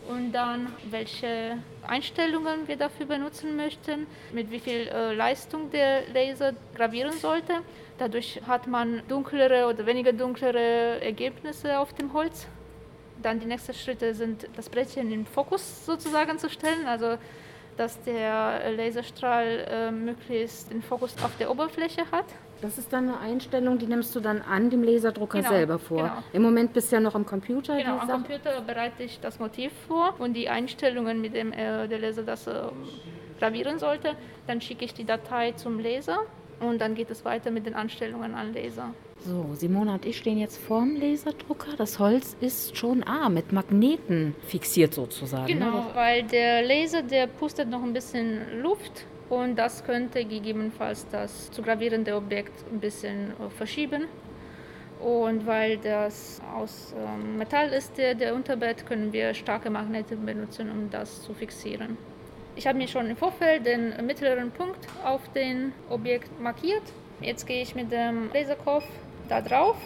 Und 0.08 0.32
dann, 0.32 0.72
welche 0.90 1.58
Einstellungen 1.86 2.66
wir 2.66 2.76
dafür 2.76 3.06
benutzen 3.06 3.56
möchten, 3.56 4.08
mit 4.32 4.50
wie 4.50 4.58
viel 4.58 4.88
äh, 4.88 5.14
Leistung 5.14 5.70
der 5.70 6.08
Laser 6.12 6.54
gravieren 6.74 7.12
sollte. 7.12 7.54
Dadurch 7.98 8.40
hat 8.48 8.66
man 8.66 9.02
dunklere 9.06 9.68
oder 9.68 9.86
weniger 9.86 10.12
dunklere 10.12 11.00
Ergebnisse 11.00 11.78
auf 11.78 11.92
dem 11.92 12.12
Holz. 12.12 12.48
Dann 13.22 13.38
die 13.38 13.46
nächsten 13.46 13.74
Schritte 13.74 14.12
sind, 14.14 14.48
das 14.56 14.68
Brettchen 14.68 15.12
in 15.12 15.24
Fokus 15.24 15.86
sozusagen 15.86 16.36
zu 16.38 16.50
stellen. 16.50 16.86
Also 16.86 17.16
dass 17.76 18.00
der 18.02 18.72
Laserstrahl 18.72 19.66
äh, 19.68 19.90
möglichst 19.90 20.70
den 20.70 20.82
Fokus 20.82 21.14
auf 21.22 21.36
der 21.36 21.50
Oberfläche 21.50 22.10
hat. 22.10 22.24
Das 22.62 22.78
ist 22.78 22.92
dann 22.92 23.08
eine 23.08 23.18
Einstellung, 23.20 23.78
die 23.78 23.86
nimmst 23.86 24.14
du 24.16 24.20
dann 24.20 24.40
an 24.42 24.70
dem 24.70 24.82
Laserdrucker 24.82 25.38
Genau, 25.38 25.50
selber 25.50 25.78
vor. 25.78 25.98
genau. 26.02 26.12
Im 26.32 26.42
Moment 26.42 26.72
bist 26.72 26.90
du 26.90 26.96
ja 26.96 27.00
noch 27.00 27.14
am 27.14 27.26
Computer. 27.26 27.76
Genau, 27.76 27.98
am 27.98 28.06
Sachen- 28.08 28.22
Computer 28.24 28.60
bereite 28.66 29.02
ich 29.02 29.20
das 29.20 29.38
Motiv 29.38 29.72
vor 29.86 30.14
und 30.18 30.32
die 30.34 30.48
Einstellungen, 30.48 31.20
mit 31.20 31.34
dem 31.34 31.52
äh, 31.52 31.86
der 31.86 31.98
Laser 31.98 32.22
das 32.22 32.46
äh, 32.46 32.52
gravieren 33.38 33.78
sollte. 33.78 34.12
Dann 34.46 34.60
schicke 34.60 34.84
ich 34.86 34.94
die 34.94 35.04
Datei 35.04 35.52
zum 35.52 35.78
Laser 35.78 36.18
und 36.60 36.80
dann 36.80 36.94
geht 36.94 37.10
es 37.10 37.24
weiter 37.26 37.50
mit 37.50 37.66
den 37.66 37.74
Anstellungen 37.74 38.34
an 38.34 38.54
Laser. 38.54 38.94
So, 39.20 39.50
Simone 39.54 39.92
und 39.92 40.06
ich 40.06 40.16
stehen 40.18 40.38
jetzt 40.38 40.56
vorm 40.58 40.96
Laserdrucker. 41.00 41.76
Das 41.76 41.98
Holz 41.98 42.36
ist 42.40 42.76
schon 42.76 43.02
ah, 43.06 43.28
mit 43.28 43.52
Magneten 43.52 44.34
fixiert 44.46 44.94
sozusagen. 44.94 45.46
Genau, 45.46 45.70
Ne? 45.78 45.84
weil 45.94 46.22
der 46.24 46.62
Laser, 46.62 47.02
der 47.02 47.26
pustet 47.26 47.68
noch 47.68 47.82
ein 47.82 47.92
bisschen 47.92 48.60
Luft 48.62 49.04
und 49.28 49.56
das 49.56 49.84
könnte 49.84 50.24
gegebenenfalls 50.24 51.06
das 51.08 51.50
zu 51.50 51.62
gravierende 51.62 52.14
Objekt 52.14 52.64
ein 52.70 52.80
bisschen 52.80 53.30
äh, 53.30 53.50
verschieben. 53.50 54.04
Und 55.00 55.46
weil 55.46 55.76
das 55.76 56.40
aus 56.54 56.94
ähm, 56.96 57.36
Metall 57.36 57.68
ist, 57.70 57.98
der, 57.98 58.14
der 58.14 58.34
Unterbett, 58.34 58.86
können 58.86 59.12
wir 59.12 59.34
starke 59.34 59.68
Magnete 59.68 60.16
benutzen, 60.16 60.70
um 60.70 60.90
das 60.90 61.22
zu 61.22 61.34
fixieren. 61.34 61.98
Ich 62.54 62.66
habe 62.66 62.78
mir 62.78 62.88
schon 62.88 63.10
im 63.10 63.16
Vorfeld 63.16 63.66
den 63.66 63.94
mittleren 64.06 64.50
Punkt 64.50 64.88
auf 65.04 65.20
den 65.34 65.72
Objekt 65.90 66.40
markiert. 66.40 66.82
Jetzt 67.20 67.46
gehe 67.46 67.62
ich 67.62 67.74
mit 67.74 67.92
dem 67.92 68.30
Laserkopf 68.32 68.86
da 69.28 69.42
drauf 69.42 69.76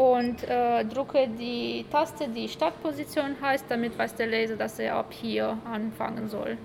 und 0.00 0.48
äh, 0.48 0.82
drücke 0.86 1.28
die 1.38 1.84
Taste, 1.92 2.26
die 2.34 2.48
Startposition 2.48 3.36
heißt, 3.42 3.66
damit 3.68 3.98
weiß 3.98 4.14
der 4.14 4.28
Laser, 4.28 4.56
dass 4.56 4.78
er 4.78 4.94
ab 4.96 5.12
hier 5.12 5.58
anfangen 5.70 6.26
soll. 6.30 6.56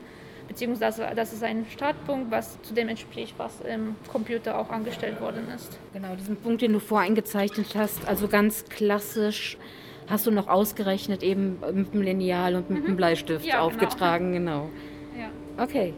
Beziehungsweise 0.48 1.06
das 1.14 1.34
ist 1.34 1.44
ein 1.44 1.66
Startpunkt, 1.70 2.32
was 2.32 2.62
zu 2.62 2.74
dem 2.74 2.88
entspricht, 2.88 3.34
was 3.38 3.60
im 3.60 3.98
Computer 4.10 4.58
auch 4.58 4.70
angestellt 4.70 5.20
worden 5.20 5.50
ist. 5.54 5.78
Genau, 5.92 6.16
diesen 6.16 6.38
Punkt, 6.38 6.62
den 6.62 6.72
du 6.72 6.80
voreingezeichnet 6.80 7.76
hast, 7.76 8.08
also 8.08 8.30
ganz 8.30 8.64
klassisch, 8.70 9.58
hast 10.08 10.26
du 10.28 10.32
noch 10.32 10.48
ausgerechnet, 10.48 11.22
eben 11.22 11.60
mit 11.74 11.94
dem 11.94 12.04
Lineal 12.04 12.56
und 12.56 12.70
mit 12.70 12.88
dem 12.88 12.96
Bleistift 12.96 13.44
Mhm. 13.44 13.50
Ja, 13.50 13.56
genau. 13.56 13.66
aufgetragen, 13.68 14.32
genau. 14.32 14.70
Ja. 15.20 15.62
Okay. 15.62 15.94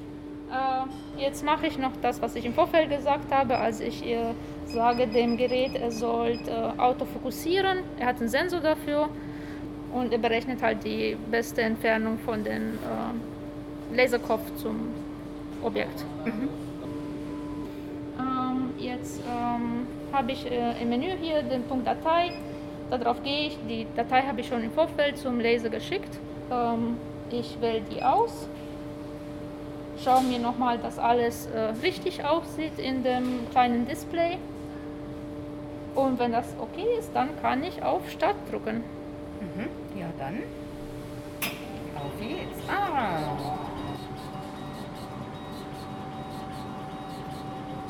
Äh, 0.50 0.88
jetzt 1.18 1.44
mache 1.44 1.68
ich 1.68 1.78
noch 1.78 1.92
das, 2.02 2.22
was 2.22 2.36
ich 2.36 2.46
im 2.46 2.54
Vorfeld 2.54 2.90
gesagt 2.90 3.32
habe. 3.32 3.58
Also 3.58 3.84
ich 3.84 4.06
äh, 4.06 4.34
sage 4.66 5.08
dem 5.08 5.38
Gerät, 5.38 5.76
er 5.76 5.92
soll 5.92 6.40
äh, 6.48 6.80
autofokussieren. 6.80 7.80
Er 8.00 8.08
hat 8.08 8.20
einen 8.20 8.30
Sensor 8.30 8.60
dafür 8.60 9.10
und 9.94 10.12
er 10.12 10.20
berechnet 10.20 10.62
halt 10.62 10.84
die 10.84 11.18
beste 11.32 11.62
Entfernung 11.62 12.18
von 12.20 12.44
dem 12.44 12.76
äh, 12.76 13.96
Laserkopf 13.96 14.56
zum 14.58 14.94
Objekt. 15.64 16.06
Ähm, 18.20 18.70
jetzt 18.78 19.22
ähm, 19.22 19.88
habe 20.12 20.32
ich 20.32 20.46
äh, 20.50 20.82
im 20.82 20.90
Menü 20.90 21.10
hier 21.22 21.42
den 21.44 21.64
Punkt 21.64 21.88
Datei. 21.88 22.32
Darauf 22.90 23.22
gehe 23.24 23.48
ich. 23.48 23.58
Die 23.70 23.86
Datei 23.96 24.22
habe 24.22 24.42
ich 24.42 24.48
schon 24.48 24.64
im 24.64 24.72
Vorfeld 24.72 25.18
zum 25.18 25.40
Laser 25.40 25.70
geschickt. 25.70 26.20
Ähm, 26.52 26.98
ich 27.32 27.58
wähle 27.60 27.82
die 27.92 28.02
aus 28.02 28.48
schaue 30.04 30.24
mir 30.24 30.40
nochmal, 30.40 30.78
dass 30.78 31.00
alles 31.00 31.48
äh, 31.48 31.74
richtig 31.82 32.24
aussieht 32.24 32.78
in 32.78 33.04
dem 33.04 33.50
kleinen 33.52 33.88
Display. 33.88 34.38
Und 35.96 36.20
wenn 36.20 36.32
das 36.32 36.46
okay 36.60 36.86
ist, 37.00 37.12
dann 37.14 37.30
kann 37.42 37.64
ich 37.64 37.84
auf 37.84 38.10
Start 38.10 38.36
drücken. 38.52 38.84
Ja, 39.98 40.06
dann. 40.20 40.44
Auf 41.96 42.20
geht's. 42.20 42.70
Ah. 42.70 43.58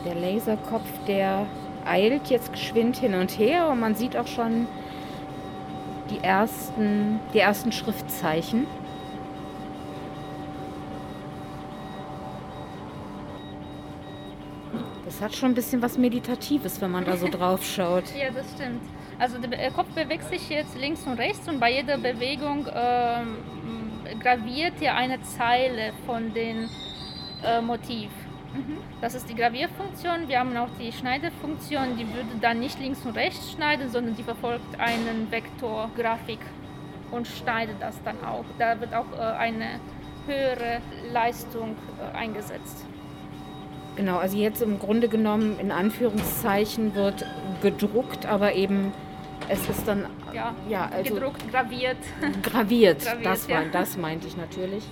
Der 0.05 0.15
Laserkopf, 0.15 0.87
der 1.05 1.47
eilt 1.85 2.27
jetzt 2.27 2.53
geschwind 2.53 2.95
hin 2.95 3.13
und 3.13 3.37
her 3.37 3.67
und 3.67 3.81
man 3.81 3.95
sieht 3.95 4.15
auch 4.15 4.27
schon 4.27 4.67
die 6.09 6.23
ersten, 6.23 7.19
die 7.33 7.39
ersten 7.39 7.73
Schriftzeichen. 7.73 8.67
Das 15.17 15.23
hat 15.31 15.35
schon 15.35 15.49
ein 15.49 15.55
bisschen 15.55 15.81
was 15.81 15.97
Meditatives, 15.97 16.79
wenn 16.79 16.91
man 16.91 17.03
da 17.03 17.17
so 17.17 17.27
drauf 17.27 17.65
schaut. 17.75 18.03
Ja, 18.15 18.29
das 18.29 18.51
stimmt. 18.53 18.83
Also 19.17 19.39
der 19.39 19.71
Kopf 19.71 19.87
bewegt 19.95 20.25
sich 20.25 20.47
jetzt 20.47 20.77
links 20.77 21.07
und 21.07 21.17
rechts 21.17 21.49
und 21.49 21.59
bei 21.59 21.73
jeder 21.73 21.97
Bewegung 21.97 22.67
ähm, 22.71 23.37
graviert 24.19 24.79
ja 24.79 24.93
eine 24.93 25.19
Zeile 25.23 25.91
von 26.05 26.35
dem 26.35 26.69
äh, 27.43 27.61
Motiv. 27.61 28.11
Mhm. 28.53 28.77
Das 29.01 29.15
ist 29.15 29.27
die 29.27 29.33
Gravierfunktion. 29.33 30.27
Wir 30.27 30.39
haben 30.39 30.55
auch 30.55 30.69
die 30.79 30.91
Schneidefunktion, 30.91 31.97
die 31.97 32.07
würde 32.13 32.37
dann 32.39 32.59
nicht 32.59 32.79
links 32.79 33.03
und 33.03 33.17
rechts 33.17 33.53
schneiden, 33.53 33.89
sondern 33.89 34.15
die 34.15 34.23
verfolgt 34.23 34.79
einen 34.79 35.31
Vektorgrafik 35.31 36.41
und 37.09 37.27
schneidet 37.27 37.77
das 37.79 37.99
dann 38.03 38.23
auch. 38.23 38.45
Da 38.59 38.79
wird 38.79 38.93
auch 38.93 39.11
äh, 39.17 39.21
eine 39.21 39.79
höhere 40.27 40.79
Leistung 41.11 41.75
äh, 41.99 42.15
eingesetzt. 42.15 42.86
Genau, 43.97 44.17
also 44.17 44.37
jetzt 44.37 44.61
im 44.61 44.79
Grunde 44.79 45.09
genommen 45.09 45.59
in 45.59 45.71
Anführungszeichen 45.71 46.93
wird 46.95 47.25
gedruckt, 47.61 48.27
aber 48.27 48.53
eben 48.53 48.93
es 49.49 49.67
ist 49.67 49.87
dann 49.87 50.05
ja, 50.33 50.53
ja 50.69 50.89
also 50.93 51.15
gedruckt, 51.15 51.51
graviert. 51.51 51.97
Graviert, 52.43 53.01
graviert 53.03 53.25
das, 53.25 53.49
war, 53.49 53.63
ja. 53.63 53.69
das 53.71 53.97
meinte 53.97 54.27
ich 54.27 54.37
natürlich. 54.37 54.83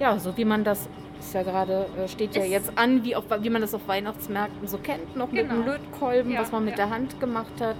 Ja, 0.00 0.18
so 0.18 0.36
wie 0.36 0.44
man 0.44 0.64
das 0.64 0.88
ist 1.18 1.34
ja 1.34 1.42
gerade, 1.42 1.86
äh, 1.98 2.08
steht 2.08 2.34
ja 2.36 2.42
es 2.42 2.50
jetzt 2.50 2.72
an, 2.76 3.04
wie, 3.04 3.16
auf, 3.16 3.24
wie 3.40 3.50
man 3.50 3.60
das 3.60 3.74
auf 3.74 3.86
Weihnachtsmärkten 3.88 4.66
so 4.68 4.78
kennt, 4.78 5.16
noch 5.16 5.30
genau. 5.30 5.42
mit 5.42 5.50
dem 5.52 5.66
Lötkolben, 5.66 6.32
ja, 6.32 6.40
was 6.40 6.52
man 6.52 6.64
mit 6.64 6.78
der 6.78 6.90
Hand 6.90 7.18
gemacht 7.20 7.60
hat. 7.60 7.76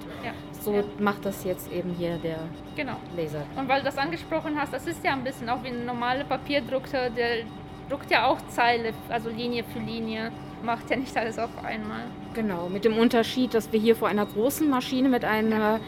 So 0.59 0.83
macht 0.99 1.23
das 1.23 1.43
jetzt 1.45 1.71
eben 1.71 1.91
hier 1.91 2.17
der 2.17 2.39
genau. 2.75 2.97
Laser. 3.15 3.43
Und 3.55 3.69
weil 3.69 3.79
du 3.79 3.85
das 3.85 3.97
angesprochen 3.97 4.59
hast, 4.59 4.73
das 4.73 4.85
ist 4.85 5.03
ja 5.03 5.13
ein 5.13 5.23
bisschen 5.23 5.49
auch 5.49 5.63
wie 5.63 5.69
ein 5.69 5.85
normaler 5.85 6.25
Papierdrucker, 6.25 7.09
der 7.09 7.45
druckt 7.89 8.11
ja 8.11 8.27
auch 8.27 8.37
Zeile, 8.49 8.93
also 9.09 9.29
Linie 9.29 9.63
für 9.63 9.79
Linie, 9.79 10.31
macht 10.63 10.89
ja 10.89 10.97
nicht 10.97 11.15
alles 11.15 11.37
auf 11.39 11.49
einmal. 11.63 12.05
Genau, 12.33 12.69
mit 12.69 12.85
dem 12.85 12.97
Unterschied, 12.97 13.53
dass 13.53 13.71
wir 13.71 13.79
hier 13.79 13.95
vor 13.95 14.07
einer 14.07 14.25
großen 14.25 14.69
Maschine 14.69 15.09
mit 15.09 15.23
einer 15.23 15.79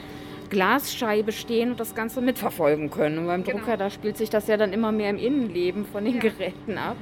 Glasscheibe 0.49 1.31
stehen 1.31 1.71
und 1.71 1.79
das 1.79 1.95
Ganze 1.95 2.21
mitverfolgen 2.21 2.89
können. 2.89 3.19
Und 3.19 3.27
beim 3.27 3.43
genau. 3.43 3.59
Drucker, 3.59 3.77
da 3.77 3.89
spielt 3.89 4.17
sich 4.17 4.29
das 4.29 4.47
ja 4.47 4.57
dann 4.57 4.73
immer 4.73 4.91
mehr 4.91 5.09
im 5.09 5.17
Innenleben 5.17 5.85
von 5.85 6.05
den 6.05 6.15
ja. 6.15 6.21
Geräten 6.21 6.77
ab. 6.77 6.97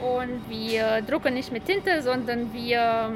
Und 0.00 0.48
wir 0.48 1.02
drucken 1.02 1.34
nicht 1.34 1.52
mit 1.52 1.66
Tinte, 1.66 2.02
sondern 2.02 2.52
wir 2.52 3.12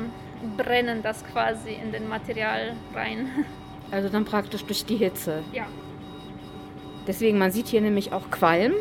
brennen 0.57 1.03
das 1.03 1.25
quasi 1.33 1.71
in 1.73 1.93
den 1.93 2.09
Material 2.09 2.75
rein. 2.95 3.29
Also 3.91 4.09
dann 4.09 4.25
praktisch 4.25 4.65
durch 4.65 4.87
die 4.87 4.97
Hitze. 4.97 5.43
Ja. 5.53 5.67
Deswegen, 7.07 7.37
man 7.37 7.51
sieht 7.51 7.67
hier 7.69 7.83
nämlich 7.83 8.11
auch 8.15 8.31
Qualm. 8.31 8.73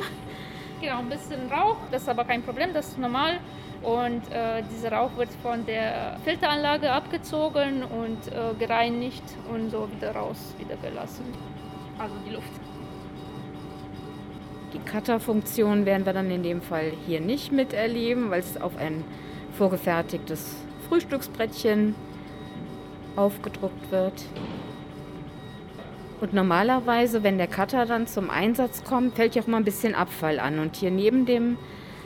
Genau, 0.82 0.98
ein 0.98 1.10
bisschen 1.10 1.52
Rauch, 1.52 1.78
das 1.92 2.02
ist 2.02 2.10
aber 2.10 2.26
kein 2.26 2.42
Problem, 2.42 2.74
das 2.74 2.88
ist 2.88 2.98
normal. 2.98 3.40
Und 3.84 4.32
äh, 4.32 4.64
dieser 4.76 4.92
Rauch 4.92 5.16
wird 5.16 5.30
von 5.44 5.64
der 5.66 6.18
Filteranlage 6.24 6.92
abgezogen 6.92 7.84
und 7.84 8.18
äh, 8.28 8.56
gereinigt 8.58 9.24
und 9.54 9.70
so 9.70 9.88
wieder 9.92 10.16
raus, 10.16 10.56
wieder 10.58 10.76
gelassen. 10.78 11.26
Also 12.00 12.16
die 12.28 12.34
Luft. 12.34 12.50
Die 14.74 14.80
Cutter-Funktion 14.80 15.86
werden 15.86 16.06
wir 16.06 16.14
dann 16.14 16.32
in 16.32 16.42
dem 16.42 16.62
Fall 16.62 16.94
hier 17.06 17.22
nicht 17.22 17.52
miterleben, 17.52 18.32
weil 18.32 18.40
es 18.40 18.60
auf 18.60 18.76
ein 18.78 19.04
vorgefertigtes 19.58 20.56
Frühstücksbrettchen 20.88 21.94
aufgedruckt 23.16 23.92
wird. 23.92 24.14
Und 26.22 26.34
normalerweise, 26.34 27.24
wenn 27.24 27.40
der 27.40 27.48
Cutter 27.48 27.88
dann 27.88 28.06
zum 28.06 28.30
Einsatz 28.30 28.84
kommt, 28.84 29.16
fällt 29.16 29.36
ja 29.36 29.42
auch 29.42 29.48
mal 29.48 29.58
ein 29.58 29.66
bisschen 29.66 29.96
Abfall 29.96 30.40
an. 30.40 30.60
Und 30.60 30.76
hier 30.76 30.92
neben 30.92 31.26
dem 31.26 31.58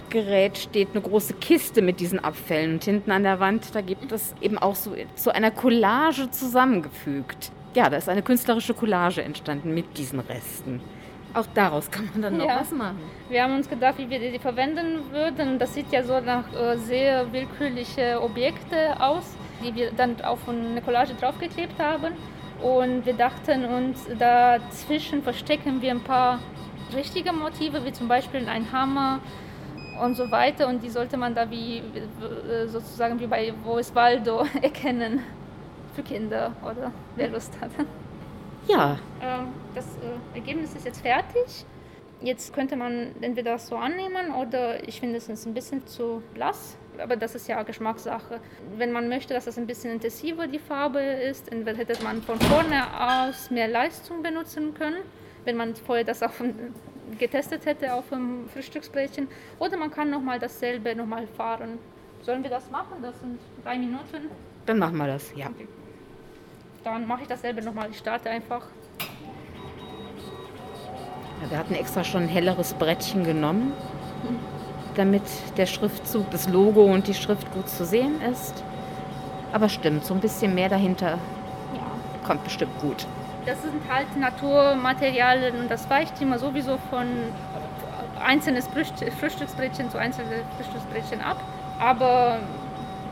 Gerät 0.10 0.58
steht 0.58 0.90
eine 0.94 1.02
große 1.02 1.34
Kiste 1.34 1.82
mit 1.82 2.00
diesen 2.00 2.20
Abfällen 2.24 2.76
und 2.76 2.84
hinten 2.86 3.12
an 3.12 3.24
der 3.24 3.42
Wand, 3.42 3.76
da 3.76 3.82
gibt 3.82 4.12
es 4.12 4.34
eben 4.40 4.58
auch 4.58 4.76
so 4.76 4.96
zu 5.16 5.34
einer 5.34 5.52
Collage 5.52 6.32
zusammengefügt. 6.32 7.52
Ja, 7.74 7.90
da 7.90 7.98
ist 7.98 8.08
eine 8.08 8.22
künstlerische 8.22 8.74
Collage 8.74 9.22
entstanden 9.22 9.74
mit 9.74 9.98
diesen 9.98 10.22
Resten. 10.22 10.80
Auch 11.34 11.48
daraus 11.54 11.92
kann 11.92 12.08
man 12.14 12.22
dann 12.22 12.38
noch 12.38 12.48
ja. 12.48 12.62
was 12.62 12.72
machen. 12.72 13.00
Wir 13.28 13.44
haben 13.44 13.56
uns 13.56 13.70
gedacht, 13.70 13.98
wie 13.98 14.10
wir 14.10 14.20
die 14.20 14.40
verwenden 14.40 15.12
würden. 15.12 15.60
Das 15.60 15.74
sieht 15.74 15.92
ja 15.92 16.02
so 16.04 16.22
nach 16.22 16.46
äh, 16.54 16.78
sehr 16.78 17.34
willkürliche 17.34 18.22
Objekte 18.22 19.02
aus, 19.02 19.36
die 19.62 19.76
wir 19.76 19.92
dann 19.92 20.22
auf 20.22 20.48
eine 20.48 20.82
Collage 20.82 21.14
draufgeklebt 21.16 21.78
haben. 21.78 22.14
Und 22.62 23.06
wir 23.06 23.14
dachten 23.14 23.66
uns, 23.66 24.08
dazwischen 24.18 25.24
verstecken 25.24 25.82
wir 25.82 25.92
ein 25.92 26.04
paar 26.04 26.40
richtige 26.96 27.34
Motive, 27.34 27.86
wie 27.86 27.92
zum 27.92 28.08
Beispiel 28.08 28.48
ein 28.48 28.72
Hammer, 28.72 29.20
und 30.02 30.16
so 30.16 30.30
weiter. 30.32 30.68
Und 30.68 30.84
die 30.84 30.90
sollte 30.90 31.18
man 31.18 31.36
da 31.36 31.50
wie 31.50 31.82
sozusagen 32.68 33.20
wie 33.20 33.28
bei 33.28 33.54
Wo 33.64 33.78
ist 33.78 33.94
Waldo 33.96 34.46
erkennen 34.62 35.22
für 35.94 36.04
Kinder 36.04 36.52
oder 36.62 36.92
wer 37.16 37.30
Lust 37.30 37.60
hat. 37.62 37.72
Ja. 38.68 39.00
Ähm, 39.22 39.48
das 39.74 39.86
äh, 39.98 40.38
Ergebnis 40.38 40.74
ist 40.74 40.86
jetzt 40.86 41.02
fertig. 41.02 41.66
Jetzt 42.22 42.54
könnte 42.54 42.76
man 42.76 43.14
entweder 43.22 43.54
das 43.54 43.68
so 43.68 43.76
annehmen 43.76 44.34
oder 44.34 44.88
ich 44.88 45.00
finde 45.00 45.18
es 45.18 45.30
ist 45.30 45.46
ein 45.46 45.54
bisschen 45.54 45.86
zu 45.86 46.24
blass. 46.34 46.78
Aber 47.00 47.16
das 47.16 47.36
ist 47.36 47.48
ja 47.48 47.62
Geschmackssache. 47.64 48.40
Wenn 48.78 48.92
man 48.92 49.10
möchte, 49.10 49.34
dass 49.34 49.48
es 49.48 49.58
ein 49.58 49.68
bisschen 49.68 49.92
intensiver 49.92 50.48
die 50.48 50.60
Farbe 50.60 51.00
ist, 51.00 51.52
entweder 51.52 51.78
hätte 51.78 52.04
man 52.04 52.22
von 52.22 52.40
vorne 52.40 52.84
aus 53.00 53.50
mehr 53.52 53.68
Leistung 53.68 54.22
benutzen 54.24 54.74
können, 54.74 55.04
wenn 55.44 55.58
man 55.58 55.76
vorher 55.76 56.04
das 56.04 56.24
auch 56.24 56.32
getestet 57.20 57.66
hätte 57.66 57.94
auf 57.94 58.10
dem 58.10 58.50
Frühstücksbrötchen. 58.50 59.28
Oder 59.60 59.78
man 59.78 59.92
kann 59.92 60.10
nochmal 60.10 60.40
dasselbe 60.40 60.96
nochmal 60.96 61.28
fahren. 61.28 61.80
Sollen 62.22 62.44
wir 62.44 62.50
das 62.50 62.70
machen? 62.72 62.98
Das 63.02 63.20
sind 63.20 63.40
drei 63.64 63.78
Minuten. 63.78 64.30
Dann 64.66 64.80
machen 64.80 64.98
wir 64.98 65.08
das, 65.08 65.32
ja. 65.36 65.48
Okay. 65.48 65.68
Dann 66.84 67.08
mache 67.08 67.24
ich 67.24 67.28
dasselbe 67.28 67.62
nochmal. 67.62 67.90
Ich 67.92 67.98
starte 67.98 68.30
einfach. 68.30 68.68
Ja, 71.42 71.52
wir 71.52 71.58
hatten 71.58 71.76
extra 71.76 72.04
schon 72.04 72.24
ein 72.24 72.30
helleres 72.30 72.74
Brettchen 72.74 73.24
genommen, 73.24 73.74
damit 74.96 75.24
der 75.58 75.66
Schriftzug, 75.66 76.30
das 76.32 76.50
Logo 76.50 76.84
und 76.84 77.08
die 77.08 77.14
Schrift 77.14 77.52
gut 77.54 77.70
zu 77.70 77.86
sehen 77.86 78.22
ist. 78.22 78.64
Aber 79.52 79.70
stimmt, 79.70 80.06
so 80.06 80.14
ein 80.14 80.20
bisschen 80.20 80.54
mehr 80.56 80.70
dahinter 80.70 81.18
ja. 81.74 82.28
kommt 82.28 82.44
bestimmt 82.44 82.78
gut. 82.80 83.06
Das 83.46 83.62
sind 83.62 83.82
halt 83.90 84.18
Naturmaterialien 84.18 85.60
und 85.60 85.70
das 85.70 85.90
weicht 85.90 86.20
immer 86.22 86.40
sowieso 86.40 86.78
von 86.90 87.06
einzelnes 88.20 88.68
Frühstücksbrettchen 88.68 89.92
zu 89.92 89.98
einzelnen 89.98 90.42
Frühstücksbrettchen 90.58 91.22
ab. 91.22 91.38
Aber 91.80 92.40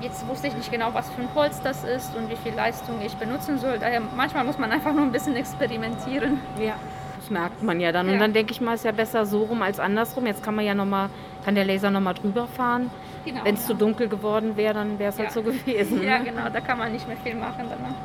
jetzt 0.01 0.27
wusste 0.27 0.47
ich 0.47 0.55
nicht 0.55 0.71
genau, 0.71 0.93
was 0.93 1.09
für 1.11 1.21
ein 1.21 1.29
Holz 1.35 1.61
das 1.61 1.83
ist 1.83 2.15
und 2.15 2.29
wie 2.29 2.35
viel 2.35 2.53
Leistung 2.53 2.95
ich 3.05 3.15
benutzen 3.15 3.59
soll. 3.59 3.77
Daher 3.79 4.01
manchmal 4.15 4.43
muss 4.43 4.57
man 4.57 4.71
einfach 4.71 4.93
nur 4.93 5.03
ein 5.03 5.11
bisschen 5.11 5.35
experimentieren. 5.35 6.39
Ja. 6.59 6.75
Das 7.19 7.29
merkt 7.29 7.63
man 7.63 7.79
ja 7.79 7.93
dann. 7.93 8.07
Ja. 8.07 8.13
Und 8.13 8.19
dann 8.19 8.33
denke 8.33 8.51
ich 8.51 8.59
mal, 8.59 8.73
ist 8.73 8.83
ja 8.83 8.91
besser 8.91 9.25
so 9.25 9.43
rum 9.43 9.61
als 9.61 9.79
andersrum. 9.79 10.25
Jetzt 10.25 10.43
kann 10.43 10.55
man 10.55 10.65
ja 10.65 10.73
noch 10.73 10.85
mal, 10.85 11.09
kann 11.43 11.55
der 11.55 11.65
Laser 11.65 11.91
nochmal 11.91 12.13
drüber 12.13 12.47
fahren. 12.47 12.89
Genau, 13.25 13.43
Wenn 13.43 13.55
es 13.55 13.61
ja. 13.61 13.67
zu 13.67 13.75
dunkel 13.75 14.09
geworden 14.09 14.57
wäre, 14.57 14.73
dann 14.73 14.99
wäre 14.99 15.11
es 15.11 15.19
halt 15.19 15.29
ja. 15.29 15.35
halt 15.35 15.45
so 15.45 15.51
gewesen. 15.51 16.03
Ja, 16.03 16.19
ne? 16.19 16.25
genau, 16.25 16.49
da 16.49 16.61
kann 16.61 16.77
man 16.77 16.91
nicht 16.91 17.07
mehr 17.07 17.17
viel 17.17 17.35
machen 17.35 17.65
danach. 17.69 17.95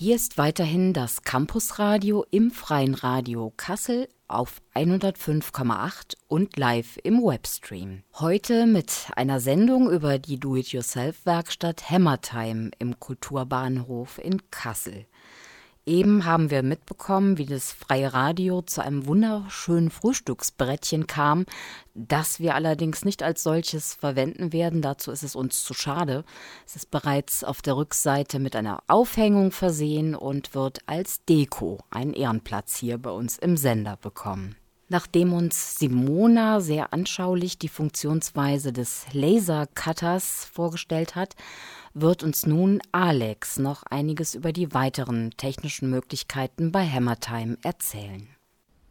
Hier 0.00 0.14
ist 0.14 0.38
weiterhin 0.38 0.92
das 0.92 1.22
Campusradio 1.22 2.24
im 2.30 2.52
Freien 2.52 2.94
Radio 2.94 3.52
Kassel 3.56 4.06
auf 4.28 4.60
105,8 4.74 6.14
und 6.28 6.56
live 6.56 6.98
im 7.02 7.20
Webstream. 7.20 8.04
Heute 8.14 8.66
mit 8.66 9.08
einer 9.16 9.40
Sendung 9.40 9.90
über 9.90 10.20
die 10.20 10.38
Do-it-yourself-Werkstatt 10.38 11.90
Hammertime 11.90 12.70
im 12.78 13.00
Kulturbahnhof 13.00 14.18
in 14.18 14.48
Kassel. 14.52 15.06
Eben 15.88 16.26
haben 16.26 16.50
wir 16.50 16.62
mitbekommen, 16.62 17.38
wie 17.38 17.46
das 17.46 17.72
freie 17.72 18.12
Radio 18.12 18.60
zu 18.60 18.82
einem 18.82 19.06
wunderschönen 19.06 19.88
Frühstücksbrettchen 19.90 21.06
kam, 21.06 21.46
das 21.94 22.40
wir 22.40 22.54
allerdings 22.54 23.06
nicht 23.06 23.22
als 23.22 23.42
solches 23.42 23.94
verwenden 23.94 24.52
werden. 24.52 24.82
Dazu 24.82 25.10
ist 25.10 25.22
es 25.22 25.34
uns 25.34 25.64
zu 25.64 25.72
schade. 25.72 26.24
Es 26.66 26.76
ist 26.76 26.90
bereits 26.90 27.42
auf 27.42 27.62
der 27.62 27.78
Rückseite 27.78 28.38
mit 28.38 28.54
einer 28.54 28.82
Aufhängung 28.86 29.50
versehen 29.50 30.14
und 30.14 30.54
wird 30.54 30.80
als 30.84 31.24
Deko 31.24 31.78
einen 31.88 32.12
Ehrenplatz 32.12 32.76
hier 32.76 32.98
bei 32.98 33.10
uns 33.10 33.38
im 33.38 33.56
Sender 33.56 33.96
bekommen. 33.96 34.56
Nachdem 34.90 35.32
uns 35.32 35.78
Simona 35.78 36.60
sehr 36.60 36.92
anschaulich 36.92 37.58
die 37.58 37.68
Funktionsweise 37.68 38.74
des 38.74 39.06
Lasercutters 39.12 40.44
vorgestellt 40.52 41.14
hat, 41.14 41.34
wird 42.00 42.22
uns 42.22 42.46
nun 42.46 42.80
Alex 42.92 43.58
noch 43.58 43.82
einiges 43.84 44.34
über 44.34 44.52
die 44.52 44.72
weiteren 44.74 45.32
technischen 45.36 45.90
Möglichkeiten 45.90 46.72
bei 46.72 46.86
Hammertime 46.86 47.58
erzählen. 47.62 48.28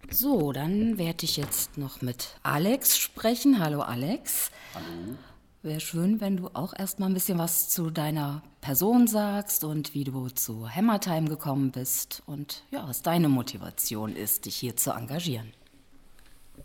So, 0.09 0.51
dann 0.51 0.97
werde 0.97 1.25
ich 1.25 1.37
jetzt 1.37 1.77
noch 1.77 2.01
mit 2.01 2.37
Alex 2.43 2.97
sprechen. 2.97 3.59
Hallo 3.59 3.81
Alex. 3.81 4.51
Hallo. 4.73 5.17
Wäre 5.63 5.79
schön, 5.79 6.21
wenn 6.21 6.37
du 6.37 6.49
auch 6.53 6.73
erstmal 6.77 7.09
ein 7.09 7.13
bisschen 7.13 7.37
was 7.39 7.69
zu 7.69 7.89
deiner 7.89 8.41
Person 8.61 9.07
sagst 9.07 9.63
und 9.63 9.93
wie 9.93 10.03
du 10.03 10.29
zu 10.29 10.69
Hammertime 10.69 11.27
gekommen 11.27 11.71
bist 11.71 12.23
und 12.25 12.63
ja, 12.71 12.87
was 12.87 13.01
deine 13.01 13.27
Motivation 13.27 14.15
ist, 14.15 14.45
dich 14.45 14.55
hier 14.55 14.77
zu 14.77 14.91
engagieren. 14.91 15.51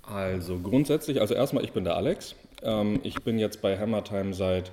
Also 0.03 0.59
grundsätzlich, 0.59 1.21
also 1.21 1.35
erstmal, 1.35 1.65
ich 1.65 1.73
bin 1.73 1.85
der 1.85 1.97
Alex. 1.97 2.35
Ähm, 2.63 3.01
ich 3.03 3.23
bin 3.23 3.39
jetzt 3.39 3.61
bei 3.61 3.79
Hammertime 3.79 4.35
seit 4.35 4.73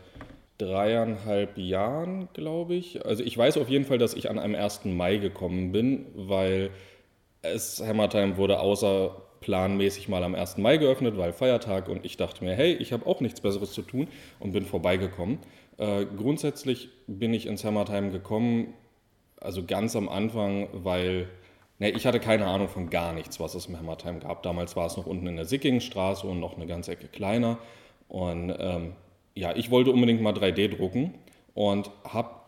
dreieinhalb 0.60 1.57
Jahren, 1.57 2.28
glaube 2.34 2.76
ich. 2.76 3.05
Also 3.05 3.24
ich 3.24 3.36
weiß 3.36 3.57
auf 3.57 3.70
jeden 3.70 3.86
Fall, 3.86 3.97
dass 3.97 4.14
ich 4.14 4.30
an 4.30 4.38
einem 4.38 4.55
1. 4.55 4.86
Mai 4.86 5.18
gekommen 5.18 5.72
bin, 5.72 6.05
weil 6.14 6.70
es 7.41 7.82
Hammertime 7.82 8.38
wurde 8.38 8.60
außerplanmäßig 8.60 10.10
mal 10.10 10.24
am 10.24 10.36
1. 10.36 10.57
Mai 10.57 10.78
geöffnet, 10.78 11.18
weil 11.18 11.34
Feiertag 11.34 11.88
und 11.88 12.05
ich 12.05 12.18
dachte 12.18 12.43
mir, 12.43 12.53
hey, 12.53 12.74
ich 12.74 12.91
habe 12.93 13.07
auch 13.07 13.22
nichts 13.22 13.41
Besseres 13.41 13.72
zu 13.72 13.82
tun 13.82 14.10
und 14.39 14.51
bin 14.51 14.66
vorbeigekommen. 14.66 15.39
Äh, 15.78 16.05
grundsätzlich 16.05 16.89
bin 17.07 17.34
ich 17.34 17.47
ins 17.47 17.64
Hammertime 17.64 18.12
gekommen, 18.12 18.74
also 19.39 19.64
ganz 19.66 19.95
am 19.95 20.10
Anfang, 20.10 20.68
weil 20.74 21.30
ne, 21.80 21.89
ich 21.91 22.05
hatte 22.05 22.20
keine 22.20 22.47
Ahnung 22.47 22.68
von 22.68 22.89
gar 22.89 23.14
nichts, 23.14 23.39
was 23.39 23.55
es 23.55 23.68
im 23.68 23.80
Hammertime 23.80 24.20
gab. 24.20 24.43
Damals 24.43 24.76
war 24.76 24.88
es 24.88 24.97
noch 24.97 25.05
unten 25.05 25.28
in 25.28 25.38
der 25.38 25.45
Sickingstraße 25.45 26.28
und 26.28 26.41
noch 26.41 26.57
eine 26.57 26.68
ganze 26.68 26.91
Ecke 26.91 27.07
kleiner. 27.07 27.60
Und 28.10 28.53
ähm, 28.60 28.93
ja, 29.40 29.56
ich 29.56 29.72
wollte 29.72 29.92
unbedingt 29.92 30.22
mal 30.22 30.34
3D 30.34 30.76
drucken 30.76 31.14
und 31.54 31.90
habe 32.04 32.40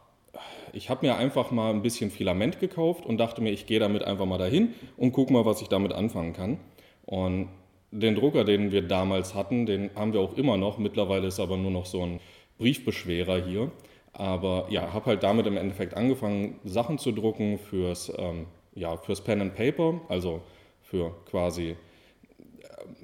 ich 0.74 0.90
habe 0.90 1.06
mir 1.06 1.18
einfach 1.18 1.52
mal 1.52 1.70
ein 1.70 1.82
bisschen 1.82 2.12
Filament 2.12 2.62
gekauft 2.62 3.06
und 3.06 3.18
dachte 3.18 3.42
mir, 3.42 3.52
ich 3.52 3.66
gehe 3.66 3.80
damit 3.80 4.04
einfach 4.06 4.26
mal 4.26 4.38
dahin 4.38 4.74
und 4.96 5.12
gucke 5.12 5.34
mal, 5.34 5.46
was 5.46 5.62
ich 5.62 5.68
damit 5.68 5.92
anfangen 5.92 6.32
kann. 6.32 6.60
Und 7.06 7.50
den 7.92 8.16
Drucker, 8.16 8.46
den 8.46 8.72
wir 8.72 8.82
damals 8.82 9.36
hatten, 9.36 9.66
den 9.66 9.90
haben 9.96 10.14
wir 10.14 10.22
auch 10.22 10.38
immer 10.38 10.56
noch. 10.56 10.78
Mittlerweile 10.78 11.28
ist 11.28 11.42
aber 11.42 11.58
nur 11.58 11.72
noch 11.72 11.86
so 11.86 12.02
ein 12.06 12.22
Briefbeschwerer 12.58 13.44
hier. 13.46 13.70
Aber 14.14 14.68
ja, 14.70 14.94
habe 14.94 15.08
halt 15.08 15.24
damit 15.24 15.46
im 15.46 15.58
Endeffekt 15.58 15.94
angefangen, 15.96 16.60
Sachen 16.64 16.98
zu 16.98 17.12
drucken 17.12 17.58
fürs, 17.58 18.12
ähm, 18.18 18.46
ja, 18.74 18.96
fürs 18.96 19.22
Pen 19.22 19.42
and 19.42 19.56
Paper, 19.56 20.00
also 20.08 20.42
für 20.82 21.14
quasi, 21.30 21.76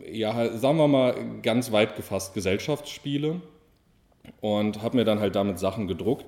äh, 0.05 0.17
ja, 0.17 0.57
sagen 0.57 0.77
wir 0.77 0.87
mal 0.87 1.41
ganz 1.41 1.73
weit 1.73 1.97
gefasst 1.97 2.33
Gesellschaftsspiele 2.33 3.41
und 4.41 4.81
habe 4.81 4.97
mir 4.97 5.05
dann 5.05 5.19
halt 5.19 5.35
damit 5.35 5.59
Sachen 5.59 5.87
gedruckt 5.87 6.25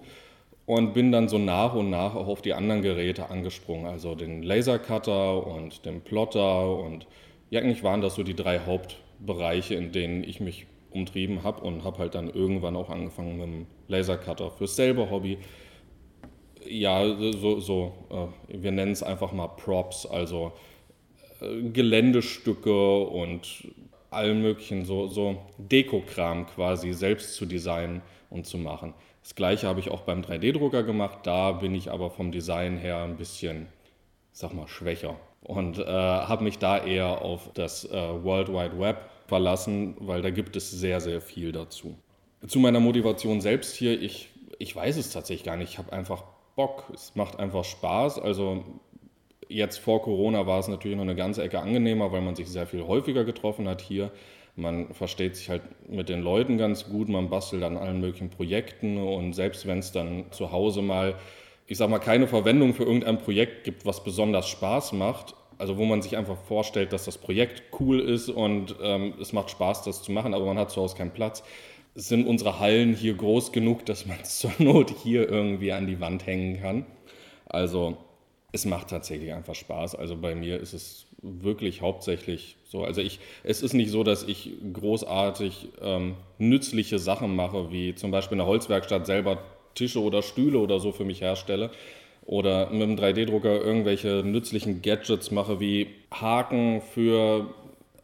und 0.65 0.93
bin 0.93 1.11
dann 1.11 1.27
so 1.27 1.37
nach 1.37 1.73
und 1.73 1.89
nach 1.89 2.15
auch 2.15 2.27
auf 2.27 2.41
die 2.41 2.53
anderen 2.53 2.81
Geräte 2.81 3.29
angesprungen, 3.29 3.87
also 3.87 4.15
den 4.15 4.43
Lasercutter 4.43 5.45
und 5.45 5.85
den 5.85 6.01
Plotter 6.01 6.77
und 6.77 7.07
ja, 7.49 7.61
eigentlich 7.61 7.83
waren 7.83 8.01
das 8.01 8.15
so 8.15 8.23
die 8.23 8.35
drei 8.35 8.59
Hauptbereiche, 8.59 9.73
in 9.73 9.91
denen 9.91 10.23
ich 10.23 10.39
mich 10.39 10.67
umtrieben 10.91 11.43
habe 11.43 11.61
und 11.61 11.83
habe 11.83 11.99
halt 11.99 12.15
dann 12.15 12.29
irgendwann 12.29 12.75
auch 12.75 12.89
angefangen 12.89 13.37
mit 13.37 13.47
dem 13.47 13.67
Lasercutter 13.87 14.51
fürs 14.51 14.75
selbe 14.75 15.09
Hobby. 15.09 15.37
Ja, 16.67 17.15
so, 17.31 17.59
so 17.59 17.93
äh, 18.09 18.61
wir 18.61 18.71
nennen 18.71 18.91
es 18.91 19.01
einfach 19.01 19.31
mal 19.31 19.47
Props, 19.47 20.05
also 20.05 20.51
äh, 21.41 21.69
Geländestücke 21.69 22.99
und 22.99 23.67
allen 24.12 24.41
möglichen 24.41 24.86
so, 24.86 25.07
so 25.07 25.38
Dekokram 25.57 26.47
quasi 26.47 26.93
selbst 26.93 27.36
zu 27.36 27.45
designen 27.45 28.01
und 28.30 28.45
zu 28.45 28.57
machen. 28.57 28.93
Das 29.22 29.36
gleiche 29.36 29.68
habe 29.68 29.80
ich 29.80 29.91
auch 29.91 30.01
beim 30.01 30.22
3D-Drucker 30.22 30.84
gemacht, 30.84 31.20
da 31.24 31.51
bin 31.51 31.76
ich 31.76 31.91
aber 31.91 32.10
vom 32.10 32.32
Design 32.32 32.78
her 32.78 33.03
ein 33.03 33.18
bisschen, 33.18 33.68
sag 34.32 34.53
mal, 34.53 34.68
schwächer 34.68 35.16
und 35.41 35.80
äh, 35.80 35.86
habe 35.86 36.43
mich 36.43 36.57
da 36.57 36.78
eher 36.78 37.22
auf 37.22 37.51
das 37.53 37.86
äh, 37.86 38.24
World 38.24 38.49
Wide 38.49 38.80
Web 38.80 39.10
verlassen, 39.28 39.95
weil 39.99 40.22
da 40.22 40.30
gibt 40.30 40.55
es 40.55 40.72
sehr, 40.72 40.99
sehr 40.99 41.22
viel 41.22 41.51
dazu. 41.51 41.95
Zu 42.47 42.60
meiner 42.60 42.80
Motivation 42.80 43.41
selbst 43.41 43.76
hier, 43.76 44.01
ich, 44.01 44.30
ich 44.57 44.76
weiß 44.76 44.97
es 44.97 45.12
tatsächlich 45.12 45.45
gar 45.45 45.57
nicht, 45.57 45.72
ich 45.72 45.78
habe 45.78 45.93
einfach 45.93 46.24
Bock, 46.55 46.86
es 46.93 47.16
macht 47.16 47.39
einfach 47.39 47.64
Spaß, 47.64 48.20
also 48.20 48.64
Jetzt 49.51 49.79
vor 49.79 50.03
Corona 50.03 50.45
war 50.45 50.59
es 50.59 50.67
natürlich 50.67 50.95
noch 50.95 51.03
eine 51.03 51.15
ganze 51.15 51.41
Ecke 51.41 51.59
angenehmer, 51.59 52.11
weil 52.11 52.21
man 52.21 52.35
sich 52.35 52.47
sehr 52.47 52.67
viel 52.67 52.85
häufiger 52.85 53.23
getroffen 53.23 53.67
hat 53.67 53.81
hier. 53.81 54.11
Man 54.55 54.93
versteht 54.93 55.35
sich 55.35 55.49
halt 55.49 55.63
mit 55.89 56.07
den 56.07 56.21
Leuten 56.21 56.59
ganz 56.59 56.87
gut, 56.87 57.09
man 57.09 57.31
bastelt 57.31 57.63
an 57.63 57.75
allen 57.75 57.99
möglichen 57.99 58.29
Projekten 58.29 58.97
und 58.97 59.33
selbst 59.33 59.65
wenn 59.65 59.79
es 59.79 59.91
dann 59.91 60.25
zu 60.29 60.51
Hause 60.51 60.83
mal, 60.83 61.15
ich 61.65 61.79
sag 61.79 61.89
mal, 61.89 61.97
keine 61.97 62.27
Verwendung 62.27 62.75
für 62.75 62.83
irgendein 62.83 63.17
Projekt 63.17 63.63
gibt, 63.63 63.87
was 63.87 64.03
besonders 64.03 64.47
Spaß 64.47 64.93
macht, 64.93 65.33
also 65.57 65.77
wo 65.77 65.85
man 65.85 66.03
sich 66.03 66.15
einfach 66.15 66.37
vorstellt, 66.37 66.93
dass 66.93 67.05
das 67.05 67.17
Projekt 67.17 67.63
cool 67.79 67.99
ist 67.99 68.29
und 68.29 68.75
ähm, 68.83 69.15
es 69.19 69.33
macht 69.33 69.49
Spaß, 69.49 69.81
das 69.81 70.03
zu 70.03 70.11
machen, 70.11 70.35
aber 70.35 70.45
man 70.45 70.59
hat 70.59 70.69
zu 70.69 70.79
Hause 70.79 70.95
keinen 70.95 71.11
Platz, 71.11 71.41
sind 71.95 72.27
unsere 72.27 72.59
Hallen 72.59 72.93
hier 72.93 73.15
groß 73.15 73.51
genug, 73.51 73.83
dass 73.87 74.05
man 74.05 74.19
es 74.21 74.37
zur 74.41 74.51
Not 74.59 74.91
hier 74.91 75.27
irgendwie 75.27 75.71
an 75.71 75.87
die 75.87 75.99
Wand 75.99 76.27
hängen 76.27 76.61
kann. 76.61 76.85
Also 77.47 77.97
es 78.51 78.65
macht 78.65 78.89
tatsächlich 78.89 79.33
einfach 79.33 79.55
Spaß. 79.55 79.95
Also 79.95 80.15
bei 80.15 80.35
mir 80.35 80.59
ist 80.59 80.73
es 80.73 81.05
wirklich 81.21 81.81
hauptsächlich 81.81 82.55
so. 82.65 82.83
Also 82.83 83.01
ich, 83.01 83.19
es 83.43 83.61
ist 83.61 83.73
nicht 83.73 83.91
so, 83.91 84.03
dass 84.03 84.23
ich 84.23 84.51
großartig 84.73 85.69
ähm, 85.81 86.15
nützliche 86.37 86.99
Sachen 86.99 87.35
mache, 87.35 87.71
wie 87.71 87.95
zum 87.95 88.11
Beispiel 88.11 88.35
in 88.35 88.39
der 88.39 88.47
Holzwerkstatt 88.47 89.05
selber 89.05 89.43
Tische 89.75 90.01
oder 90.01 90.21
Stühle 90.21 90.59
oder 90.59 90.79
so 90.79 90.91
für 90.91 91.05
mich 91.05 91.21
herstelle. 91.21 91.69
Oder 92.25 92.69
mit 92.69 92.81
dem 92.81 92.95
3D-Drucker 92.95 93.61
irgendwelche 93.61 94.23
nützlichen 94.23 94.81
Gadgets 94.81 95.31
mache, 95.31 95.59
wie 95.59 95.87
Haken 96.11 96.81
für 96.81 97.47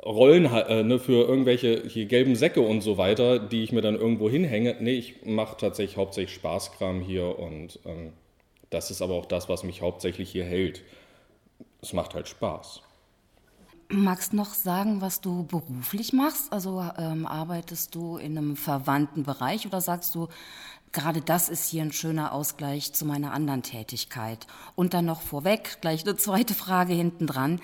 Rollen, 0.04 0.46
äh, 0.46 0.84
ne, 0.84 1.00
für 1.00 1.28
irgendwelche 1.28 1.84
hier 1.88 2.06
gelben 2.06 2.36
Säcke 2.36 2.62
und 2.62 2.82
so 2.82 2.98
weiter, 2.98 3.40
die 3.40 3.64
ich 3.64 3.72
mir 3.72 3.82
dann 3.82 3.96
irgendwo 3.96 4.30
hinhänge. 4.30 4.76
Nee, 4.80 4.94
ich 4.94 5.26
mache 5.26 5.58
tatsächlich 5.58 5.98
hauptsächlich 5.98 6.36
Spaßkram 6.36 7.02
hier 7.02 7.38
und 7.40 7.80
ähm, 7.86 8.14
das 8.76 8.92
ist 8.92 9.02
aber 9.02 9.14
auch 9.14 9.26
das, 9.26 9.48
was 9.48 9.64
mich 9.64 9.82
hauptsächlich 9.82 10.30
hier 10.30 10.44
hält. 10.44 10.84
Es 11.82 11.94
macht 11.94 12.14
halt 12.14 12.28
Spaß. 12.28 12.82
Magst 13.88 14.34
noch 14.34 14.54
sagen, 14.54 15.00
was 15.00 15.22
du 15.22 15.46
beruflich 15.46 16.12
machst? 16.12 16.52
Also 16.52 16.84
ähm, 16.98 17.26
arbeitest 17.26 17.96
du 17.96 18.18
in 18.18 18.38
einem 18.38 18.58
verwandten 18.58 19.24
Bereich 19.24 19.66
oder 19.66 19.80
sagst 19.80 20.14
du, 20.16 20.28
gerade 20.96 21.22
das 21.22 21.50
ist 21.50 21.70
hier 21.70 21.84
ein 21.84 21.92
schöner 21.92 22.32
Ausgleich 22.32 22.94
zu 22.94 23.06
meiner 23.06 23.34
anderen 23.34 23.62
Tätigkeit? 23.62 24.48
Und 24.76 24.96
dann 24.96 25.06
noch 25.06 25.22
vorweg, 25.22 25.78
gleich 25.82 26.04
eine 26.04 26.16
zweite 26.16 26.56
Frage 26.56 26.94
hinten 26.94 27.28
dran. 27.28 27.62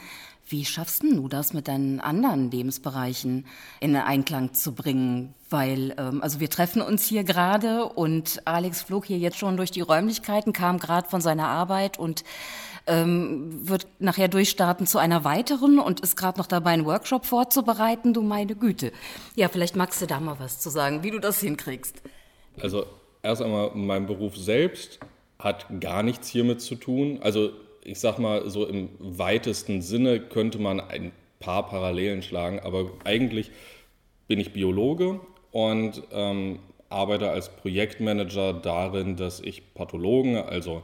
Wie 0.48 0.66
schaffst 0.66 1.02
du 1.04 1.30
das 1.30 1.54
mit 1.54 1.70
deinen 1.70 2.02
anderen 2.02 2.52
Lebensbereichen 2.52 3.46
in 3.80 3.96
Einklang 3.96 4.54
zu 4.54 4.74
bringen? 4.74 5.34
Weil, 5.50 5.96
ähm, 5.98 6.22
also 6.22 6.40
wir 6.42 6.50
treffen 6.50 6.82
uns 6.82 7.06
hier 7.06 7.24
gerade 7.24 7.86
und 7.86 8.46
Alex 8.46 8.82
flog 8.82 9.06
hier 9.06 9.18
jetzt 9.18 9.38
schon 9.38 9.56
durch 9.56 9.72
die 9.72 9.82
Räumlichkeiten, 9.82 10.52
kam 10.52 10.78
gerade 10.78 11.08
von 11.10 11.22
seiner 11.22 11.48
Arbeit 11.48 11.98
und 11.98 12.26
ähm, 12.86 13.68
wird 13.68 13.88
nachher 14.00 14.28
durchstarten 14.28 14.88
zu 14.88 14.98
einer 14.98 15.24
weiteren 15.24 15.80
und 15.80 16.02
ist 16.02 16.18
gerade 16.18 16.38
noch 16.38 16.48
dabei, 16.48 16.72
einen 16.72 16.86
Workshop 16.86 17.26
vorzubereiten. 17.26 18.14
Du 18.14 18.22
meine 18.22 18.56
Güte. 18.56 18.92
Ja, 19.36 19.48
vielleicht 19.48 19.78
magst 19.78 20.02
du 20.02 20.06
da 20.06 20.20
mal 20.20 20.40
was 20.40 20.60
zu 20.60 20.70
sagen, 20.70 21.04
wie 21.04 21.12
du 21.12 21.20
das 21.20 21.40
hinkriegst. 21.40 22.02
Also 22.60 22.86
erst 23.24 23.42
einmal, 23.42 23.72
mein 23.74 24.06
Beruf 24.06 24.38
selbst 24.38 25.00
hat 25.40 25.66
gar 25.80 26.04
nichts 26.04 26.28
hiermit 26.30 26.62
zu 26.62 26.76
tun. 26.76 27.20
Also 27.22 27.52
ich 27.84 28.00
sag 28.00 28.20
mal, 28.20 28.50
so 28.50 28.66
im 28.66 28.90
weitesten 29.00 29.82
Sinne 29.82 30.20
könnte 30.20 30.60
man 30.60 30.80
ein 30.80 31.12
paar 31.40 31.68
Parallelen 31.68 32.22
schlagen, 32.22 32.60
aber 32.60 32.92
eigentlich 33.04 33.52
bin 34.28 34.40
ich 34.40 34.54
Biologe 34.54 35.20
und 35.52 36.04
ähm, 36.12 36.60
arbeite 36.90 37.32
als 37.32 37.50
Projektmanager 37.50 38.54
darin, 38.54 39.16
dass 39.16 39.40
ich 39.40 39.74
Pathologen, 39.74 40.38
also 40.38 40.84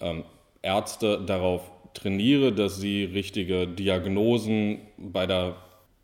ähm, 0.00 0.24
Ärzte, 0.62 1.20
darauf 1.24 1.62
trainiere, 1.94 2.52
dass 2.52 2.76
sie 2.76 3.04
richtige 3.04 3.66
Diagnosen 3.66 4.78
bei 4.96 5.26
der 5.26 5.56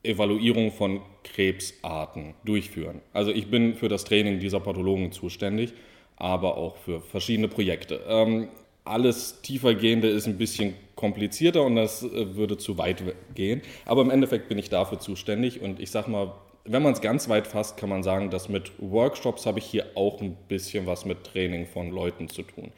Evaluierung 0.04 0.70
von 0.70 1.00
Krebsarten 1.24 2.34
durchführen. 2.44 3.00
Also 3.12 3.30
ich 3.30 3.50
bin 3.50 3.74
für 3.74 3.88
das 3.88 4.04
Training 4.04 4.38
dieser 4.38 4.60
Pathologen 4.60 5.12
zuständig, 5.12 5.72
aber 6.16 6.56
auch 6.56 6.76
für 6.76 7.00
verschiedene 7.00 7.48
Projekte. 7.48 8.00
Ähm, 8.06 8.48
alles 8.84 9.40
tiefergehende 9.40 10.08
ist 10.08 10.26
ein 10.26 10.36
bisschen 10.36 10.74
komplizierter 10.94 11.62
und 11.64 11.76
das 11.76 12.02
äh, 12.02 12.36
würde 12.36 12.58
zu 12.58 12.78
weit 12.78 13.02
gehen. 13.34 13.62
Aber 13.86 14.02
im 14.02 14.10
Endeffekt 14.10 14.48
bin 14.48 14.58
ich 14.58 14.68
dafür 14.68 15.00
zuständig 15.00 15.60
und 15.62 15.80
ich 15.80 15.90
sag 15.90 16.06
mal, 16.06 16.32
wenn 16.66 16.82
man 16.82 16.92
es 16.92 17.00
ganz 17.00 17.28
weit 17.28 17.46
fasst, 17.46 17.76
kann 17.76 17.88
man 17.88 18.02
sagen, 18.02 18.30
dass 18.30 18.48
mit 18.48 18.72
Workshops 18.78 19.44
habe 19.46 19.58
ich 19.58 19.64
hier 19.64 19.86
auch 19.94 20.20
ein 20.20 20.36
bisschen 20.48 20.86
was 20.86 21.04
mit 21.04 21.24
Training 21.24 21.66
von 21.66 21.90
Leuten 21.90 22.28
zu 22.28 22.42
tun. 22.42 22.72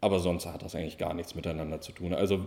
Aber 0.00 0.18
sonst 0.18 0.46
hat 0.46 0.62
das 0.62 0.74
eigentlich 0.74 0.98
gar 0.98 1.14
nichts 1.14 1.34
miteinander 1.34 1.80
zu 1.80 1.92
tun. 1.92 2.14
Also 2.14 2.46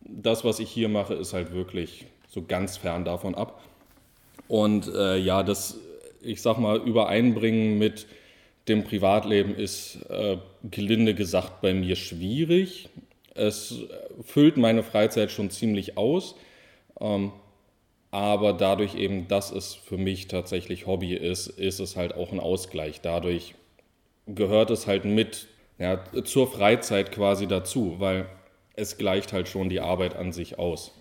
das, 0.00 0.44
was 0.44 0.58
ich 0.58 0.68
hier 0.68 0.88
mache, 0.88 1.14
ist 1.14 1.32
halt 1.32 1.52
wirklich 1.52 2.06
so 2.32 2.42
ganz 2.42 2.78
fern 2.78 3.04
davon 3.04 3.34
ab. 3.34 3.62
Und 4.48 4.88
äh, 4.88 5.18
ja, 5.18 5.42
das, 5.42 5.78
ich 6.22 6.40
sag 6.40 6.58
mal, 6.58 6.78
übereinbringen 6.78 7.78
mit 7.78 8.06
dem 8.68 8.84
Privatleben 8.84 9.54
ist 9.54 9.98
äh, 10.08 10.38
gelinde 10.70 11.14
gesagt 11.14 11.60
bei 11.60 11.74
mir 11.74 11.94
schwierig. 11.96 12.88
Es 13.34 13.74
füllt 14.24 14.56
meine 14.56 14.82
Freizeit 14.82 15.30
schon 15.30 15.50
ziemlich 15.50 15.98
aus, 15.98 16.34
Ähm, 17.00 17.32
aber 18.10 18.52
dadurch 18.52 18.94
eben, 18.94 19.26
dass 19.28 19.50
es 19.52 19.74
für 19.74 19.98
mich 19.98 20.28
tatsächlich 20.28 20.86
Hobby 20.86 21.14
ist, 21.14 21.48
ist 21.48 21.80
es 21.80 21.96
halt 21.96 22.14
auch 22.14 22.32
ein 22.32 22.40
Ausgleich. 22.40 23.00
Dadurch 23.00 23.54
gehört 24.26 24.70
es 24.70 24.86
halt 24.86 25.04
mit 25.04 25.48
ja, 25.78 26.04
zur 26.24 26.46
Freizeit 26.46 27.12
quasi 27.12 27.46
dazu, 27.48 27.96
weil 27.98 28.26
es 28.74 28.98
gleicht 28.98 29.32
halt 29.32 29.48
schon 29.48 29.68
die 29.68 29.80
Arbeit 29.80 30.14
an 30.16 30.32
sich 30.32 30.58
aus. 30.58 30.92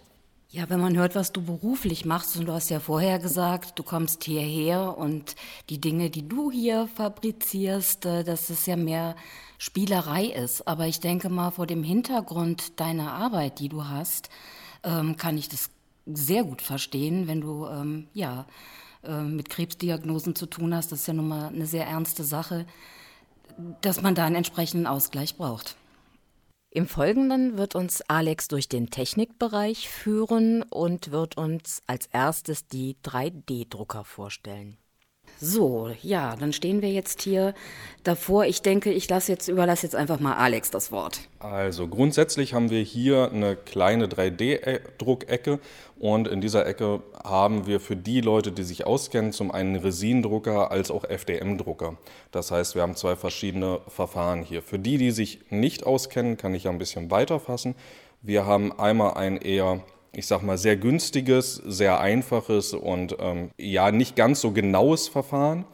Ja, 0.53 0.69
wenn 0.69 0.81
man 0.81 0.97
hört, 0.97 1.15
was 1.15 1.31
du 1.31 1.41
beruflich 1.41 2.03
machst, 2.03 2.35
und 2.35 2.45
du 2.45 2.51
hast 2.51 2.69
ja 2.69 2.81
vorher 2.81 3.19
gesagt, 3.19 3.79
du 3.79 3.83
kommst 3.83 4.25
hierher 4.25 4.97
und 4.97 5.37
die 5.69 5.79
Dinge, 5.79 6.09
die 6.09 6.27
du 6.27 6.51
hier 6.51 6.89
fabrizierst, 6.93 8.05
äh, 8.05 8.25
dass 8.25 8.49
es 8.49 8.65
ja 8.65 8.75
mehr 8.75 9.15
Spielerei 9.57 10.25
ist. 10.25 10.67
Aber 10.67 10.87
ich 10.87 10.99
denke 10.99 11.29
mal, 11.29 11.51
vor 11.51 11.67
dem 11.67 11.83
Hintergrund 11.83 12.81
deiner 12.81 13.13
Arbeit, 13.13 13.59
die 13.59 13.69
du 13.69 13.85
hast, 13.85 14.29
ähm, 14.83 15.15
kann 15.15 15.37
ich 15.37 15.47
das 15.47 15.69
sehr 16.05 16.43
gut 16.43 16.61
verstehen, 16.61 17.29
wenn 17.29 17.39
du 17.39 17.67
ähm, 17.67 18.07
ja 18.13 18.45
äh, 19.05 19.21
mit 19.21 19.49
Krebsdiagnosen 19.49 20.35
zu 20.35 20.47
tun 20.47 20.75
hast. 20.75 20.91
Das 20.91 20.99
ist 20.99 21.07
ja 21.07 21.13
nun 21.13 21.29
mal 21.29 21.47
eine 21.47 21.65
sehr 21.65 21.87
ernste 21.87 22.25
Sache, 22.25 22.65
dass 23.79 24.01
man 24.01 24.15
da 24.15 24.25
einen 24.25 24.35
entsprechenden 24.35 24.85
Ausgleich 24.85 25.37
braucht. 25.37 25.77
Im 26.73 26.87
Folgenden 26.87 27.57
wird 27.57 27.75
uns 27.75 28.01
Alex 28.07 28.47
durch 28.47 28.69
den 28.69 28.89
Technikbereich 28.89 29.89
führen 29.89 30.63
und 30.63 31.11
wird 31.11 31.35
uns 31.35 31.83
als 31.85 32.05
erstes 32.05 32.65
die 32.65 32.95
3D-Drucker 33.03 34.05
vorstellen. 34.05 34.77
So, 35.43 35.89
ja, 36.03 36.35
dann 36.35 36.53
stehen 36.53 36.83
wir 36.83 36.91
jetzt 36.91 37.23
hier 37.23 37.55
davor. 38.03 38.45
Ich 38.45 38.61
denke, 38.61 38.91
ich 38.91 39.09
lasse 39.09 39.31
jetzt, 39.31 39.47
überlasse 39.47 39.87
jetzt 39.87 39.95
einfach 39.95 40.19
mal 40.19 40.35
Alex 40.35 40.69
das 40.69 40.91
Wort. 40.91 41.21
Also 41.39 41.87
grundsätzlich 41.87 42.53
haben 42.53 42.69
wir 42.69 42.83
hier 42.83 43.31
eine 43.33 43.55
kleine 43.55 44.05
3D-Druckecke 44.05 45.57
und 45.97 46.27
in 46.27 46.41
dieser 46.41 46.67
Ecke 46.67 47.01
haben 47.23 47.65
wir 47.65 47.79
für 47.79 47.95
die 47.95 48.21
Leute, 48.21 48.51
die 48.51 48.61
sich 48.61 48.85
auskennen, 48.85 49.31
zum 49.31 49.49
einen 49.49 49.77
Resin-Drucker 49.77 50.69
als 50.69 50.91
auch 50.91 51.05
FDM-Drucker. 51.05 51.97
Das 52.31 52.51
heißt, 52.51 52.75
wir 52.75 52.83
haben 52.83 52.95
zwei 52.95 53.15
verschiedene 53.15 53.81
Verfahren 53.87 54.43
hier. 54.43 54.61
Für 54.61 54.77
die, 54.77 54.99
die 54.99 55.09
sich 55.09 55.39
nicht 55.49 55.87
auskennen, 55.87 56.37
kann 56.37 56.53
ich 56.53 56.65
ja 56.65 56.71
ein 56.71 56.77
bisschen 56.77 57.09
weiterfassen. 57.09 57.73
Wir 58.21 58.45
haben 58.45 58.77
einmal 58.77 59.15
ein 59.15 59.37
eher 59.37 59.81
ich 60.13 60.27
sag 60.27 60.41
mal, 60.41 60.57
sehr 60.57 60.75
günstiges, 60.75 61.55
sehr 61.55 61.99
einfaches 61.99 62.73
und 62.73 63.15
ähm, 63.19 63.51
ja 63.57 63.91
nicht 63.91 64.15
ganz 64.15 64.41
so 64.41 64.51
genaues 64.51 65.07
Verfahren. 65.07 65.65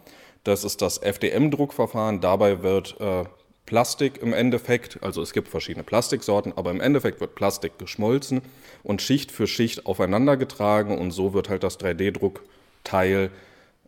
Das 0.44 0.64
ist 0.64 0.82
das 0.82 1.00
FDM-Druckverfahren. 1.00 2.22
Dabei 2.22 2.62
wird 2.62 3.00
äh, 3.00 3.24
Plastik 3.66 4.22
im 4.22 4.34
Endeffekt, 4.34 5.04
also 5.04 5.22
es 5.22 5.34
gibt 5.34 5.50
verschiedene 5.50 5.84
Plastiksorten, 5.84 6.54
aber 6.56 6.72
im 6.72 6.80
Endeffekt 6.80 7.20
wird 7.20 7.36
Plastik 7.36 7.78
geschmolzen 7.78 8.42
und 8.84 9.02
Schicht 9.02 9.32
für 9.32 9.48
Schicht 9.48 9.86
aufeinander 9.86 10.38
getragen 10.38 10.98
und 10.98 11.12
so 11.12 11.34
wird 11.34 11.50
halt 11.50 11.64
das 11.64 11.80
3D-Druckteil 11.80 13.30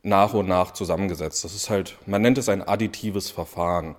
nach 0.04 0.34
und 0.34 0.48
nach 0.48 0.72
zusammengesetzt. 0.72 1.44
Das 1.44 1.56
ist 1.56 1.70
halt, 1.70 1.98
man 2.06 2.22
nennt 2.22 2.38
es 2.38 2.50
ein 2.50 2.62
additives 2.62 3.32
Verfahren. 3.32 3.96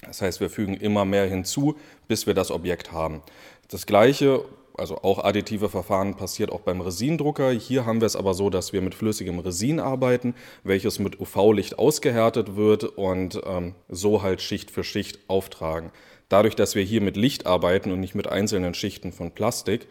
Das 0.00 0.22
heißt, 0.22 0.40
wir 0.40 0.48
fügen 0.48 0.74
immer 0.74 1.04
mehr 1.04 1.26
hinzu, 1.26 1.76
bis 2.08 2.26
wir 2.26 2.34
das 2.34 2.50
Objekt 2.50 2.92
haben. 2.92 3.22
Das 3.68 3.86
gleiche 3.86 4.44
also 4.76 4.98
auch 4.98 5.22
additive 5.22 5.68
Verfahren 5.68 6.16
passiert 6.16 6.50
auch 6.50 6.60
beim 6.60 6.80
Resindrucker. 6.80 7.50
Hier 7.50 7.84
haben 7.86 8.00
wir 8.00 8.06
es 8.06 8.16
aber 8.16 8.34
so, 8.34 8.50
dass 8.50 8.72
wir 8.72 8.80
mit 8.80 8.94
flüssigem 8.94 9.38
Resin 9.38 9.80
arbeiten, 9.80 10.34
welches 10.64 10.98
mit 10.98 11.20
UV-Licht 11.20 11.78
ausgehärtet 11.78 12.56
wird 12.56 12.84
und 12.84 13.40
ähm, 13.44 13.74
so 13.88 14.22
halt 14.22 14.40
Schicht 14.40 14.70
für 14.70 14.84
Schicht 14.84 15.18
auftragen. 15.28 15.90
Dadurch, 16.28 16.56
dass 16.56 16.74
wir 16.74 16.82
hier 16.82 17.00
mit 17.00 17.16
Licht 17.16 17.46
arbeiten 17.46 17.92
und 17.92 18.00
nicht 18.00 18.14
mit 18.14 18.26
einzelnen 18.26 18.74
Schichten 18.74 19.12
von 19.12 19.32
Plastik, 19.32 19.86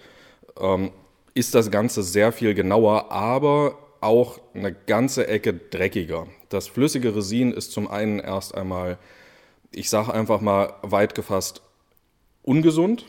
ähm, 0.59 0.91
ist 1.33 1.55
das 1.55 1.71
Ganze 1.71 2.03
sehr 2.03 2.31
viel 2.31 2.53
genauer, 2.53 3.11
aber 3.11 3.77
auch 4.01 4.41
eine 4.53 4.73
ganze 4.73 5.27
Ecke 5.27 5.53
dreckiger. 5.53 6.27
Das 6.49 6.67
flüssige 6.67 7.15
Resin 7.15 7.53
ist 7.53 7.71
zum 7.71 7.87
einen 7.87 8.19
erst 8.19 8.55
einmal, 8.55 8.97
ich 9.71 9.89
sage 9.89 10.13
einfach 10.13 10.41
mal 10.41 10.73
weit 10.81 11.15
gefasst, 11.15 11.61
ungesund 12.43 13.05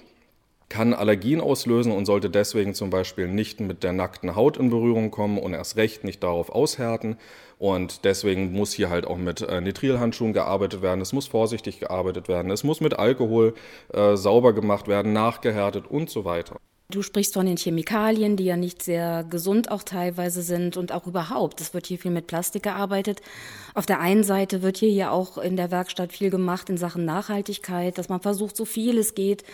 kann 0.73 0.95
Allergien 0.95 1.43
auslösen 1.43 1.93
und 1.93 2.07
sollte 2.07 2.31
deswegen 2.31 2.73
zum 2.73 2.89
Beispiel 2.89 3.29
nicht 3.29 3.61
mit 3.61 3.83
der 3.83 3.93
nackten 3.93 4.35
Haut 4.35 4.57
in 4.57 4.71
Berührung 4.71 5.11
kommen 5.11 5.37
und 5.37 5.53
erst 5.53 5.77
recht 5.77 6.03
nicht 6.03 6.23
darauf 6.23 6.49
aushärten. 6.49 7.19
Und 7.59 8.07
deswegen 8.07 8.53
muss 8.53 8.73
hier 8.73 8.89
halt 8.89 9.07
auch 9.07 9.19
mit 9.19 9.43
äh, 9.43 9.61
Nitrilhandschuhen 9.61 10.33
gearbeitet 10.33 10.81
werden. 10.81 11.03
Es 11.03 11.13
muss 11.13 11.27
vorsichtig 11.27 11.79
gearbeitet 11.79 12.27
werden. 12.27 12.51
Es 12.51 12.65
muss 12.65 12.81
mit 12.81 12.99
Alkohol 12.99 13.53
äh, 13.93 14.17
sauber 14.17 14.55
gemacht 14.55 14.89
werden, 14.89 15.13
nachgehärtet 15.13 15.87
und 15.87 16.09
so 16.09 16.25
weiter. 16.25 16.57
Du 16.89 17.03
sprichst 17.03 17.35
von 17.35 17.45
den 17.45 17.59
Chemikalien, 17.59 18.37
die 18.37 18.45
ja 18.45 18.57
nicht 18.57 18.83
sehr 18.83 19.25
gesund 19.25 19.71
auch 19.71 19.83
teilweise 19.83 20.41
sind 20.41 20.79
und 20.79 20.93
auch 20.93 21.07
überhaupt. 21.07 21.61
Es 21.61 21.75
wird 21.75 21.87
hier 21.87 21.99
viel 21.99 22.11
mit 22.11 22.27
Plastik 22.27 22.63
gearbeitet. 22.63 23.21
Auf 23.75 23.85
der 23.85 24.01
einen 24.01 24.25
Seite 24.25 24.63
wird 24.63 24.79
hier 24.79 24.91
ja 24.91 25.11
auch 25.11 25.37
in 25.37 25.57
der 25.57 25.71
Werkstatt 25.71 26.13
viel 26.13 26.31
gemacht 26.31 26.71
in 26.71 26.79
Sachen 26.79 27.05
Nachhaltigkeit, 27.05 27.99
dass 27.99 28.09
man 28.09 28.21
versucht, 28.21 28.57
so 28.57 28.65
viel 28.65 28.97
es 28.99 29.15
geht 29.15 29.45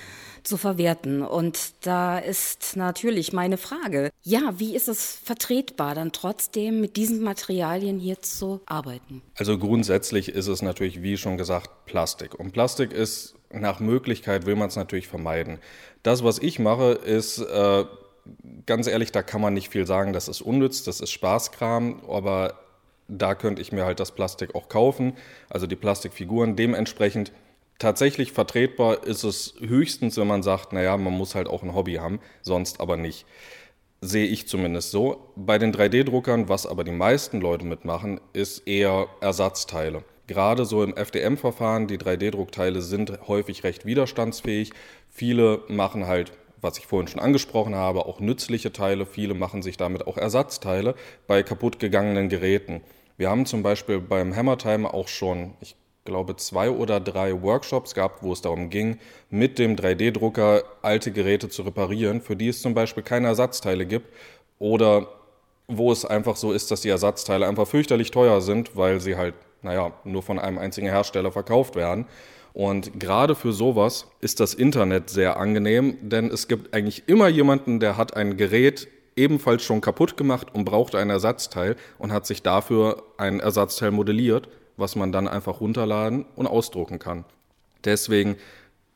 zu 0.43 0.57
verwerten. 0.57 1.23
Und 1.23 1.87
da 1.87 2.19
ist 2.19 2.77
natürlich 2.77 3.33
meine 3.33 3.57
Frage, 3.57 4.11
ja, 4.23 4.55
wie 4.59 4.75
ist 4.75 4.89
es 4.89 5.19
vertretbar, 5.25 5.95
dann 5.95 6.13
trotzdem 6.13 6.81
mit 6.81 6.97
diesen 6.97 7.23
Materialien 7.23 7.99
hier 7.99 8.21
zu 8.21 8.61
arbeiten? 8.67 9.23
Also 9.37 9.59
grundsätzlich 9.59 10.29
ist 10.29 10.47
es 10.47 10.63
natürlich, 10.63 11.03
wie 11.03 11.17
schon 11.17 11.37
gesagt, 11.39 11.87
Plastik. 11.87 12.39
Und 12.39 12.53
Plastik 12.53 12.93
ist 12.93 13.35
nach 13.51 13.81
Möglichkeit 13.81 14.47
will 14.47 14.57
man 14.57 14.69
es 14.69 14.77
natürlich 14.77 15.09
vermeiden. 15.09 15.59
Das, 16.03 16.23
was 16.23 16.39
ich 16.39 16.59
mache, 16.59 16.93
ist 16.93 17.39
äh, 17.39 17.85
ganz 18.67 18.87
ehrlich, 18.87 19.13
da 19.13 19.23
kann 19.23 19.41
man 19.41 19.55
nicht 19.55 19.71
viel 19.71 19.87
sagen. 19.87 20.13
Das 20.13 20.29
ist 20.29 20.41
unnütz, 20.41 20.85
das 20.85 21.01
ist 21.01 21.11
Spaßkram, 21.11 22.03
aber 22.09 22.59
da 23.09 23.35
könnte 23.35 23.63
ich 23.63 23.73
mir 23.73 23.85
halt 23.85 24.01
das 24.01 24.13
Plastik 24.13 24.55
auch 24.55 24.69
kaufen, 24.69 25.15
also 25.49 25.67
die 25.67 25.77
Plastikfiguren. 25.77 26.57
Dementsprechend 26.57 27.33
tatsächlich 27.79 28.33
vertretbar 28.33 29.05
ist 29.05 29.25
es 29.25 29.55
höchstens, 29.61 30.17
wenn 30.17 30.27
man 30.27 30.43
sagt, 30.43 30.73
naja, 30.73 30.97
man 30.97 31.13
muss 31.13 31.35
halt 31.35 31.49
auch 31.49 31.63
ein 31.63 31.75
Hobby 31.75 31.95
haben, 31.95 32.21
sonst 32.43 32.81
aber 32.81 32.97
nicht. 32.97 33.27
Sehe 34.01 34.27
ich 34.27 34.47
zumindest 34.47 34.91
so. 34.91 35.33
Bei 35.35 35.59
den 35.59 35.73
3D-Druckern, 35.73 36.49
was 36.49 36.67
aber 36.67 36.85
die 36.85 36.93
meisten 36.93 37.41
Leute 37.41 37.65
mitmachen, 37.65 38.21
ist 38.33 38.67
eher 38.69 39.09
Ersatzteile. 39.21 40.05
Gerade 40.29 40.65
so 40.67 40.85
im 40.85 40.95
FDM-Verfahren, 40.95 41.87
die 41.89 41.99
3D-Druckteile 41.99 42.81
sind 42.81 43.27
häufig 43.27 43.65
recht 43.65 43.87
widerstandsfähig. 43.87 44.73
Viele 45.09 45.63
machen 45.69 46.07
halt, 46.07 46.33
was 46.61 46.79
ich 46.79 46.87
vorhin 46.87 47.09
schon 47.09 47.21
angesprochen 47.21 47.75
habe, 47.75 48.07
auch 48.07 48.21
nützliche 48.21 48.73
Teile. 48.73 49.07
Viele 49.07 49.35
machen 49.35 49.63
sich 49.63 49.77
damit 49.77 50.07
auch 50.07 50.17
Ersatzteile 50.17 50.95
bei 51.27 51.43
kaputtgegangenen 51.43 52.29
Geräten. 52.29 52.83
Wir 53.17 53.31
haben 53.31 53.47
zum 53.47 53.63
Beispiel 53.63 54.01
beim 54.01 54.37
Hammertime 54.37 54.93
auch 54.93 55.09
schon, 55.09 55.55
ich 55.61 55.75
glaube, 56.09 56.37
zwei 56.37 56.71
oder 56.71 56.99
drei 56.99 57.41
Workshops 57.43 57.95
gehabt, 57.95 58.23
wo 58.23 58.33
es 58.33 58.41
darum 58.41 58.71
ging, 58.71 58.99
mit 59.31 59.59
dem 59.59 59.77
3D-Drucker 59.77 60.65
alte 60.83 61.13
Geräte 61.13 61.49
zu 61.49 61.63
reparieren, 61.63 62.21
für 62.21 62.35
die 62.35 62.49
es 62.49 62.61
zum 62.61 62.75
Beispiel 62.75 63.03
keine 63.03 63.29
Ersatzteile 63.29 63.87
gibt 63.87 64.13
oder 64.59 65.09
wo 65.69 65.93
es 65.93 66.05
einfach 66.05 66.37
so 66.37 66.53
ist, 66.53 66.71
dass 66.71 66.81
die 66.81 66.89
Ersatzteile 66.89 67.47
einfach 67.47 67.69
fürchterlich 67.69 68.11
teuer 68.11 68.41
sind, 68.41 68.77
weil 68.77 69.01
sie 69.01 69.17
halt 69.17 69.35
naja, 69.63 69.93
nur 70.05 70.23
von 70.23 70.39
einem 70.39 70.59
einzigen 70.59 70.89
Hersteller 70.89 71.33
verkauft 71.33 71.77
werden. 71.77 72.07
Und 72.53 72.99
gerade 72.99 73.35
für 73.35 73.53
sowas 73.53 74.07
ist 74.21 74.41
das 74.41 74.55
Internet 74.55 75.11
sehr 75.11 75.37
angenehm, 75.37 75.97
denn 76.01 76.31
es 76.31 76.49
gibt 76.49 76.75
eigentlich 76.75 77.05
immer 77.07 77.29
jemanden, 77.29 77.79
der 77.81 77.97
hat 77.97 78.17
ein 78.17 78.37
Gerät 78.37 78.89
ebenfalls 79.17 79.63
schon 79.63 79.81
kaputt 79.81 80.17
gemacht 80.17 80.49
und 80.53 80.65
braucht 80.65 80.95
ein 80.95 81.11
Ersatzteil 81.11 81.77
und 81.99 82.13
hat 82.13 82.27
sich 82.27 82.43
dafür 82.43 83.03
ein 83.17 83.41
Ersatzteil 83.41 83.91
modelliert, 83.91 84.49
was 84.79 84.97
man 84.97 85.13
dann 85.13 85.29
einfach 85.29 85.61
runterladen 85.61 86.25
und 86.37 86.47
ausdrucken 86.47 86.99
kann. 86.99 87.25
Deswegen 87.85 88.37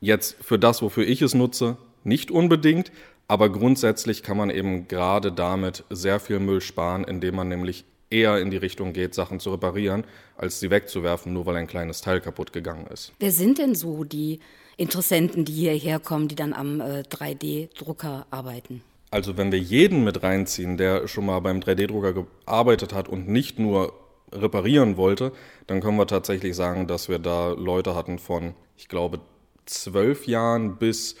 jetzt 0.01 0.37
für 0.41 0.57
das, 0.57 0.81
wofür 0.81 1.05
ich 1.07 1.21
es 1.21 1.33
nutze, 1.33 1.77
nicht 2.03 2.31
unbedingt, 2.31 2.91
aber 3.27 3.49
grundsätzlich 3.49 4.23
kann 4.23 4.37
man 4.37 4.49
eben 4.49 4.87
gerade 4.87 5.31
damit 5.31 5.83
sehr 5.89 6.19
viel 6.19 6.39
Müll 6.39 6.61
sparen, 6.61 7.03
indem 7.03 7.35
man 7.35 7.47
nämlich 7.47 7.85
eher 8.09 8.39
in 8.39 8.51
die 8.51 8.57
Richtung 8.57 8.93
geht, 8.93 9.13
Sachen 9.15 9.39
zu 9.39 9.51
reparieren, 9.51 10.03
als 10.37 10.59
sie 10.59 10.69
wegzuwerfen, 10.69 11.33
nur 11.33 11.45
weil 11.45 11.55
ein 11.55 11.67
kleines 11.67 12.01
Teil 12.01 12.21
kaputt 12.21 12.53
gegangen 12.53 12.87
ist. 12.87 13.11
Wer 13.19 13.31
sind 13.31 13.57
denn 13.57 13.75
so 13.75 14.03
die 14.03 14.39
Interessenten, 14.77 15.45
die 15.45 15.53
hierher 15.53 15.99
kommen, 15.99 16.27
die 16.27 16.35
dann 16.35 16.53
am 16.53 16.79
äh, 16.79 17.03
3D-Drucker 17.09 18.27
arbeiten? 18.29 18.81
Also 19.09 19.37
wenn 19.37 19.51
wir 19.51 19.59
jeden 19.59 20.03
mit 20.03 20.23
reinziehen, 20.23 20.77
der 20.77 21.07
schon 21.07 21.25
mal 21.25 21.39
beim 21.39 21.59
3D-Drucker 21.59 22.13
gearbeitet 22.13 22.93
hat 22.93 23.07
und 23.07 23.27
nicht 23.27 23.59
nur 23.59 23.93
reparieren 24.33 24.97
wollte, 24.97 25.31
dann 25.67 25.81
können 25.81 25.97
wir 25.97 26.07
tatsächlich 26.07 26.55
sagen, 26.55 26.87
dass 26.87 27.09
wir 27.09 27.19
da 27.19 27.51
Leute 27.51 27.95
hatten 27.95 28.19
von, 28.19 28.53
ich 28.77 28.87
glaube, 28.87 29.19
zwölf 29.65 30.27
Jahren 30.27 30.77
bis 30.77 31.15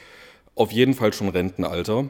auf 0.55 0.71
jeden 0.71 0.93
Fall 0.93 1.13
schon 1.13 1.29
Rentenalter. 1.29 2.09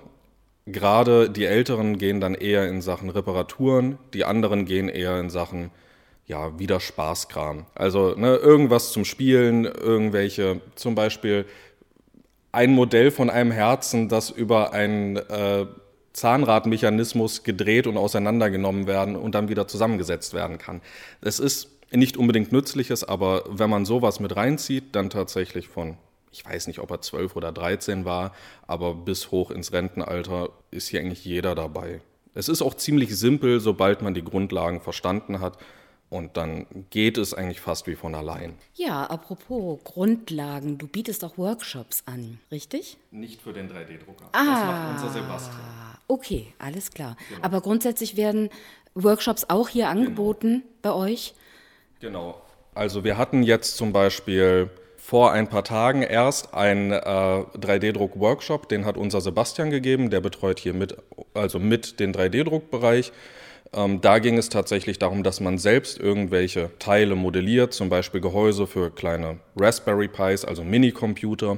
Gerade 0.66 1.30
die 1.30 1.45
Älteren 1.45 1.97
gehen 1.97 2.22
dann 2.22 2.36
eher 2.36 2.68
in 2.68 2.82
Sachen 2.82 3.10
Reparaturen, 3.10 3.97
die 4.14 4.24
anderen 4.24 4.66
gehen 4.66 4.89
eher 4.89 5.20
in 5.20 5.30
Sachen 5.30 5.72
ja, 6.26 6.58
wieder 6.58 6.80
Spaßkram. 6.80 7.66
Also 7.76 8.16
ne, 8.16 8.36
irgendwas 8.36 8.91
zum 8.91 9.04
Spielen, 9.04 9.66
irgendwelche, 9.66 10.62
zum 10.76 10.95
Beispiel 10.95 11.45
ein 12.54 12.72
Modell 12.72 13.12
von 13.12 13.30
einem 13.30 13.51
Herzen, 13.51 14.08
das 14.08 14.30
über 14.30 14.74
ein 14.74 15.18
äh, 15.18 15.66
Zahnradmechanismus 16.14 17.43
gedreht 17.43 17.88
und 17.88 17.97
auseinandergenommen 17.97 18.88
werden 18.88 19.16
und 19.16 19.36
dann 19.36 19.49
wieder 19.49 19.68
zusammengesetzt 19.68 20.34
werden 20.34 20.57
kann. 20.57 20.82
Es 21.22 21.39
ist 21.39 21.70
nicht 21.91 22.18
unbedingt 22.18 22.51
nützliches, 22.51 23.03
aber 23.03 23.43
wenn 23.49 23.70
man 23.70 23.86
sowas 23.86 24.20
mit 24.20 24.36
reinzieht, 24.36 24.95
dann 24.95 25.09
tatsächlich 25.09 25.68
von, 25.68 25.97
ich 26.32 26.45
weiß 26.45 26.68
nicht, 26.68 26.80
ob 26.80 26.91
er 26.91 27.01
12 27.01 27.36
oder 27.36 27.51
13 27.51 28.05
war, 28.05 28.34
aber 28.68 28.93
bis 28.93 29.32
hoch 29.32 29.51
ins 29.51 29.74
Rentenalter 29.74 30.49
ist 30.72 30.88
hier 30.88 30.99
eigentlich 31.01 31.26
jeder 31.26 31.55
dabei. 31.55 32.01
Es 32.36 32.49
ist 32.49 32.61
auch 32.61 32.74
ziemlich 32.74 33.16
simpel, 33.18 33.59
sobald 33.59 34.01
man 34.01 34.14
die 34.14 34.24
Grundlagen 34.24 34.82
verstanden 34.82 35.39
hat. 35.39 35.57
Und 36.09 36.38
dann 36.38 36.68
geht 36.91 37.18
es 37.18 37.34
eigentlich 37.34 37.59
fast 37.59 37.88
wie 37.88 37.95
von 37.95 38.14
allein. 38.14 38.53
Ja, 38.76 39.03
apropos 39.05 39.80
Grundlagen, 39.84 40.78
du 40.78 40.88
bietest 40.88 41.24
auch 41.24 41.39
Workshops 41.39 42.03
an, 42.05 42.39
richtig? 42.51 42.97
Nicht 43.09 43.41
für 43.41 43.51
den 43.51 43.68
3D-Drucker. 43.68 44.30
Ah, 44.32 44.45
das 44.45 44.66
macht 44.66 44.91
unser 44.91 45.22
Sebastian. 45.22 45.93
Okay, 46.14 46.53
alles 46.59 46.91
klar. 46.91 47.18
Genau. 47.30 47.41
Aber 47.43 47.61
grundsätzlich 47.61 48.16
werden 48.16 48.49
Workshops 48.93 49.45
auch 49.49 49.68
hier 49.68 49.88
genau. 49.88 49.99
angeboten 49.99 50.47
genau. 50.47 50.64
bei 50.84 50.93
euch? 50.93 51.34
Genau. 52.01 52.39
Also 52.76 53.03
wir 53.03 53.18
hatten 53.18 53.41
jetzt 53.41 53.78
zum 53.78 53.93
Beispiel 53.93 54.70
vor 54.95 55.32
ein 55.32 55.47
paar 55.49 55.64
Tagen 55.64 56.03
erst 56.03 56.53
einen 56.53 56.91
äh, 56.91 56.97
3D-Druck-Workshop, 56.99 58.70
den 58.70 58.86
hat 58.86 58.95
unser 58.95 59.22
Sebastian 59.22 59.72
gegeben, 59.72 60.11
der 60.11 60.22
betreut 60.22 60.59
hier 60.59 60.76
mit, 60.76 60.97
also 61.34 61.57
mit 61.57 61.99
den 61.99 62.14
3D-Druckbereich. 62.14 63.11
Ähm, 63.74 63.99
da 64.01 64.20
ging 64.20 64.38
es 64.38 64.49
tatsächlich 64.49 64.99
darum, 64.99 65.24
dass 65.24 65.39
man 65.39 65.57
selbst 65.57 65.99
irgendwelche 65.99 66.70
Teile 66.78 67.16
modelliert, 67.16 67.74
zum 67.74 67.89
Beispiel 67.89 68.22
Gehäuse 68.22 68.68
für 68.68 68.91
kleine 68.91 69.39
Raspberry 69.55 70.09
Pis, 70.09 70.45
also 70.45 70.64
Minicomputer 70.64 71.57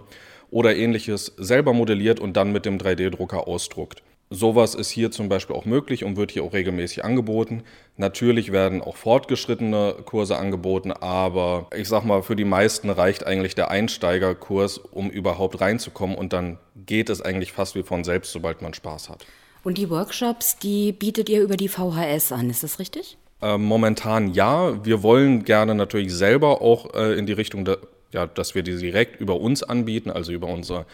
oder 0.50 0.78
ähnliches, 0.78 1.34
selber 1.36 1.74
modelliert 1.74 2.22
und 2.22 2.38
dann 2.38 2.54
mit 2.54 2.66
dem 2.66 2.78
3D-Drucker 2.78 3.50
ausdruckt. 3.50 4.02
Sowas 4.32 4.74
ist 4.74 4.90
hier 4.90 5.12
zum 5.12 5.30
Beispiel 5.30 5.56
auch 5.56 5.66
möglich 5.66 6.04
und 6.04 6.18
wird 6.18 6.32
hier 6.32 6.44
auch 6.44 6.54
regelmäßig 6.54 7.06
angeboten. 7.06 7.64
Natürlich 7.96 8.52
werden 8.52 8.82
auch 8.82 8.96
fortgeschrittene 8.96 9.98
Kurse 10.04 10.38
angeboten, 10.38 10.92
aber 10.92 11.68
ich 11.76 11.88
sag 11.88 12.06
mal, 12.06 12.24
für 12.24 12.36
die 12.36 12.46
meisten 12.46 12.90
reicht 12.90 13.26
eigentlich 13.28 13.54
der 13.54 13.70
Einsteigerkurs, 13.70 14.80
um 14.80 15.12
überhaupt 15.12 15.62
reinzukommen 15.62 16.18
und 16.18 16.34
dann 16.34 16.58
geht 16.88 17.12
es 17.12 17.22
eigentlich 17.22 17.52
fast 17.52 17.76
wie 17.76 17.84
von 17.84 18.04
selbst, 18.04 18.32
sobald 18.32 18.64
man 18.64 18.74
Spaß 18.74 19.10
hat. 19.10 19.26
Und 19.64 19.78
die 19.78 19.90
Workshops, 19.92 20.58
die 20.58 20.92
bietet 20.92 21.30
ihr 21.30 21.42
über 21.42 21.56
die 21.56 21.68
VHS 21.68 22.32
an, 22.32 22.50
ist 22.50 22.64
das 22.64 22.80
richtig? 22.80 23.18
Äh, 23.42 23.58
momentan 23.58 24.34
ja. 24.34 24.84
Wir 24.84 25.04
wollen 25.04 25.44
gerne 25.44 25.76
natürlich 25.76 26.14
selber 26.14 26.62
auch 26.62 26.94
äh, 26.96 27.18
in 27.18 27.28
die 27.28 27.34
Richtung, 27.34 27.68
ja, 28.12 28.26
dass 28.26 28.56
wir 28.56 28.64
die 28.64 28.78
direkt 28.78 29.20
über 29.20 29.40
uns 29.40 29.62
anbieten, 29.62 30.10
also 30.10 30.32
über 30.32 30.48
unsere 30.48 30.86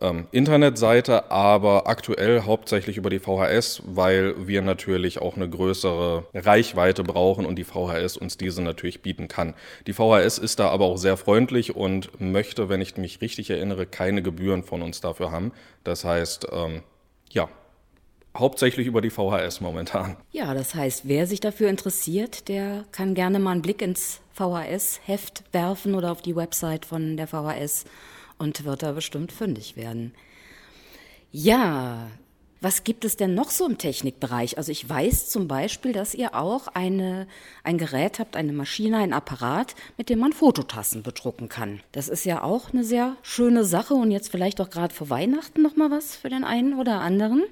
ähm, 0.00 0.26
Internetseite, 0.32 1.30
aber 1.30 1.86
aktuell 1.86 2.42
hauptsächlich 2.42 2.96
über 2.96 3.10
die 3.10 3.18
VHS, 3.18 3.82
weil 3.86 4.34
wir 4.46 4.62
natürlich 4.62 5.20
auch 5.20 5.36
eine 5.36 5.48
größere 5.48 6.24
Reichweite 6.34 7.02
brauchen 7.02 7.46
und 7.46 7.56
die 7.56 7.64
VHS 7.64 8.16
uns 8.16 8.36
diese 8.36 8.62
natürlich 8.62 9.02
bieten 9.02 9.28
kann. 9.28 9.54
Die 9.86 9.92
VHS 9.92 10.38
ist 10.38 10.58
da 10.58 10.68
aber 10.68 10.86
auch 10.86 10.96
sehr 10.96 11.16
freundlich 11.16 11.76
und 11.76 12.20
möchte, 12.20 12.68
wenn 12.68 12.80
ich 12.80 12.96
mich 12.96 13.20
richtig 13.20 13.50
erinnere, 13.50 13.86
keine 13.86 14.22
Gebühren 14.22 14.62
von 14.62 14.82
uns 14.82 15.00
dafür 15.00 15.30
haben. 15.30 15.52
Das 15.84 16.04
heißt, 16.04 16.46
ähm, 16.52 16.82
ja, 17.30 17.48
hauptsächlich 18.36 18.86
über 18.86 19.00
die 19.00 19.10
VHS 19.10 19.60
momentan. 19.60 20.16
Ja, 20.30 20.54
das 20.54 20.74
heißt, 20.74 21.08
wer 21.08 21.26
sich 21.26 21.40
dafür 21.40 21.68
interessiert, 21.68 22.48
der 22.48 22.84
kann 22.92 23.14
gerne 23.14 23.38
mal 23.38 23.52
einen 23.52 23.62
Blick 23.62 23.82
ins 23.82 24.20
VHS-Heft 24.34 25.44
werfen 25.52 25.94
oder 25.94 26.12
auf 26.12 26.22
die 26.22 26.36
Website 26.36 26.84
von 26.84 27.16
der 27.16 27.26
VHS 27.26 27.84
und 28.40 28.64
wird 28.64 28.82
da 28.82 28.92
bestimmt 28.92 29.32
fündig 29.32 29.76
werden. 29.76 30.12
Ja, 31.30 32.10
was 32.62 32.84
gibt 32.84 33.04
es 33.06 33.16
denn 33.16 33.34
noch 33.34 33.50
so 33.50 33.66
im 33.66 33.78
Technikbereich? 33.78 34.58
Also 34.58 34.70
ich 34.70 34.86
weiß 34.86 35.30
zum 35.30 35.48
Beispiel, 35.48 35.92
dass 35.92 36.14
ihr 36.14 36.34
auch 36.34 36.68
eine, 36.68 37.26
ein 37.64 37.78
Gerät 37.78 38.18
habt, 38.18 38.36
eine 38.36 38.52
Maschine, 38.52 38.98
ein 38.98 39.14
Apparat, 39.14 39.74
mit 39.96 40.10
dem 40.10 40.18
man 40.18 40.32
Fototassen 40.32 41.02
bedrucken 41.02 41.48
kann. 41.48 41.80
Das 41.92 42.08
ist 42.08 42.24
ja 42.24 42.42
auch 42.42 42.72
eine 42.72 42.84
sehr 42.84 43.16
schöne 43.22 43.64
Sache 43.64 43.94
und 43.94 44.10
jetzt 44.10 44.30
vielleicht 44.30 44.60
auch 44.60 44.68
gerade 44.68 44.94
vor 44.94 45.08
Weihnachten 45.08 45.62
noch 45.62 45.76
mal 45.76 45.90
was 45.90 46.16
für 46.16 46.28
den 46.28 46.44
einen 46.44 46.78
oder 46.78 47.00
anderen. 47.00 47.44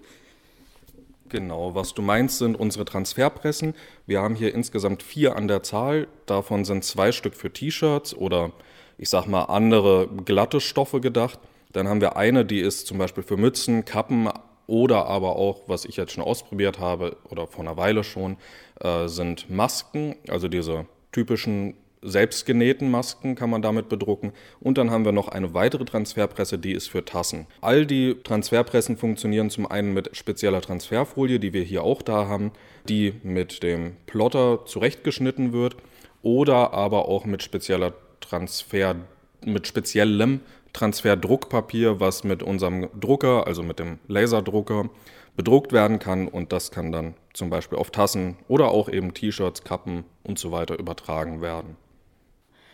Genau, 1.30 1.74
was 1.74 1.95
du 1.95 2.03
meinst, 2.03 2.39
sind 2.39 2.59
unsere 2.59 2.84
Transferpressen. 2.84 3.74
Wir 4.07 4.20
haben 4.20 4.34
hier 4.34 4.55
insgesamt 4.55 5.03
vier 5.03 5.36
an 5.36 5.49
der 5.49 5.62
Zahl. 5.62 6.09
Davon 6.26 6.64
sind 6.64 6.84
zwei 6.84 7.12
Stück 7.12 7.34
für 7.34 7.53
T-Shirts 7.53 8.14
oder 8.14 8.53
ich 8.99 9.09
sag 9.09 9.26
mal 9.26 9.44
andere 9.44 10.09
glatte 10.24 10.61
Stoffe 10.61 11.01
gedacht. 11.01 11.38
Dann 11.72 11.88
haben 11.88 12.01
wir 12.01 12.16
eine, 12.16 12.44
die 12.44 12.61
ist 12.61 12.86
zum 12.86 12.99
Beispiel 12.99 13.22
für 13.22 13.36
Mützen, 13.36 13.84
Kappen 13.84 14.28
oder 14.66 15.07
aber 15.07 15.36
auch, 15.36 15.62
was 15.66 15.84
ich 15.84 15.96
jetzt 15.96 16.12
schon 16.12 16.24
ausprobiert 16.24 16.78
habe 16.78 17.16
oder 17.30 17.46
vor 17.46 17.64
einer 17.64 17.76
Weile 17.76 18.05
schon, 18.05 18.36
äh, 18.80 19.09
sind 19.09 19.49
Masken, 19.49 20.16
also 20.28 20.49
diese 20.49 20.86
typischen 21.12 21.74
selbstgenähten 22.03 22.90
Masken 22.90 23.34
kann 23.34 23.51
man 23.51 23.62
damit 23.62 23.88
bedrucken. 23.88 24.32
Und 24.61 24.78
dann 24.78 24.90
haben 24.90 25.05
wir 25.05 25.12
noch 25.12 25.28
eine 25.28 25.55
weitere 25.55 25.84
Transferpresse, 25.84 26.59
die 26.59 26.72
ist 26.72 26.88
für 26.88 27.05
Tassen. 27.05 27.46
All 27.61 27.86
die 27.86 28.16
Transferpressen 28.22 28.96
funktionieren 28.96 29.51
zum 29.51 29.66
einen 29.66 29.94
mit 29.94 30.16
spezieller 30.16 30.61
Transferfolie, 30.61 31.40
die 31.40 31.53
wir 31.53 31.62
hier 31.62 31.82
auch 31.82 32.03
da 32.03 32.28
haben, 32.28 32.53
die 32.88 33.14
mit 33.22 33.62
dem 33.62 33.96
Plotter 34.07 34.64
zurechtgeschnitten 34.64 35.53
wird 35.53 35.76
oder 36.22 36.72
aber 36.72 37.09
auch 37.09 37.24
mit 37.24 37.42
spezieller 37.42 37.94
Transfer, 38.29 38.97
mit 39.45 39.66
speziellem 39.66 40.41
Transferdruckpapier, 40.72 42.01
was 42.01 42.24
mit 42.24 42.43
unserem 42.43 42.89
Drucker, 42.99 43.47
also 43.47 43.62
mit 43.62 43.79
dem 43.79 43.99
Laserdrucker, 44.07 44.91
bedruckt 45.37 45.72
werden 45.72 45.99
kann 45.99 46.29
und 46.29 46.53
das 46.53 46.70
kann 46.70 46.93
dann 46.93 47.14
zum 47.33 47.49
Beispiel 47.49 47.79
auf 47.79 47.91
Tassen 47.91 48.37
oder 48.49 48.68
auch 48.68 48.89
eben 48.89 49.14
T-Shirts, 49.14 49.62
Kappen 49.62 50.05
und 50.24 50.39
so 50.39 50.51
weiter 50.51 50.79
übertragen 50.79 51.41
werden. 51.41 51.76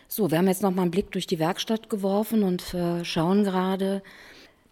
So, 0.07 0.31
wir 0.31 0.39
haben 0.39 0.47
jetzt 0.47 0.61
noch 0.61 0.71
mal 0.71 0.83
einen 0.83 0.91
Blick 0.91 1.11
durch 1.11 1.27
die 1.27 1.39
Werkstatt 1.39 1.89
geworfen 1.89 2.43
und 2.43 2.73
äh, 2.73 3.05
schauen 3.05 3.43
gerade, 3.43 4.01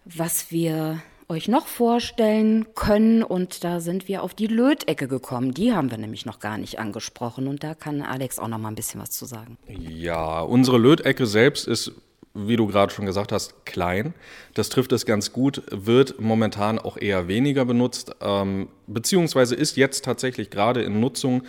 was 0.05 0.51
wir 0.51 1.01
euch 1.29 1.47
noch 1.47 1.67
vorstellen 1.67 2.67
können. 2.75 3.23
Und 3.23 3.63
da 3.63 3.79
sind 3.79 4.07
wir 4.07 4.23
auf 4.23 4.33
die 4.33 4.47
Lötecke 4.47 5.07
gekommen. 5.07 5.53
Die 5.53 5.73
haben 5.73 5.91
wir 5.91 5.97
nämlich 5.97 6.25
noch 6.25 6.39
gar 6.39 6.57
nicht 6.57 6.79
angesprochen. 6.79 7.47
Und 7.47 7.63
da 7.63 7.75
kann 7.75 8.01
Alex 8.01 8.39
auch 8.39 8.47
noch 8.47 8.57
mal 8.57 8.69
ein 8.69 8.75
bisschen 8.75 9.01
was 9.01 9.11
zu 9.11 9.25
sagen. 9.25 9.57
Ja, 9.67 10.41
unsere 10.41 10.77
Lötecke 10.77 11.25
selbst 11.25 11.67
ist 11.67 11.93
wie 12.33 12.55
du 12.55 12.67
gerade 12.67 12.91
schon 12.91 13.05
gesagt 13.05 13.31
hast, 13.31 13.65
klein. 13.65 14.13
Das 14.53 14.69
trifft 14.69 14.91
es 14.91 15.05
ganz 15.05 15.33
gut, 15.33 15.61
wird 15.69 16.19
momentan 16.19 16.79
auch 16.79 16.97
eher 16.97 17.27
weniger 17.27 17.65
benutzt, 17.65 18.15
ähm, 18.21 18.69
beziehungsweise 18.87 19.55
ist 19.55 19.77
jetzt 19.77 20.03
tatsächlich 20.03 20.49
gerade 20.49 20.81
in 20.81 20.99
Nutzung. 20.99 21.43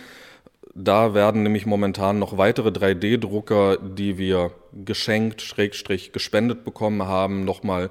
Da 0.75 1.13
werden 1.13 1.43
nämlich 1.43 1.65
momentan 1.65 2.19
noch 2.19 2.37
weitere 2.37 2.69
3D-Drucker, 2.69 3.77
die 3.77 4.17
wir 4.17 4.51
geschenkt, 4.73 5.41
schrägstrich 5.41 6.11
gespendet 6.11 6.65
bekommen 6.65 7.03
haben, 7.03 7.45
nochmal 7.45 7.89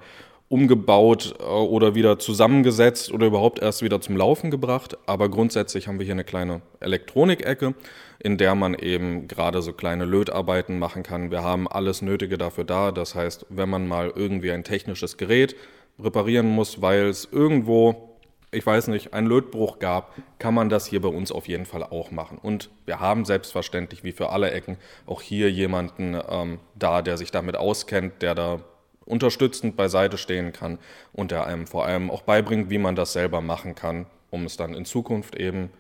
umgebaut 0.55 1.35
äh, 1.41 1.43
oder 1.43 1.97
wieder 1.97 2.21
zusammengesetzt 2.21 3.11
oder 3.13 3.27
überhaupt 3.27 3.59
erst 3.59 3.83
wieder 3.83 4.01
zum 4.01 4.17
Laufen 4.17 4.53
gebracht. 4.53 4.97
Aber 5.07 5.29
grundsätzlich 5.29 5.89
haben 5.89 5.99
wir 5.99 6.05
hier 6.05 6.15
eine 6.15 6.23
kleine 6.23 6.63
Elektronikecke, 6.79 7.75
in 8.21 8.39
der 8.39 8.55
man 8.55 8.75
eben 8.75 9.27
gerade 9.27 9.63
so 9.63 9.73
kleine 9.73 10.05
Lötarbeiten 10.05 10.79
machen 10.79 11.03
kann. 11.03 11.33
Wir 11.33 11.43
haben 11.43 11.67
alles 11.67 12.03
Nötige 12.03 12.39
dafür 12.39 12.63
da. 12.63 12.93
Das 12.93 13.17
heißt, 13.17 13.47
wenn 13.49 13.69
man 13.69 13.89
mal 13.89 14.13
irgendwie 14.15 14.53
ein 14.53 14.63
technisches 14.63 15.17
Gerät 15.17 15.57
reparieren 15.99 16.47
muss, 16.47 16.81
weil 16.81 17.07
es 17.07 17.29
irgendwo 17.33 18.11
ich 18.53 18.65
weiß 18.65 18.87
nicht, 18.87 19.13
einen 19.13 19.27
Lötbruch 19.27 19.81
gab, 19.81 20.15
kann 20.39 20.55
man 20.55 20.69
das 20.69 20.87
hier 20.87 21.01
bei 21.01 21.09
uns 21.09 21.33
auf 21.33 21.49
jeden 21.49 21.67
Fall 21.67 21.83
auch 21.83 22.13
machen. 22.13 22.39
Und 22.41 22.71
wir 22.87 23.01
haben 23.01 23.25
selbstverständlich, 23.25 24.05
wie 24.05 24.13
für 24.13 24.31
alle 24.31 24.53
Ecken, 24.53 24.77
auch 25.07 25.23
hier 25.23 25.51
jemanden 25.51 26.17
ähm, 26.29 26.61
da, 26.77 27.03
der 27.03 27.17
sich 27.17 27.33
damit 27.33 27.57
auskennt, 27.57 28.23
der 28.23 28.37
da 28.37 28.61
unterstützend 29.07 29.77
beiseite 29.77 30.19
stehen 30.19 30.53
kann 30.53 30.79
und 31.13 31.31
der 31.31 31.47
einem 31.47 31.67
vor 31.67 31.85
allem 31.87 32.11
auch 32.11 32.23
beibringt, 32.23 32.71
wie 32.71 32.79
man 32.79 32.97
das 32.97 33.13
selber 33.13 33.41
machen 33.41 33.75
kann, 33.75 34.07
um 34.31 34.45
es 34.45 34.57
dann 34.57 34.75
in 34.75 34.85
Zukunft 34.85 35.37
eben 35.37 35.71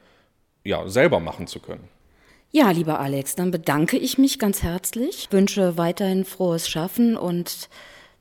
ja, 0.65 0.89
selber 0.89 1.21
machen 1.21 1.47
zu 1.47 1.61
können. 1.61 1.89
Ja, 2.51 2.71
lieber 2.71 3.01
Alex, 3.01 3.35
dann 3.35 3.51
bedanke 3.51 3.97
ich 3.99 4.17
mich 4.17 4.39
ganz 4.39 4.63
herzlich, 4.63 5.29
wünsche 5.31 5.77
weiterhin 5.77 6.25
frohes 6.25 6.69
Schaffen 6.69 7.17
und 7.17 7.69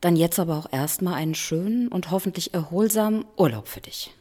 dann 0.01 0.15
jetzt 0.15 0.39
aber 0.39 0.57
auch 0.57 0.73
erstmal 0.73 1.13
einen 1.13 1.35
schönen 1.35 1.87
und 1.87 2.11
hoffentlich 2.11 2.53
erholsamen 2.53 3.25
Urlaub 3.37 3.67
für 3.67 3.81
dich 3.81 4.11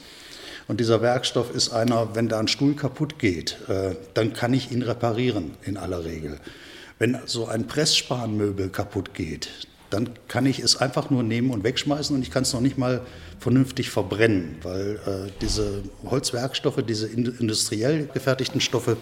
Und 0.69 0.79
dieser 0.79 1.03
Werkstoff 1.03 1.53
ist 1.53 1.71
einer, 1.71 2.15
wenn 2.15 2.29
da 2.29 2.39
ein 2.39 2.47
Stuhl 2.47 2.77
kaputt 2.77 3.19
geht, 3.19 3.57
äh, 3.69 3.97
dann 4.15 4.33
kann 4.33 4.55
ich 4.55 4.71
ihn 4.71 4.83
reparieren 4.83 5.57
in 5.63 5.77
aller 5.77 6.05
Regel. 6.05 6.39
Wenn 6.99 7.19
so 7.27 7.47
ein 7.47 7.67
Pressspanmöbel 7.67 8.71
kaputt 8.71 9.15
geht, 9.15 9.49
dann 9.91 10.11
kann 10.29 10.47
ich 10.47 10.59
es 10.59 10.77
einfach 10.77 11.11
nur 11.11 11.23
nehmen 11.23 11.51
und 11.51 11.65
wegschmeißen 11.65 12.15
und 12.15 12.23
ich 12.23 12.31
kann 12.31 12.43
es 12.43 12.53
noch 12.53 12.61
nicht 12.61 12.77
mal 12.77 13.07
vernünftig 13.39 13.91
verbrennen, 13.91 14.57
weil 14.63 15.01
äh, 15.07 15.31
diese 15.41 15.83
Holzwerkstoffe, 16.05 16.83
diese 16.87 17.07
industriell 17.07 18.09
gefertigten 18.13 18.61
Stoffe 18.61 18.97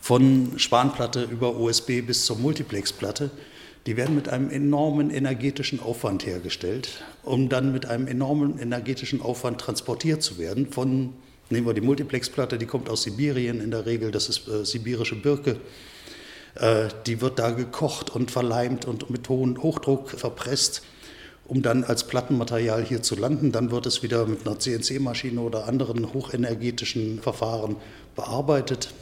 von 0.00 0.54
Spanplatte 0.58 1.22
über 1.22 1.56
USB 1.56 2.02
bis 2.06 2.24
zur 2.24 2.36
Multiplexplatte, 2.38 3.30
die 3.86 3.96
werden 3.96 4.14
mit 4.14 4.28
einem 4.28 4.50
enormen 4.50 5.10
energetischen 5.10 5.80
Aufwand 5.80 6.26
hergestellt, 6.26 7.02
um 7.22 7.48
dann 7.48 7.72
mit 7.72 7.86
einem 7.86 8.06
enormen 8.06 8.58
energetischen 8.58 9.22
Aufwand 9.22 9.60
transportiert 9.60 10.22
zu 10.22 10.38
werden. 10.38 10.70
Von, 10.70 11.14
nehmen 11.48 11.66
wir 11.66 11.72
die 11.72 11.80
Multiplexplatte, 11.80 12.58
die 12.58 12.66
kommt 12.66 12.90
aus 12.90 13.04
Sibirien 13.04 13.60
in 13.60 13.70
der 13.70 13.86
Regel, 13.86 14.10
das 14.10 14.28
ist 14.28 14.48
äh, 14.48 14.64
sibirische 14.66 15.16
Birke. 15.16 15.56
Äh, 16.54 16.88
die 17.06 17.20
wird 17.20 17.38
da 17.38 17.50
gekocht 17.50 18.10
und 18.10 18.30
verleimt 18.30 18.84
und 18.84 19.10
mit 19.10 19.28
hohem 19.28 19.62
Hochdruck 19.62 20.10
verpresst 20.10 20.82
um 21.50 21.62
dann 21.62 21.82
als 21.82 22.06
Plattenmaterial 22.06 22.84
hier 22.84 23.02
zu 23.02 23.16
landen. 23.16 23.50
Dann 23.50 23.72
wird 23.72 23.84
es 23.84 24.04
wieder 24.04 24.24
mit 24.24 24.46
einer 24.46 24.60
CNC-Maschine 24.60 25.40
oder 25.40 25.66
anderen 25.66 26.14
hochenergetischen 26.14 27.20
Verfahren 27.20 27.74
bearbeitet, 28.14 28.94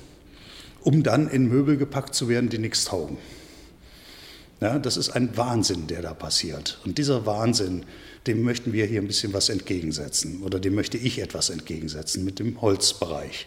um 0.80 1.02
dann 1.02 1.28
in 1.28 1.46
Möbel 1.48 1.76
gepackt 1.76 2.14
zu 2.14 2.26
werden, 2.26 2.48
die 2.48 2.56
nichts 2.56 2.86
taugen. 2.86 3.18
Ja, 4.62 4.78
das 4.78 4.96
ist 4.96 5.10
ein 5.10 5.36
Wahnsinn, 5.36 5.88
der 5.88 6.00
da 6.00 6.14
passiert. 6.14 6.80
Und 6.86 6.96
dieser 6.96 7.26
Wahnsinn, 7.26 7.84
dem 8.26 8.42
möchten 8.42 8.72
wir 8.72 8.86
hier 8.86 9.02
ein 9.02 9.06
bisschen 9.06 9.34
was 9.34 9.50
entgegensetzen. 9.50 10.42
Oder 10.42 10.58
dem 10.58 10.74
möchte 10.74 10.96
ich 10.96 11.18
etwas 11.18 11.50
entgegensetzen 11.50 12.24
mit 12.24 12.38
dem 12.38 12.62
Holzbereich. 12.62 13.46